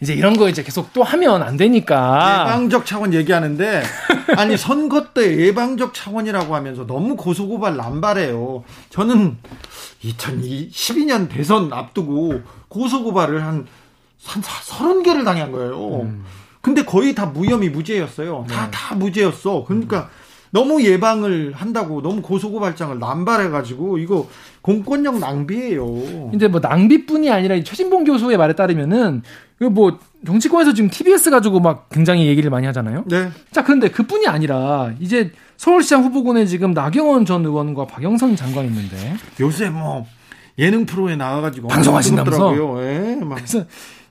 이제 0.00 0.12
이런 0.14 0.36
거 0.36 0.48
이제 0.48 0.62
계속 0.62 0.92
또 0.92 1.02
하면 1.02 1.42
안 1.42 1.56
되니까 1.56 2.44
예방적 2.44 2.84
차원 2.84 3.14
얘기하는데 3.14 3.82
아니 4.36 4.56
선거 4.56 5.12
때 5.14 5.36
예방적 5.38 5.94
차원이라고 5.94 6.54
하면서 6.54 6.86
너무 6.86 7.16
고소고발 7.16 7.76
남발해요. 7.76 8.62
저는 8.90 9.36
2012년 10.04 11.28
대선 11.28 11.72
앞두고 11.72 12.42
고소고발을 12.68 13.42
한 13.42 13.66
한 14.26 14.42
서른 14.62 15.02
개를 15.02 15.24
당한 15.24 15.52
거예요. 15.52 16.02
음. 16.02 16.24
근데 16.60 16.84
거의 16.84 17.14
다 17.14 17.26
무혐의 17.26 17.70
무죄였어요. 17.70 18.46
다다 18.48 18.64
네. 18.64 18.70
다 18.72 18.94
무죄였어. 18.96 19.64
그러니까 19.66 20.10
너무 20.50 20.82
예방을 20.82 21.52
한다고 21.54 22.02
너무 22.02 22.22
고소고발장을 22.22 22.98
남발해가지고 22.98 23.98
이거 23.98 24.28
공권력 24.62 25.18
낭비예요. 25.18 26.32
이제 26.34 26.48
뭐 26.48 26.60
낭비뿐이 26.60 27.30
아니라 27.30 27.62
최진봉 27.62 28.04
교수의 28.04 28.36
말에 28.36 28.54
따르면은 28.54 29.22
뭐 29.70 29.98
정치권에서 30.26 30.74
지금 30.74 30.90
TBS 30.90 31.30
가지고 31.30 31.60
막 31.60 31.88
굉장히 31.88 32.26
얘기를 32.26 32.50
많이 32.50 32.66
하잖아요. 32.66 33.04
네. 33.06 33.30
자 33.52 33.62
그런데 33.62 33.88
그뿐이 33.88 34.26
아니라 34.26 34.92
이제 34.98 35.30
서울시장 35.56 36.02
후보군에 36.04 36.46
지금 36.46 36.72
나경원 36.72 37.26
전 37.26 37.44
의원과 37.44 37.86
박영선 37.86 38.36
장관 38.36 38.66
있는데 38.66 39.14
요새 39.40 39.70
뭐 39.70 40.04
예능 40.58 40.86
프로에 40.86 41.16
나와가지고 41.16 41.68
방송하신다면서. 41.68 42.82
예, 42.82 43.16
막. 43.16 43.36
그래서 43.36 43.64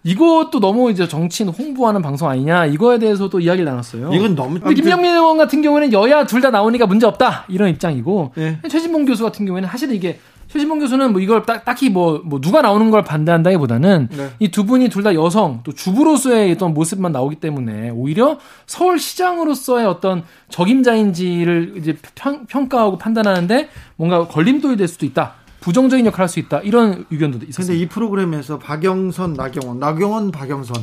이것도 0.06 0.60
너무 0.60 0.91
이제 0.91 1.08
정치인 1.08 1.49
홍보하는 1.49 2.01
방송 2.03 2.30
아니냐 2.30 2.68
이거에 2.68 2.99
대해서도 2.99 3.39
이야기를 3.39 3.66
나눴어요. 3.66 4.12
이건 4.14 4.36
너무. 4.36 4.60
근데 4.60 4.76
김영민 4.76 5.12
의원 5.12 5.38
같은 5.38 5.62
경우에는 5.64 5.91
여야 5.93 6.26
둘 6.26 6.41
다 6.41 6.51
나오니까 6.51 6.86
문제 6.86 7.08
없다 7.08 7.45
이런 7.47 7.70
입장이고 7.70 8.34
네. 8.36 8.60
최진봉 8.70 9.06
교수 9.06 9.24
같은 9.24 9.47
경우에는 9.47 9.68
사실 9.68 9.91
이게 9.91 10.20
최진봉 10.47 10.78
교수는 10.78 11.12
뭐 11.12 11.20
이걸 11.20 11.41
딱, 11.43 11.66
딱히 11.66 11.89
뭐, 11.89 12.22
뭐 12.24 12.39
누가 12.39 12.62
나오는 12.62 12.91
걸 12.91 13.03
반대한다기보다는 13.03 14.10
네. 14.16 14.30
이두 14.39 14.66
분이 14.66 14.89
둘 14.89 15.01
다 15.01 15.16
여성 15.16 15.62
또 15.64 15.72
주부로서의 15.74 16.51
어떤 16.51 16.76
모습만 16.76 17.12
나오기 17.12 17.38
때문에 17.38 17.89
오히려 17.89 18.38
서울시장으로서의 18.68 19.88
어떤 19.88 20.24
적임자인지를 20.49 21.74
이제 21.78 21.97
평, 22.14 22.45
평가하고 22.45 22.97
판단하는데 22.99 23.70
뭔가 23.95 24.28
걸림돌이 24.28 24.78
될 24.78 24.88
수도 24.88 25.06
있다. 25.08 25.34
부정적인 25.66 26.05
역할을 26.05 26.22
할 26.22 26.30
수 26.30 26.39
있다. 26.39 26.59
이런 26.59 27.05
의견도 27.09 27.38
있었습니다. 27.38 27.74
근데 27.74 27.80
이 27.80 27.88
프로그램에서 27.88 28.59
박영선, 28.59 29.34
나경원, 29.34 29.80
나경원, 29.80 30.32
박영선 30.32 30.76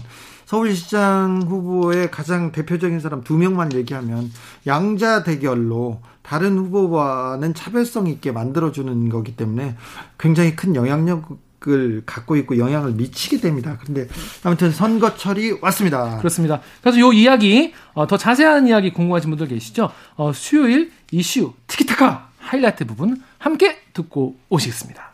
서울시장 0.45 1.45
후보의 1.47 2.11
가장 2.11 2.51
대표적인 2.51 2.99
사람 2.99 3.23
두 3.23 3.39
명만 3.39 3.73
얘기하면 3.73 4.31
양자 4.67 5.23
대결로 5.23 6.01
다른 6.23 6.59
후보와는 6.59 7.55
차별성 7.55 8.09
있게 8.09 8.33
만들어주는 8.33 9.09
거기 9.09 9.37
때문에 9.37 9.77
굉장히 10.19 10.57
큰 10.57 10.75
영향력 10.75 11.53
을 11.69 12.03
갖고 12.05 12.35
있고 12.35 12.59
영향을 12.59 12.91
미치게 12.95 13.39
됩니다. 13.39 13.79
그런데 13.81 14.09
아무튼 14.43 14.73
선거철이 14.73 15.59
왔습니다. 15.63 16.19
그렇습니다. 16.19 16.61
그래서 16.81 16.99
이 16.99 17.23
이야기 17.23 17.73
어, 17.95 18.09
더 18.09 18.17
자세한 18.17 18.67
이야기 18.67 18.93
궁금하신 18.93 19.31
분들 19.31 19.47
계시죠? 19.47 19.93
어, 20.17 20.33
수요일 20.33 20.91
이슈 21.13 21.53
티키타카 21.69 22.31
하이라이트 22.39 22.85
부분 22.85 23.23
함께 23.43 23.77
듣고 23.93 24.37
오시겠습니다. 24.51 25.11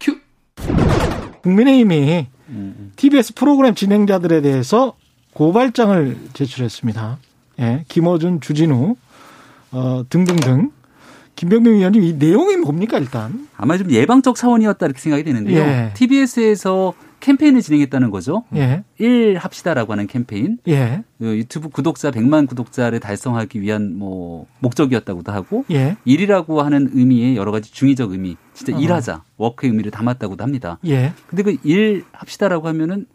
큐. 0.00 0.18
국민의힘이 1.42 2.28
TBS 2.94 3.34
프로그램 3.34 3.74
진행자들에 3.74 4.40
대해서 4.40 4.94
고발장을 5.32 6.16
제출했습니다. 6.32 7.18
예, 7.58 7.84
김어준, 7.88 8.40
주진우 8.40 8.94
어, 9.72 10.04
등등등. 10.08 10.70
김병민 11.34 11.74
위원님 11.74 12.02
이 12.04 12.12
내용이 12.14 12.56
뭡니까 12.56 12.98
일단? 12.98 13.48
아마 13.56 13.76
좀 13.76 13.90
예방적 13.90 14.36
차원이었다 14.36 14.86
이렇게 14.86 15.00
생각이 15.00 15.24
되는데요. 15.24 15.58
예. 15.58 15.90
TBS에서 15.94 16.94
캠페인을 17.20 17.62
진행했다는 17.62 18.10
거죠. 18.10 18.44
예. 18.54 18.84
1 18.98 19.38
합시다라고 19.38 19.92
하는 19.92 20.06
캠페인. 20.06 20.58
예. 20.68 21.02
그 21.18 21.36
유튜브 21.36 21.68
구독자 21.68 22.10
100만 22.10 22.46
구독자를 22.46 23.00
달성하기 23.00 23.60
위한 23.60 23.96
뭐 23.96 24.46
목적이었다고도 24.60 25.32
하고 25.32 25.64
예. 25.70 25.96
일이라고 26.04 26.62
하는 26.62 26.90
의미의 26.92 27.36
여러 27.36 27.50
가지 27.52 27.72
중의적 27.72 28.12
의미, 28.12 28.36
진짜 28.54 28.76
어. 28.76 28.80
일하자, 28.80 29.22
워크의 29.36 29.70
의미를 29.70 29.90
담았다고도 29.90 30.42
합니다. 30.44 30.78
예. 30.86 31.12
근데 31.26 31.42
그일 31.42 32.04
합시다라고 32.12 32.68
하면은 32.68 33.06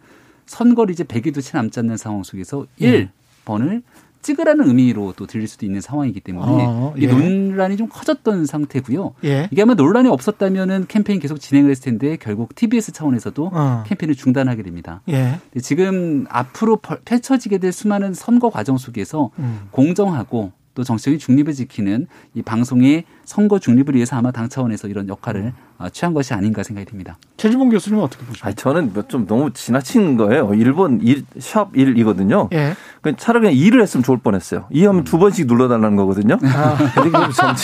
선거를 0.45 0.91
이제 0.91 1.04
100일도 1.04 1.41
채 1.41 1.58
남지 1.58 1.80
않는 1.80 1.97
상황 1.97 2.24
속에서 2.24 2.66
예. 2.82 3.10
1번을 3.45 3.84
찍으라는 4.22 4.67
의미로 4.67 5.13
또 5.15 5.26
들릴 5.26 5.47
수도 5.47 5.65
있는 5.65 5.82
상황이기 5.82 6.19
때문에 6.22 6.45
어, 6.47 6.93
예. 6.97 7.03
이 7.03 7.07
논란이 7.07 7.78
좀 7.78 7.88
커졌던 7.89 8.45
상태고요. 8.45 9.13
예. 9.26 9.47
이게 9.51 9.61
아마 9.61 9.74
논란이 9.74 10.09
없었다면은 10.09 10.86
캠페인 10.88 11.19
계속 11.19 11.39
진행을 11.39 11.69
했을 11.69 11.84
텐데 11.84 12.17
결국 12.19 12.55
TBS 12.55 12.91
차원에서도 12.91 13.51
어. 13.53 13.84
캠페인을 13.88 14.15
중단하게 14.15 14.63
됩니다. 14.63 15.01
예. 15.09 15.39
지금 15.61 16.26
앞으로 16.30 16.78
펼쳐지게 16.78 17.57
될 17.57 17.72
수많은 17.72 18.13
선거 18.13 18.49
과정 18.49 18.78
속에서 18.78 19.32
음. 19.39 19.61
공정하고 19.72 20.51
또 20.74 20.84
정치적인 20.84 21.19
중립을 21.19 21.53
지키는 21.53 22.07
이 22.34 22.41
방송의 22.41 23.03
선거 23.32 23.60
중립을 23.60 23.96
위해서 23.96 24.18
아마 24.18 24.32
당 24.32 24.50
차원에서 24.50 24.90
이런 24.90 25.08
역할을 25.08 25.54
어, 25.78 25.90
취한 25.90 26.14
것이 26.14 26.34
아닌가 26.34 26.64
생각이 26.64 26.86
듭니다. 26.86 27.18
최지봉 27.38 27.70
교수님은 27.70 28.04
어떻게 28.04 28.24
보십니까? 28.26 28.48
아니, 28.48 28.56
저는 28.56 28.94
뭐좀 28.94 29.26
너무 29.26 29.52
지나친 29.52 30.18
거예요. 30.18 30.52
일본 30.54 31.00
일, 31.02 31.24
샵 31.40 31.72
1이거든요. 31.72 32.54
예. 32.54 32.76
그 33.02 33.16
차라리 33.16 33.48
그냥 33.48 33.56
2를 33.56 33.82
했으면 33.82 34.04
좋을 34.04 34.20
뻔했어요. 34.20 34.66
2 34.70 34.86
하면 34.86 35.04
두 35.06 35.18
번씩 35.18 35.48
눌러달라는 35.48 35.96
거거든요. 35.96 36.38
아. 36.44 36.78
정치, 37.34 37.64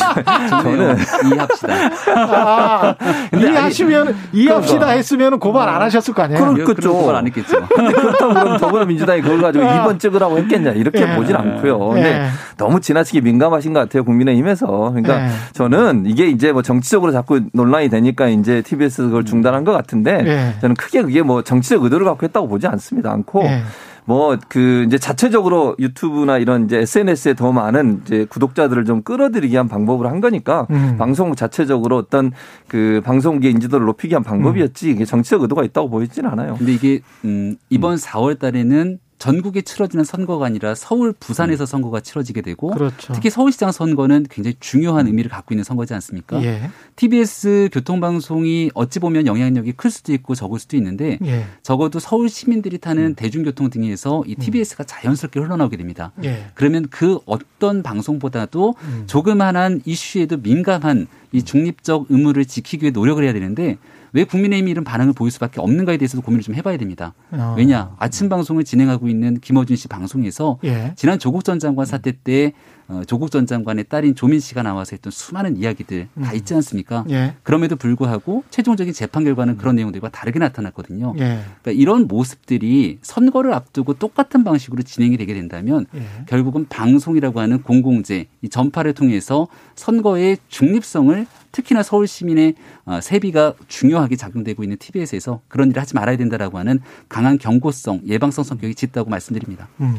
저는 0.50 0.98
2 1.32 1.38
합시다. 1.38 1.74
아, 2.16 2.96
근데 3.30 3.52
2 3.52 3.56
하시면 3.56 4.16
2 4.34 4.48
합시다 4.48 4.88
했으면 4.88 5.38
고발 5.38 5.70
안 5.70 5.82
하셨을 5.84 6.14
거 6.16 6.24
아니에요? 6.24 6.54
그렇겠죠. 6.54 6.94
고발 6.94 7.18
안 7.18 7.28
했겠죠. 7.28 7.68
근데 7.76 7.94
그렇다고 7.94 8.34
그러면 8.34 8.58
더불어민주당이 8.58 9.22
그걸 9.22 9.42
가지고 9.42 9.66
아. 9.66 9.86
2번 9.86 10.00
찍으라고 10.00 10.40
했겠냐 10.40 10.72
이렇게 10.72 11.02
예. 11.02 11.16
보진 11.16 11.36
않고요. 11.36 11.78
근데 11.90 12.14
예. 12.14 12.28
너무 12.58 12.80
지나치게 12.80 13.22
민감하신 13.22 13.74
것 13.74 13.82
같아요. 13.82 14.04
국민의힘에서. 14.06 14.66
그러니까 14.66 15.26
예. 15.26 15.30
저는 15.58 16.06
이게 16.06 16.28
이제 16.28 16.52
뭐 16.52 16.62
정치적으로 16.62 17.12
자꾸 17.12 17.42
논란이 17.52 17.90
되니까 17.90 18.28
이제 18.28 18.62
TBS 18.62 19.04
그걸 19.04 19.26
중단한 19.26 19.64
것 19.64 19.72
같은데 19.72 20.22
네. 20.22 20.56
저는 20.62 20.76
크게 20.76 21.02
그게 21.02 21.24
뭐 21.24 21.42
정치적 21.42 21.84
의도를 21.84 22.06
갖고 22.06 22.26
했다고 22.26 22.48
보지 22.48 22.68
않습니다. 22.68 23.12
않고 23.12 23.42
네. 23.42 23.64
뭐그 24.06 24.86
이제 24.88 25.00
자체적으로 25.00 25.76
유튜브나 25.80 26.38
이런 26.38 26.66
이제 26.66 26.78
SNS에 26.78 27.34
더 27.34 27.52
많은 27.52 28.02
이제 28.06 28.26
구독자들을 28.30 28.86
좀 28.86 29.02
끌어들이기 29.02 29.52
위한 29.54 29.68
방법을 29.68 30.08
한 30.08 30.22
거니까 30.22 30.68
음. 30.70 30.96
방송 30.98 31.36
자체적으로 31.36 31.98
어떤 31.98 32.32
그 32.68 33.02
방송계의 33.04 33.54
인지도를 33.56 33.86
높이기 33.88 34.14
위한 34.14 34.24
방법이었지 34.24 34.92
이게 34.92 35.06
정치적 35.06 35.42
의도가 35.42 35.64
있다고 35.64 35.90
보이지는 35.90 36.30
않아요. 36.30 36.56
근데 36.58 36.72
이게 36.72 37.02
음 37.26 37.58
이번 37.70 37.94
음. 37.94 37.98
4월 37.98 38.40
달에는 38.40 39.00
전국에 39.20 39.62
치러지는 39.62 40.04
선거가 40.04 40.46
아니라 40.46 40.76
서울, 40.76 41.12
부산에서 41.12 41.64
음. 41.64 41.66
선거가 41.66 42.02
치러지게 42.02 42.42
되고 42.42 42.70
그렇죠. 42.70 43.14
특히 43.14 43.30
서울시장 43.30 43.72
선거는 43.72 44.28
굉장히 44.30 44.56
중요한 44.60 45.08
의미를 45.08 45.32
갖고 45.32 45.54
있는 45.54 45.64
선거지 45.64 45.94
않습니까? 45.96 46.44
예. 46.44 46.70
TBS 46.96 47.70
교통방송이 47.72 48.72
어찌 48.76 49.00
보면 49.00 49.26
영향력이 49.26 49.74
클 49.74 49.90
수도 49.90 50.14
있고 50.14 50.36
적을 50.36 50.60
수도 50.60 50.78
있는데 50.78 51.18
예. 51.26 51.46
적어도 51.64 52.00
서울 52.00 52.30
시민들이 52.30 52.78
타는 52.78 53.04
음. 53.04 53.16
대중교통 53.16 53.70
등에서 53.70 54.24
이 54.28 54.36
TBS가 54.36 54.84
음. 54.84 54.86
자연스럽게 54.88 55.40
흘러나오게 55.40 55.78
됩니다. 55.78 56.12
예. 56.24 56.46
그러면 56.54 56.88
그 56.90 57.20
어떤 57.26 57.82
방송보다도 57.82 58.76
음. 58.80 59.04
조그만한 59.08 59.82
이슈에도 59.86 60.38
민감한 60.38 61.08
이 61.32 61.42
중립적 61.42 62.08
의무를 62.10 62.46
지키기 62.46 62.84
위해 62.84 62.92
노력을 62.92 63.24
해야 63.24 63.34
되는데 63.34 63.78
왜 64.18 64.24
국민의힘이 64.24 64.72
이런 64.72 64.84
반응을 64.84 65.14
보일 65.14 65.32
수밖에 65.32 65.62
없는가에 65.62 65.98
대해서도 65.98 66.24
고민을 66.24 66.42
좀 66.42 66.56
해봐야 66.56 66.78
됩니다. 66.78 67.14
어. 67.30 67.54
왜냐 67.56 67.96
아침 68.00 68.30
방송을 68.30 68.64
진행하고 68.64 69.10
있는 69.10 69.40
김어준 69.40 69.76
씨 69.76 69.88
방송에서 69.88 70.58
예. 70.64 70.94
지난 70.96 71.20
조국 71.20 71.44
전 71.44 71.60
장관 71.60 71.86
사태 71.86 72.12
때 72.12 72.54
어, 72.90 73.02
조국 73.06 73.32
전 73.32 73.46
장관의 73.46 73.86
딸인 73.90 74.16
조민 74.16 74.40
씨가 74.40 74.64
나와서 74.64 74.92
했던 74.94 75.12
수많은 75.12 75.58
이야기들 75.58 76.08
다 76.24 76.32
음. 76.32 76.36
있지 76.36 76.54
않습니까? 76.54 77.04
예. 77.10 77.36
그럼에도 77.44 77.76
불구하고 77.76 78.44
최종적인 78.50 78.94
재판 78.94 79.26
결과는 79.26 79.58
그런 79.58 79.76
내용들과 79.76 80.10
다르게 80.10 80.40
나타났거든요. 80.40 81.14
예. 81.18 81.42
그러니까 81.62 81.72
이런 81.72 82.08
모습들이 82.08 83.00
선거를 83.02 83.54
앞두고 83.54 83.96
똑같은 83.96 84.44
방식으로 84.44 84.84
진행이 84.84 85.18
되게 85.18 85.34
된다면 85.34 85.86
예. 85.96 86.02
결국은 86.28 86.66
방송이라고 86.70 87.42
하는 87.42 87.62
공공재, 87.62 88.28
이 88.42 88.50
전파를 88.50 88.94
통해서 88.94 89.48
선거의 89.76 90.38
중립성을 90.48 91.26
특히나 91.52 91.84
서울 91.84 92.08
시민의 92.08 92.56
어, 92.86 93.02
세비가 93.02 93.54
중요하게 93.68 94.16
작용되고 94.16 94.64
있는 94.64 94.78
TBS에서 94.78 95.42
그런 95.48 95.70
일을 95.72 95.82
하지 95.82 95.96
말아야 95.96 96.16
된다라고 96.16 96.58
하는 96.58 96.80
강한 97.10 97.38
경고성, 97.38 98.02
예방성 98.06 98.44
성격이 98.44 98.76
짙다고 98.76 99.10
말씀드립니다. 99.10 99.68
음. 99.82 99.96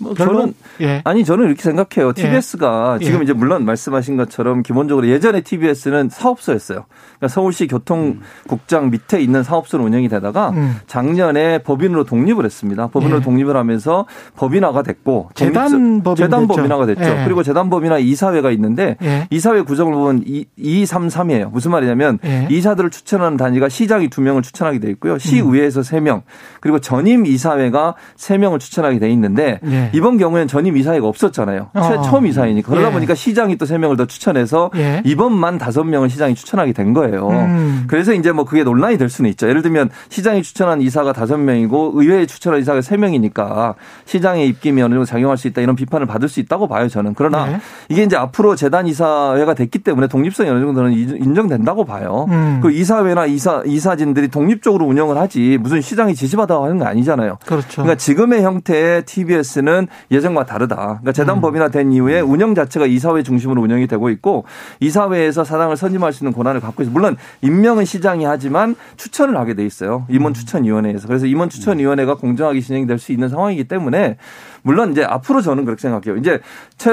뭐 0.00 0.14
저는 0.14 0.54
예. 0.80 1.02
아니 1.04 1.24
저는 1.24 1.46
이렇게 1.46 1.62
생각해요. 1.62 2.12
TBS가 2.12 2.98
예. 3.00 3.04
지금 3.04 3.20
예. 3.20 3.24
이제 3.24 3.32
물론 3.32 3.64
말씀하신 3.64 4.16
것처럼 4.16 4.62
기본적으로 4.62 5.08
예전에 5.08 5.42
TBS는 5.42 6.08
사업소였어요. 6.10 6.84
그러니까 7.18 7.28
서울시 7.28 7.66
교통국장 7.68 8.90
밑에 8.90 9.20
있는 9.20 9.42
사업소로 9.42 9.84
운영이 9.84 10.08
되다가 10.08 10.50
음. 10.50 10.76
작년에 10.86 11.58
법인으로 11.58 12.04
독립을 12.04 12.44
했습니다. 12.44 12.88
법인으로 12.88 13.18
예. 13.18 13.22
독립을 13.22 13.56
하면서 13.56 14.06
법인화가 14.36 14.82
됐고 14.82 15.30
재단 15.34 16.02
법인 16.02 16.24
재단 16.24 16.46
법인화가 16.48 16.86
됐죠. 16.86 17.04
예. 17.04 17.22
그리고 17.24 17.42
재단 17.42 17.70
법인화 17.70 17.98
이사회가 17.98 18.50
있는데 18.52 18.96
예. 19.02 19.28
이사회 19.30 19.62
구성을 19.62 19.92
보면 19.92 20.24
2, 20.56 20.86
3, 20.86 21.08
3이에요. 21.08 21.52
무슨 21.52 21.70
말이냐면 21.70 22.18
이사들을 22.50 22.90
추천하는 22.90 23.36
단위가 23.36 23.68
시장이 23.68 24.08
2명을 24.08 24.42
추천하게 24.42 24.80
돼 24.80 24.90
있고요. 24.90 25.18
시의회에서 25.18 25.80
음. 25.80 25.82
3명 25.82 26.22
그리고 26.60 26.80
전임 26.80 27.26
이사회가 27.26 27.94
3명을 28.16 28.58
추천하게 28.58 28.98
돼 28.98 29.10
있는데 29.10 29.60
예. 29.86 29.90
이번 29.92 30.16
경우에는 30.18 30.48
전임 30.48 30.76
이사회가 30.76 31.06
없었잖아요. 31.06 31.68
어. 31.74 32.02
처음 32.02 32.26
이사회니까 32.26 32.68
그러다 32.70 32.88
예. 32.88 32.92
보니까 32.92 33.14
시장이 33.14 33.56
또 33.56 33.64
세 33.64 33.78
명을 33.78 33.96
더 33.96 34.04
추천해서 34.06 34.70
예. 34.76 35.02
이번만 35.04 35.58
다섯 35.58 35.84
명을 35.84 36.10
시장이 36.10 36.34
추천하게 36.34 36.72
된 36.72 36.92
거예요. 36.92 37.28
음. 37.30 37.84
그래서 37.88 38.12
이제 38.12 38.30
뭐 38.30 38.44
그게 38.44 38.62
논란이 38.62 38.98
될 38.98 39.08
수는 39.08 39.30
있죠. 39.30 39.48
예를 39.48 39.62
들면 39.62 39.90
시장이 40.10 40.42
추천한 40.42 40.80
이사가 40.82 41.12
다섯 41.12 41.38
명이고 41.38 41.92
의회에 41.94 42.26
추천한 42.26 42.60
이사가 42.60 42.82
세 42.82 42.96
명이니까 42.96 43.74
시장의 44.04 44.48
입김이 44.48 44.82
어느 44.82 44.94
정도 44.94 45.04
작용할 45.06 45.36
수 45.38 45.48
있다 45.48 45.60
이런 45.62 45.76
비판을 45.76 46.06
받을 46.06 46.28
수 46.28 46.40
있다고 46.40 46.68
봐요 46.68 46.88
저는. 46.88 47.14
그러나 47.16 47.46
네. 47.46 47.58
이게 47.88 48.02
이제 48.02 48.16
앞으로 48.16 48.54
재단 48.54 48.86
이사회가 48.86 49.54
됐기 49.54 49.78
때문에 49.80 50.06
독립성이 50.08 50.50
어느 50.50 50.60
정도는 50.60 50.92
인정된다고 50.92 51.84
봐요. 51.84 52.26
음. 52.28 52.60
그 52.62 52.70
이사회나 52.70 53.26
이사 53.26 53.62
이사진들이 53.64 54.28
독립적으로 54.28 54.84
운영을 54.86 55.16
하지 55.16 55.58
무슨 55.60 55.80
시장이 55.80 56.14
지시받아 56.14 56.62
하는 56.62 56.78
거 56.78 56.84
아니잖아요. 56.86 57.38
그렇죠. 57.46 57.82
그러니까 57.82 57.96
지금의 57.96 58.42
형태의 58.42 59.04
TBS는 59.04 59.73
예전과 60.10 60.46
다르다. 60.46 60.76
그러니까 60.76 61.12
재단법이나 61.12 61.68
된 61.68 61.92
이후에 61.92 62.20
운영 62.20 62.54
자체가 62.54 62.86
이사회 62.86 63.22
중심으로 63.22 63.60
운영이 63.62 63.86
되고 63.86 64.10
있고 64.10 64.44
이사회에서 64.80 65.44
사장을 65.44 65.76
선임할 65.76 66.12
수 66.12 66.24
있는 66.24 66.32
권한을 66.32 66.60
갖고 66.60 66.82
있어. 66.82 66.90
물론 66.90 67.16
임명은 67.42 67.84
시장이 67.84 68.24
하지만 68.24 68.74
추천을 68.96 69.36
하게 69.36 69.54
돼 69.54 69.64
있어요. 69.64 70.06
임원 70.08 70.34
추천위원회에서. 70.34 71.06
그래서 71.08 71.26
임원 71.26 71.48
추천위원회가 71.48 72.16
공정하게 72.16 72.60
진행이 72.60 72.86
될수 72.86 73.12
있는 73.12 73.28
상황이기 73.28 73.64
때문에 73.64 74.16
물론 74.64 74.92
이제 74.92 75.04
앞으로 75.04 75.42
저는 75.42 75.64
그렇게 75.66 75.82
생각해요. 75.82 76.16
이제 76.18 76.40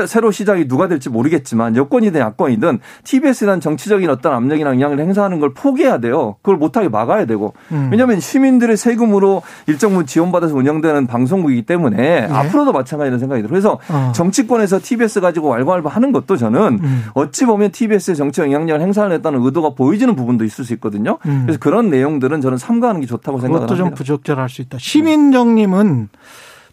새로 0.05 0.30
시작이 0.30 0.67
누가 0.67 0.88
될지 0.88 1.09
모르겠지만 1.09 1.78
여권이든 1.78 2.19
야권이든 2.19 2.80
TBS에 3.05 3.45
대한 3.47 3.61
정치적인 3.61 4.09
어떤 4.09 4.34
압력이나 4.34 4.72
영향을 4.72 4.99
행사하는 4.99 5.39
걸 5.39 5.53
포기해야 5.53 5.99
돼요. 5.99 6.36
그걸 6.41 6.57
못하게 6.57 6.89
막아야 6.89 7.26
되고. 7.26 7.53
음. 7.72 7.88
왜냐하면 7.89 8.19
시민들의 8.19 8.76
세금으로 8.76 9.41
일정 9.67 9.91
부분 9.91 10.05
지원받아서 10.05 10.53
운영되는 10.53 11.07
방송국이기 11.07 11.61
때문에 11.63 11.97
네. 11.97 12.28
앞으로도 12.30 12.74
마찬가지라는 12.74 13.19
생각이 13.19 13.41
들어요. 13.41 13.49
그래서 13.49 13.80
어. 13.89 14.11
정치권에서 14.13 14.80
TBS 14.84 15.22
가지고 15.22 15.47
왈가왈부 15.49 15.88
하는 15.88 16.11
것도 16.11 16.36
저는 16.36 16.80
음. 16.84 17.05
어찌 17.13 17.45
보면 17.45 17.72
TBS의 17.72 18.17
정치 18.17 18.41
영향력을 18.41 18.82
행사하겠다는 18.82 19.41
의도가 19.41 19.76
보이지는 19.76 20.15
부분도 20.15 20.43
있을 20.43 20.65
수 20.65 20.74
있거든요. 20.74 21.19
음. 21.26 21.43
그래서 21.45 21.57
그런 21.59 21.89
내용들은 21.89 22.41
저는 22.41 22.57
삼가하는 22.57 22.99
게 22.99 23.07
좋다고 23.07 23.39
생각합니다. 23.39 23.74
그것도 23.74 23.78
좀 23.78 23.95
부적절할 23.95 24.49
수 24.49 24.61
있다. 24.61 24.78
시민정님은 24.78 26.09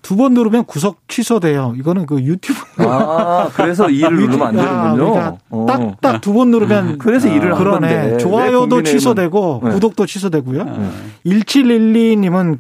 두 0.09 0.17
번 0.17 0.33
누르면 0.33 0.65
구속 0.65 1.07
취소돼요. 1.07 1.75
이거는 1.77 2.07
그 2.07 2.23
유튜브. 2.23 2.59
아, 2.79 3.51
그래서 3.53 3.91
이를 3.91 4.17
누르면 4.17 4.47
안 4.47 4.57
되는군요. 4.57 5.19
아, 5.19 5.37
그러니까 5.51 5.91
딱딱 6.01 6.21
두 6.23 6.33
번 6.33 6.51
누르면. 6.51 6.87
음, 6.89 6.99
그래서 6.99 7.29
이를 7.29 7.53
아, 7.53 7.59
그러네. 7.59 8.17
좋아요도 8.17 8.83
취소되고 8.85 9.61
네. 9.65 9.71
구독도 9.73 10.07
취소되고요. 10.07 10.65
네. 10.65 10.91
1712님은 11.27 12.59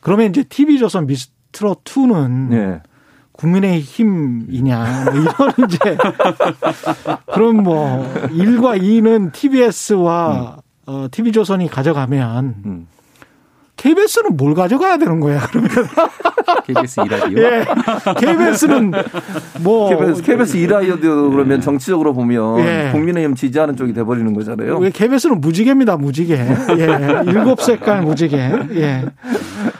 그러면 0.00 0.28
이제 0.28 0.42
TV조선 0.42 1.06
미스트롯 1.06 1.84
2는 1.84 2.48
네. 2.50 2.80
국민의 3.32 3.80
힘이냐 3.80 5.04
뭐 5.06 5.14
이런 5.14 5.34
이제 5.70 5.96
그럼 7.32 7.62
뭐 7.62 8.12
1과 8.28 8.78
2는 8.78 9.32
TBS와 9.32 10.56
음. 10.58 10.60
어, 10.84 11.06
TV조선이 11.10 11.68
가져가면 11.68 12.54
음. 12.66 12.86
KBS는 13.82 14.36
뭘 14.36 14.54
가져가야 14.54 14.96
되는 14.96 15.18
거야, 15.18 15.40
그러면. 15.48 15.70
KBS 16.66 17.00
이라디오? 17.04 17.38
예. 17.38 17.64
KBS는 18.16 18.92
뭐. 19.60 19.88
KBS, 19.90 20.22
KBS 20.22 20.56
이라디오 20.58 21.30
그러면 21.30 21.60
정치적으로 21.60 22.14
보면 22.14 22.60
예. 22.60 22.90
국민의힘 22.92 23.34
지지하는 23.34 23.74
쪽이 23.76 23.92
돼버리는 23.92 24.32
거잖아요. 24.34 24.78
왜 24.78 24.90
KBS는 24.90 25.40
무지개입니다, 25.40 25.96
무지개. 25.96 26.34
예. 26.34 27.22
일곱 27.26 27.60
색깔 27.60 28.02
무지개. 28.02 28.36
예. 28.36 29.04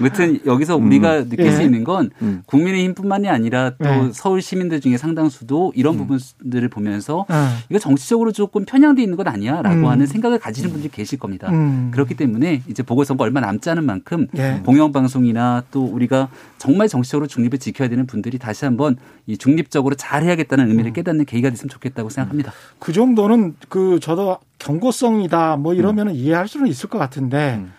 아무튼 0.00 0.40
여기서 0.46 0.76
우리가 0.76 1.18
음. 1.20 1.28
느낄 1.28 1.46
예. 1.46 1.50
수 1.52 1.62
있는 1.62 1.84
건 1.84 2.10
음. 2.22 2.42
국민의힘뿐만이 2.46 3.28
아니라 3.28 3.70
또 3.78 3.88
예. 3.88 4.10
서울 4.12 4.42
시민들 4.42 4.80
중에 4.80 4.96
상당수도 4.96 5.72
이런 5.76 5.94
음. 5.94 6.06
부분들을 6.06 6.68
보면서 6.68 7.24
아. 7.28 7.58
이거 7.68 7.78
정치적으로 7.78 8.32
조금 8.32 8.64
편향돼 8.64 9.02
있는 9.02 9.16
것 9.16 9.26
아니야 9.28 9.62
라고 9.62 9.76
음. 9.76 9.86
하는 9.86 10.06
생각을 10.06 10.38
가지는 10.38 10.70
분들이 10.70 10.90
계실 10.90 11.18
겁니다. 11.18 11.48
음. 11.50 11.90
그렇기 11.92 12.14
때문에 12.14 12.62
이제 12.68 12.82
보궐선거 12.82 13.24
얼마 13.24 13.40
남지 13.40 13.70
않은 13.70 13.84
만큼 13.92 14.26
예. 14.36 14.60
공영방송이나 14.64 15.64
또 15.70 15.84
우리가 15.84 16.28
정말 16.58 16.88
정치적으로 16.88 17.26
중립을 17.26 17.58
지켜야 17.58 17.88
되는 17.88 18.06
분들이 18.06 18.38
다시 18.38 18.64
한번 18.64 18.96
이 19.26 19.36
중립적으로 19.36 19.94
잘 19.94 20.22
해야겠다는 20.22 20.68
의미를 20.68 20.90
음. 20.90 20.94
깨닫는 20.94 21.24
계기가 21.26 21.50
됐으면 21.50 21.68
좋겠다고 21.68 22.08
생각합니다. 22.08 22.52
그 22.78 22.92
정도는 22.92 23.56
그 23.68 24.00
저도 24.00 24.38
경고성이다 24.58 25.56
뭐 25.56 25.74
이러면 25.74 26.08
음. 26.08 26.14
이해할 26.14 26.48
수는 26.48 26.68
있을 26.68 26.88
것 26.88 26.98
같은데 26.98 27.56
음. 27.60 27.72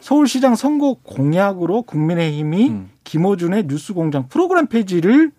서울시장 0.00 0.54
선거 0.54 0.96
공약으로 1.02 1.82
국민의힘이 1.82 2.68
음. 2.68 2.90
김호준의 3.04 3.64
뉴스공장 3.66 4.28
프로그램 4.28 4.66
폐지를 4.66 5.32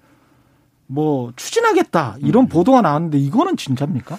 뭐 0.87 1.31
추진하겠다 1.35 2.17
이런 2.19 2.45
음. 2.45 2.47
보도가 2.47 2.81
나왔는데 2.81 3.17
이거는 3.17 3.57
진짜입니까? 3.57 4.17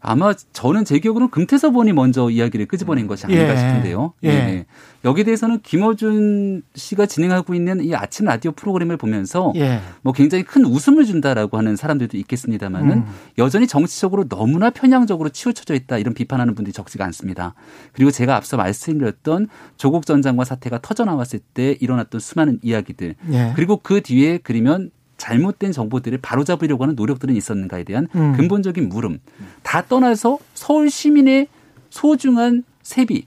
아마 0.00 0.32
저는 0.52 0.84
제 0.84 0.98
기억으로는 0.98 1.30
금태섭 1.30 1.72
의원이 1.72 1.92
먼저 1.92 2.30
이야기를 2.30 2.66
끄집어낸 2.66 3.06
것이 3.06 3.26
아닌가 3.26 3.52
예. 3.52 3.56
싶은데요. 3.56 4.12
예. 4.24 4.28
예. 4.28 4.66
여기에 5.04 5.24
대해서는 5.24 5.60
김어준 5.62 6.62
씨가 6.74 7.06
진행하고 7.06 7.54
있는 7.54 7.84
이 7.84 7.94
아침 7.94 8.26
라디오 8.26 8.52
프로그램을 8.52 8.96
보면서 8.96 9.52
예. 9.56 9.80
뭐 10.02 10.12
굉장히 10.12 10.42
큰 10.44 10.64
웃음을 10.64 11.04
준다라고 11.04 11.56
하는 11.56 11.76
사람들도 11.76 12.16
있겠습니다만은 12.16 12.98
음. 12.98 13.06
여전히 13.38 13.66
정치적으로 13.66 14.28
너무나 14.28 14.70
편향적으로 14.70 15.28
치우쳐져 15.28 15.74
있다 15.74 15.98
이런 15.98 16.14
비판하는 16.14 16.54
분들이 16.54 16.72
적지가 16.72 17.04
않습니다. 17.06 17.54
그리고 17.92 18.10
제가 18.10 18.34
앞서 18.34 18.56
말씀드렸던 18.56 19.48
조국 19.76 20.04
전 20.04 20.20
장관 20.20 20.44
사태가 20.44 20.80
터져 20.82 21.04
나왔을 21.04 21.38
때 21.38 21.76
일어났던 21.80 22.20
수많은 22.20 22.58
이야기들 22.62 23.14
예. 23.30 23.52
그리고 23.54 23.76
그 23.76 24.00
뒤에 24.00 24.38
그리면 24.38 24.90
잘못된 25.16 25.72
정보들을 25.72 26.18
바로잡으려고 26.18 26.84
하는 26.84 26.94
노력들은 26.94 27.36
있었는가에 27.36 27.84
대한 27.84 28.08
음. 28.14 28.32
근본적인 28.32 28.88
물음 28.88 29.18
다 29.62 29.84
떠나서 29.86 30.38
서울 30.54 30.90
시민의 30.90 31.48
소중한 31.90 32.64
세비 32.82 33.26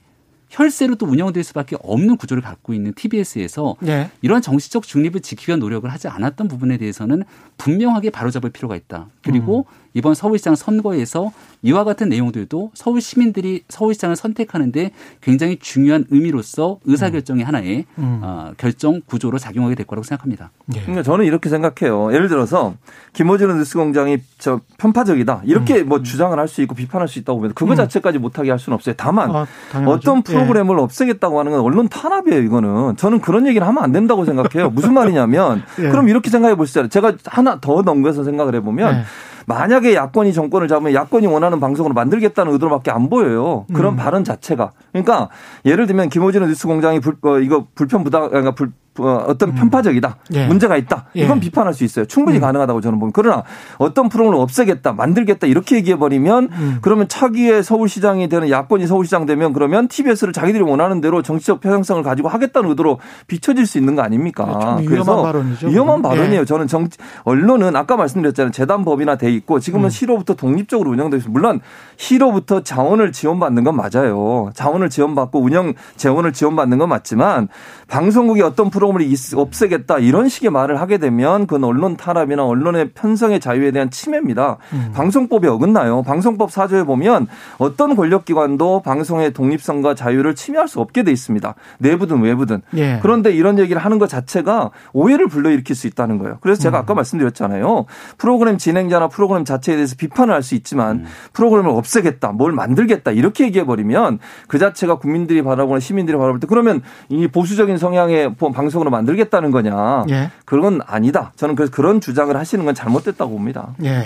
혈세로 0.52 0.96
또 0.96 1.06
운영될 1.06 1.44
수밖에 1.44 1.78
없는 1.82 2.18
구조를 2.18 2.44
갖고 2.44 2.74
있는 2.74 2.94
TBS에서 2.94 3.78
네. 3.80 4.12
이러한 4.22 4.42
정치적 4.42 4.84
중립을 4.84 5.22
지키기 5.22 5.50
위한 5.50 5.60
노력을 5.60 5.90
하지 5.90 6.10
않았던 6.10 6.50
부분에 6.50 6.78
대해서는 6.78 7.24
분명하게 7.58 8.10
바로잡을 8.10 8.50
필요가 8.50 8.76
있다. 8.76 9.08
그리고 9.24 9.66
음. 9.70 9.91
이번 9.94 10.14
서울시장 10.14 10.56
선거에서 10.56 11.32
이와 11.64 11.84
같은 11.84 12.10
내용들도 12.10 12.72
서울 12.74 13.02
시민들이 13.02 13.64
서울시장을 13.70 14.16
선택하는데 14.16 14.92
굉장히 15.22 15.58
중요한 15.60 16.06
의미로서 16.10 16.80
의사결정의 16.86 17.44
음. 17.44 17.48
하나의 17.48 17.86
음. 17.98 18.20
어, 18.24 18.52
결정 18.58 19.02
구조로 19.06 19.38
작용하게 19.38 19.76
될 19.76 19.86
거라고 19.86 20.04
생각합니다. 20.04 20.52
예. 20.76 20.82
그러니까 20.82 21.04
저는 21.04 21.26
이렇게 21.26 21.50
생각해요. 21.50 22.14
예를 22.14 22.30
들어서 22.30 22.76
김호준의 23.14 23.58
뉴스공장이 23.58 24.20
저 24.38 24.62
편파적이다 24.78 25.42
이렇게 25.46 25.82
음. 25.82 25.90
뭐 25.90 26.02
주장을 26.04 26.38
할 26.38 26.52
수 26.52 26.62
있고 26.64 26.76
비판할 26.76 27.08
수 27.08 27.18
있다고 27.20 27.40
보면 27.40 27.54
그거 27.54 27.72
음. 27.72 27.76
자체까지 27.78 28.18
못하게 28.20 28.50
할 28.50 28.60
수는 28.60 28.76
없어요. 28.76 28.94
다만 28.98 29.32
아, 29.34 29.48
어떤 29.86 30.18
예. 30.18 30.22
프로그램을 30.24 30.78
예. 30.78 30.82
없애겠다고 30.82 31.40
하는 31.40 31.54
건 31.54 31.62
언론 31.62 31.88
탄압이에요. 31.88 32.42
이거는 32.42 32.98
저는 32.98 33.22
그런 33.22 33.48
얘기를 33.48 33.66
하면 33.66 33.82
안 33.82 33.92
된다고 33.94 34.26
생각해요. 34.26 34.70
무슨 34.70 34.94
말이냐면 34.94 35.64
예. 35.80 35.90
그럼 35.90 36.10
이렇게 36.10 36.30
생각해 36.30 36.56
보시죠. 36.56 36.90
제가 36.90 37.14
하나 37.26 37.60
더 37.62 37.82
넘겨서 37.84 38.24
생각을 38.26 38.56
해보면. 38.56 39.06
예. 39.42 39.54
만약에 39.54 39.96
야권이 39.96 40.34
정권을 40.34 40.68
잡으면 40.68 40.94
야권이 40.94 41.28
원하는 41.28 41.60
방송으로 41.60 41.94
만들겠다는 41.94 42.54
의도로밖에 42.54 42.92
안 42.92 43.10
보여요. 43.10 43.66
그런 43.74 43.94
음. 43.94 43.98
발언 43.98 44.24
자체가. 44.24 44.72
그러니까 44.92 45.30
예를 45.66 45.88
들면 45.88 46.10
김호진의 46.10 46.48
뉴스공장이 46.50 47.00
불, 47.00 47.16
어, 47.24 47.40
이거 47.40 47.68
불편 47.76 48.04
부당, 48.04 48.30
그러니까 48.30 48.52
불, 48.52 48.72
어, 49.00 49.24
어떤 49.28 49.50
음. 49.50 49.56
편파적이다. 49.56 50.18
예. 50.34 50.48
문제가 50.48 50.76
있다. 50.76 51.06
이건 51.14 51.38
예. 51.38 51.40
비판할 51.40 51.74
수 51.74 51.86
있어요. 51.86 52.06
충분히 52.06 52.40
음. 52.40 52.42
가능하다고 52.42 52.82
저는 52.82 53.00
봅니다. 53.00 53.22
그러나 53.22 53.44
어떤 53.78 54.10
프로그램을 54.10 54.42
없애겠다, 54.42 54.92
만들겠다 54.92 55.48
이렇게 55.48 55.78
얘기해 55.78 55.98
버리면 55.98 56.50
음. 56.52 56.78
그러면 56.82 57.08
차기에 57.08 57.62
서울시장이 57.62 58.28
되는 58.28 58.50
야권이 58.50 58.88
서울시장 58.88 59.26
되면 59.26 59.54
그러면 59.54 59.88
TBS를 59.88 60.34
자기들이 60.34 60.64
원하는 60.64 61.00
대로 61.00 61.22
정치적 61.22 61.62
편향성을 61.62 62.04
가지고 62.04 62.28
하겠다는 62.28 62.70
의도로 62.70 63.00
비춰질 63.28 63.66
수 63.66 63.78
있는 63.78 63.96
거 63.96 64.02
아닙니까? 64.02 64.76
네, 64.80 64.88
위험한 64.88 65.24
발언이죠. 65.24 65.68
위험한 65.68 66.02
발언이에요. 66.02 66.42
예. 66.42 66.46
저는 66.46 66.68
정 66.68 66.90
언론은 67.24 67.76
아까 67.78 67.96
말씀드렸잖아요. 67.96 68.52
재단법이나 68.52 69.16
돼 69.16 69.32
있고 69.32 69.62
지금은 69.62 69.86
음. 69.86 69.90
시로부터 69.90 70.34
독립적으로 70.34 70.90
운영되고 70.92 71.18
있습니다. 71.18 71.32
물론 71.32 71.62
시로부터 71.96 72.62
자원을 72.62 73.14
지원받는 73.14 73.64
건 73.64 73.78
맞아요. 73.78 74.50
자원을 74.54 74.90
지원받고 74.90 75.40
운영 75.40 75.74
재원을 75.96 76.34
지원받는 76.34 76.78
건 76.78 76.90
맞지만 76.90 77.48
방송국이 77.88 78.42
어떤 78.42 78.70
프로 78.70 78.81
그램을 78.82 79.06
없애겠다 79.36 80.00
이런 80.00 80.30
식의 80.30 80.50
말을 80.50 80.80
하게 80.80 80.98
되면 80.98 81.48
그건 81.48 81.64
언론 81.64 81.98
탄압이나 81.98 82.46
언론의 82.46 82.92
편성의 82.94 83.40
자유에 83.40 83.72
대한 83.72 83.90
침해입니다. 83.90 84.58
음. 84.74 84.92
방송법이 84.94 85.48
어긋나요. 85.48 86.04
방송법 86.04 86.52
사조에 86.52 86.84
보면 86.84 87.28
어떤 87.58 87.96
권력기관도 87.96 88.82
방송의 88.82 89.34
독립성과 89.34 89.96
자유를 89.96 90.36
침해할 90.36 90.68
수 90.68 90.80
없게 90.80 91.04
돼 91.04 91.12
있습니다. 91.12 91.54
내부든 91.80 92.22
외부든. 92.22 92.62
예. 92.76 93.00
그런데 93.02 93.32
이런 93.32 93.60
얘기를 93.60 93.82
하는 93.82 94.00
것 94.00 94.08
자체가 94.08 94.72
오해를 94.94 95.28
불러일으킬 95.28 95.76
수 95.76 95.88
있다는 95.88 96.18
거예요. 96.18 96.38
그래서 96.42 96.62
제가 96.62 96.80
음. 96.80 96.82
아까 96.82 96.94
말씀드렸잖아요. 96.94 97.86
프로그램 98.18 98.58
진행자나 98.58 99.08
프로그램 99.10 99.46
자체에 99.46 99.76
대해서 99.76 99.96
비판을 99.98 100.34
할 100.34 100.42
수 100.42 100.56
있지만 100.56 101.02
음. 101.02 101.06
프로그램을 101.34 101.70
없애겠다, 101.70 102.32
뭘 102.32 102.52
만들겠다 102.52 103.12
이렇게 103.12 103.44
얘기해 103.46 103.64
버리면 103.64 104.18
그 104.48 104.58
자체가 104.58 104.96
국민들이 104.96 105.44
바라보는 105.44 105.80
시민들이 105.80 106.18
바라볼 106.18 106.40
때 106.40 106.48
그러면 106.48 106.82
이 107.10 107.28
보수적인 107.28 107.78
성향의 107.78 108.36
방송 108.56 108.71
방송으로 108.72 108.90
만들겠다는 108.90 109.52
거냐. 109.52 110.06
예. 110.10 110.32
그건 110.46 110.80
아니다. 110.88 111.34
저는 111.36 111.56
그래서 111.56 111.72
그런 111.72 112.02
주장을 112.02 112.36
하시는 112.36 112.64
건 112.66 112.74
잘못됐다고 112.74 113.30
봅니다. 113.30 113.76
예. 113.84 114.04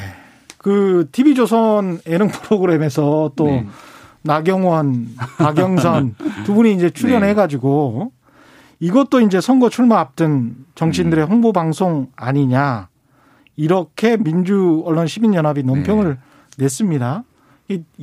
그 0.58 1.08
TV조선 1.12 2.00
예능 2.08 2.28
프로그램에서 2.28 3.32
또 3.36 3.46
네. 3.46 3.68
나경원, 4.24 5.10
박영선 5.38 6.16
두 6.46 6.56
분이 6.56 6.74
이제 6.74 6.90
출연해가지고 6.90 8.12
네. 8.12 8.26
이것도 8.80 9.22
이제 9.22 9.40
선거 9.40 9.70
출마 9.70 10.00
앞둔 10.00 10.56
정치인들의 10.74 11.26
음. 11.26 11.32
홍보 11.32 11.54
방송 11.54 12.08
아니냐 12.16 12.90
이렇게 13.56 14.18
민주 14.18 14.82
언론 14.86 15.08
시민연합이 15.08 15.64
논평을 15.64 16.18
네. 16.58 16.64
냈습니다. 16.64 17.24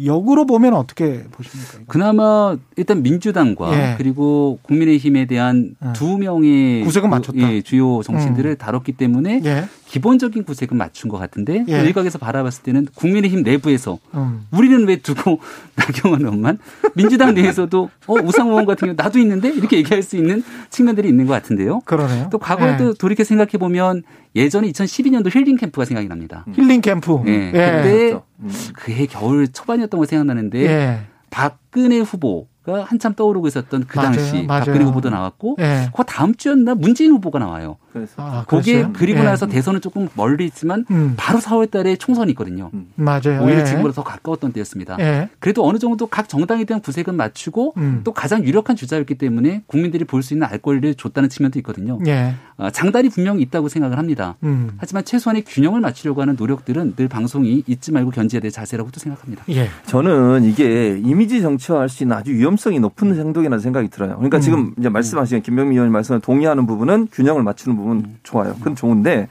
역으로 0.04 0.44
보면 0.44 0.74
어떻게 0.74 1.22
보십니까? 1.30 1.78
그나마 1.86 2.56
일단 2.76 3.02
민주당과 3.02 3.72
예. 3.72 3.94
그리고 3.96 4.58
국민의힘에 4.62 5.26
대한 5.26 5.76
예. 5.84 5.92
두 5.92 6.18
명의 6.18 6.82
구색은 6.82 7.08
맞췄다. 7.08 7.52
예, 7.52 7.62
주요 7.62 8.02
정치인들을 8.02 8.50
음. 8.50 8.56
다뤘기 8.56 8.92
때문에 8.92 9.40
예. 9.44 9.64
기본적인 9.92 10.44
구색은 10.44 10.78
맞춘 10.78 11.10
것 11.10 11.18
같은데 11.18 11.66
예. 11.68 11.82
일각에서 11.82 12.18
바라봤을 12.18 12.62
때는 12.62 12.86
국민의힘 12.94 13.42
내부에서 13.42 13.98
음. 14.14 14.46
우리는 14.50 14.88
왜 14.88 14.96
두고 14.96 15.38
나경원 15.76 16.22
의원만 16.22 16.58
민주당 16.94 17.34
내에서도 17.34 17.90
어 18.06 18.14
우상 18.14 18.48
의원 18.48 18.64
같은 18.64 18.86
경우 18.86 18.94
나도 18.96 19.18
있는데 19.18 19.50
이렇게 19.50 19.76
얘기할 19.76 20.02
수 20.02 20.16
있는 20.16 20.42
측면들이 20.70 21.10
있는 21.10 21.26
것 21.26 21.34
같은데요. 21.34 21.80
그러네요. 21.80 22.28
또 22.32 22.38
과거에 22.38 22.78
도 22.78 22.88
예. 22.88 22.94
돌이켜 22.98 23.22
생각해 23.22 23.58
보면 23.58 24.02
예전에 24.34 24.70
2012년도 24.72 25.34
힐링 25.34 25.56
캠프가 25.56 25.84
생각이 25.84 26.08
납니다. 26.08 26.46
힐링 26.54 26.80
캠프. 26.80 27.20
예. 27.26 27.48
예. 27.48 27.50
그때 27.50 27.82
그렇죠. 27.82 28.22
음. 28.40 28.50
그해 28.76 29.04
겨울 29.04 29.46
초반이었던 29.48 30.00
거 30.00 30.06
생각나는데 30.06 30.64
예. 30.64 31.00
박근혜 31.28 31.98
후보 31.98 32.46
가 32.62 32.84
한참 32.84 33.12
떠오르고 33.14 33.48
있었던 33.48 33.86
그 33.88 33.98
맞아요, 33.98 34.12
당시 34.12 34.44
맞아요. 34.44 34.64
박근혜 34.64 34.84
후보도 34.84 35.10
나왔고 35.10 35.56
예. 35.58 35.90
그 35.94 36.04
다음 36.04 36.34
주였나 36.34 36.76
문재인 36.76 37.10
후보가 37.10 37.40
나와요. 37.40 37.76
그래서 37.92 38.14
아, 38.16 38.44
그게 38.48 38.86
그리고 38.94 39.20
예. 39.20 39.24
나서 39.24 39.46
대선은 39.46 39.80
조금 39.80 40.08
멀리 40.14 40.46
있지만 40.46 40.86
음. 40.90 41.14
바로 41.16 41.38
4월달에 41.40 41.98
총선이 41.98 42.30
있거든요. 42.32 42.70
음. 42.72 42.86
맞아요. 42.94 43.42
오히려 43.42 43.60
예. 43.60 43.64
지금보다 43.64 43.94
더 43.94 44.02
가까웠던 44.02 44.52
때였습니다. 44.52 44.96
예. 45.00 45.28
그래도 45.40 45.66
어느 45.66 45.78
정도 45.78 46.06
각 46.06 46.28
정당에 46.28 46.64
대한 46.64 46.80
구색은 46.80 47.14
맞추고 47.16 47.74
음. 47.76 48.00
또 48.04 48.12
가장 48.12 48.44
유력한 48.44 48.76
주자였기 48.76 49.16
때문에 49.16 49.62
국민들이 49.66 50.04
볼 50.04 50.22
수 50.22 50.34
있는 50.34 50.46
알 50.46 50.58
권리를 50.58 50.94
줬다는 50.94 51.28
측면도 51.28 51.58
있거든요. 51.58 51.98
예. 52.06 52.34
어, 52.56 52.70
장단이 52.70 53.08
분명히 53.08 53.42
있다고 53.42 53.68
생각을 53.68 53.98
합니다. 53.98 54.36
음. 54.44 54.70
하지만 54.78 55.04
최소한의 55.04 55.42
균형을 55.44 55.80
맞추려고 55.80 56.20
하는 56.22 56.36
노력들은 56.38 56.94
늘 56.94 57.08
방송이 57.08 57.64
잊지 57.66 57.90
말고 57.90 58.10
견지해야 58.12 58.40
될 58.40 58.52
자세라고도 58.52 59.00
생각합니다. 59.00 59.44
예. 59.50 59.68
저는 59.86 60.44
이게 60.44 60.96
이미지 61.02 61.40
정치화할 61.42 61.88
수 61.88 62.04
있는 62.04 62.16
아주 62.16 62.30
위험성이 62.32 62.78
높은 62.78 63.16
행동이라는 63.16 63.58
생각이 63.58 63.88
들어요. 63.88 64.14
그러니까 64.14 64.38
음. 64.38 64.40
지금 64.40 64.74
이제 64.78 64.88
말씀하신 64.88 65.42
김병민 65.42 65.72
의원님 65.72 65.92
말씀을 65.92 66.20
동의하는 66.20 66.66
부분은 66.66 67.08
균형을 67.10 67.42
맞추는 67.42 67.76
부분 67.76 67.81
음. 67.90 68.18
좋아요. 68.22 68.54
그건 68.54 68.74
좋은데 68.74 69.28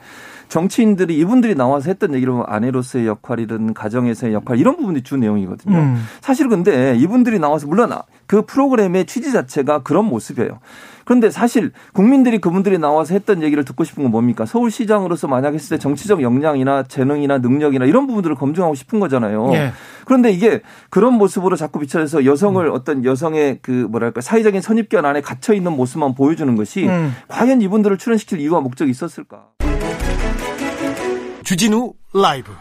정치인들이 0.48 1.16
이분들이 1.16 1.54
나와서 1.54 1.88
했던 1.88 2.12
얘기를 2.14 2.30
보면 2.30 2.46
아내로서의 2.46 3.06
역할이든 3.06 3.72
가정에서의 3.72 4.34
역할 4.34 4.58
이런 4.58 4.76
부분이 4.76 5.02
주 5.02 5.16
내용이거든요. 5.16 5.78
음. 5.78 6.04
사실 6.20 6.48
근데 6.48 6.94
이분들이 6.96 7.38
나와서 7.38 7.66
물론 7.66 7.90
그 8.26 8.44
프로그램의 8.44 9.06
취지 9.06 9.32
자체가 9.32 9.82
그런 9.82 10.04
모습이에요. 10.04 10.58
그런데 11.04 11.30
사실 11.30 11.72
국민들이 11.92 12.38
그분들이 12.38 12.78
나와서 12.78 13.14
했던 13.14 13.42
얘기를 13.42 13.64
듣고 13.64 13.84
싶은 13.84 14.02
건 14.04 14.12
뭡니까? 14.12 14.46
서울시장으로서 14.46 15.28
만약 15.28 15.54
했을 15.54 15.76
때 15.76 15.80
정치적 15.80 16.22
역량이나 16.22 16.84
재능이나 16.84 17.38
능력이나 17.38 17.84
이런 17.84 18.06
부분들을 18.06 18.36
검증하고 18.36 18.74
싶은 18.74 19.00
거잖아요. 19.00 19.50
예. 19.54 19.72
그런데 20.04 20.30
이게 20.30 20.62
그런 20.90 21.14
모습으로 21.14 21.56
자꾸 21.56 21.78
비춰져서 21.78 22.24
여성을 22.24 22.64
음. 22.64 22.72
어떤 22.72 23.04
여성의 23.04 23.58
그 23.62 23.86
뭐랄까 23.90 24.20
사회적인 24.20 24.60
선입견 24.60 25.04
안에 25.04 25.20
갇혀 25.20 25.54
있는 25.54 25.72
모습만 25.72 26.14
보여주는 26.14 26.54
것이 26.56 26.86
음. 26.86 27.14
과연 27.28 27.60
이분들을 27.62 27.98
출연시킬 27.98 28.40
이유와 28.40 28.60
목적이 28.60 28.90
있었을까? 28.90 29.46
주진우 31.44 31.92
라이브 32.14 32.52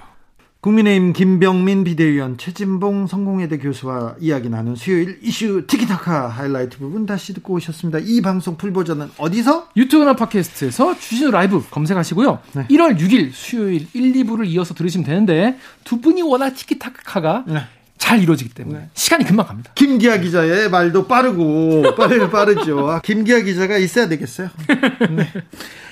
국민의힘 0.62 1.14
김병민 1.14 1.84
비대위원 1.84 2.38
최진봉 2.38 3.08
성공회대 3.08 3.58
교수와 3.58 4.16
이야기 4.20 4.48
나눈 4.48 4.76
수요일 4.76 5.18
이슈 5.24 5.66
티키타카 5.66 6.28
하이라이트 6.28 6.78
부분 6.78 7.08
다시 7.08 7.34
듣고 7.34 7.56
오셨습니다. 7.56 7.98
이 8.04 8.22
방송 8.22 8.58
풀버전은 8.58 9.10
어디서? 9.18 9.70
유튜브나 9.76 10.16
팟캐스트에서 10.16 11.00
주진우 11.00 11.32
라이브 11.32 11.68
검색하시고요. 11.68 12.40
네. 12.54 12.68
1월 12.68 12.96
6일 13.00 13.32
수요일 13.34 13.88
1, 13.94 14.14
2부를 14.24 14.46
이어서 14.50 14.76
들으시면 14.76 15.04
되는데 15.04 15.58
두 15.84 16.00
분이 16.00 16.22
워낙 16.22 16.52
티키타카가 16.52 17.46
네. 17.48 17.62
잘 18.02 18.20
이루어지기 18.20 18.50
때문에 18.56 18.80
네. 18.80 18.90
시간이 18.96 19.26
금방 19.26 19.46
갑니다. 19.46 19.72
김기아 19.76 20.18
기자의 20.18 20.72
말도 20.72 21.06
빠르고 21.06 21.84
빠르 21.96 22.32
빠르죠. 22.32 23.00
김기아 23.04 23.42
기자가 23.42 23.78
있어야 23.78 24.08
되겠어요. 24.08 24.50
네. 25.16 25.32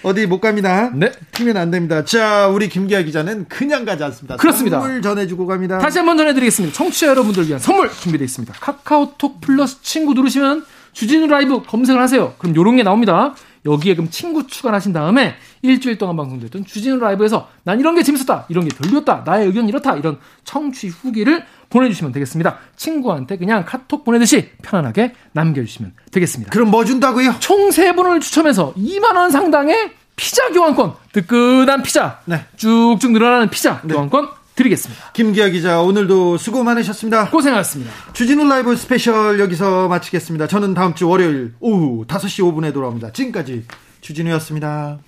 어디 0.02 0.26
못 0.26 0.42
갑니다. 0.42 0.90
네. 0.92 1.12
튀면 1.34 1.56
안 1.56 1.70
됩니다. 1.70 2.04
자, 2.04 2.48
우리 2.48 2.68
김기아 2.68 3.04
기자는 3.04 3.46
그냥 3.48 3.86
가지 3.86 4.04
않습니다. 4.06 4.38
그렇습니다. 4.38 4.80
선물 4.82 5.04
전해주고 5.04 5.46
갑니다. 5.46 5.78
다시 5.78 6.00
한번 6.00 6.18
전해드리겠습니다. 6.18 6.76
청취자 6.76 7.10
여러분들 7.10 7.48
위한 7.48 7.60
선물 7.60 7.92
준비되어 7.92 8.26
있습니다. 8.26 8.56
카카오톡 8.60 9.40
플러스 9.40 9.80
친구 9.84 10.16
누르시면 10.16 10.66
주진우 10.94 11.28
라이브 11.28 11.62
검색을 11.62 12.02
하세요. 12.02 12.34
그럼 12.40 12.56
요런 12.56 12.76
게 12.78 12.82
나옵니다. 12.82 13.36
여기에 13.66 13.96
그럼 13.96 14.10
친구 14.10 14.48
추가하신 14.48 14.94
다음에 14.94 15.36
일주일 15.62 15.98
동안 15.98 16.16
방송됐던 16.18 16.66
주진우 16.66 17.00
라이브에서 17.00 17.50
난 17.64 17.80
이런 17.80 17.96
게 17.96 18.04
재밌었다, 18.04 18.46
이런 18.50 18.68
게 18.68 18.76
별로였다, 18.76 19.24
나의 19.26 19.48
의견 19.48 19.68
이렇다, 19.68 19.96
이런 19.96 20.18
청취 20.44 20.88
후기를 20.88 21.44
보내주시면 21.70 22.12
되겠습니다. 22.12 22.58
친구한테 22.76 23.38
그냥 23.38 23.66
카톡 23.66 24.04
보내듯이 24.04 24.50
편안하게 24.62 25.14
남겨주시면 25.34 25.94
되겠습니다. 26.12 26.52
그럼 26.52 26.72
뭐 26.72 26.86
준다고요? 26.86 27.36
총 27.40 27.72
세분을 27.72 28.22
추첨해서 28.22 28.74
2만원 28.76 29.32
상당의 29.32 29.92
피자 30.16 30.50
교환권, 30.50 30.94
뜨끈한 31.14 31.84
피자, 31.84 32.20
네. 32.26 32.46
쭉쭉 32.58 33.12
늘어나는 33.12 33.50
피자 33.50 33.82
네. 33.84 33.94
교환권 33.94 34.39
드리겠습니다. 34.60 35.12
김기아 35.14 35.50
기자 35.50 35.82
오늘도 35.82 36.38
수고 36.38 36.64
많으셨습니다. 36.64 37.30
고생하셨습니다. 37.30 37.92
주진우 38.14 38.48
라이브 38.48 38.76
스페셜 38.76 39.40
여기서 39.40 39.88
마치겠습니다. 39.88 40.48
저는 40.48 40.74
다음 40.74 40.94
주 40.94 41.08
월요일 41.08 41.54
오후 41.60 42.06
5시 42.06 42.44
5분에 42.44 42.74
돌아옵니다. 42.74 43.14
지금까지 43.14 43.66
주진우였습니다. 44.02 45.00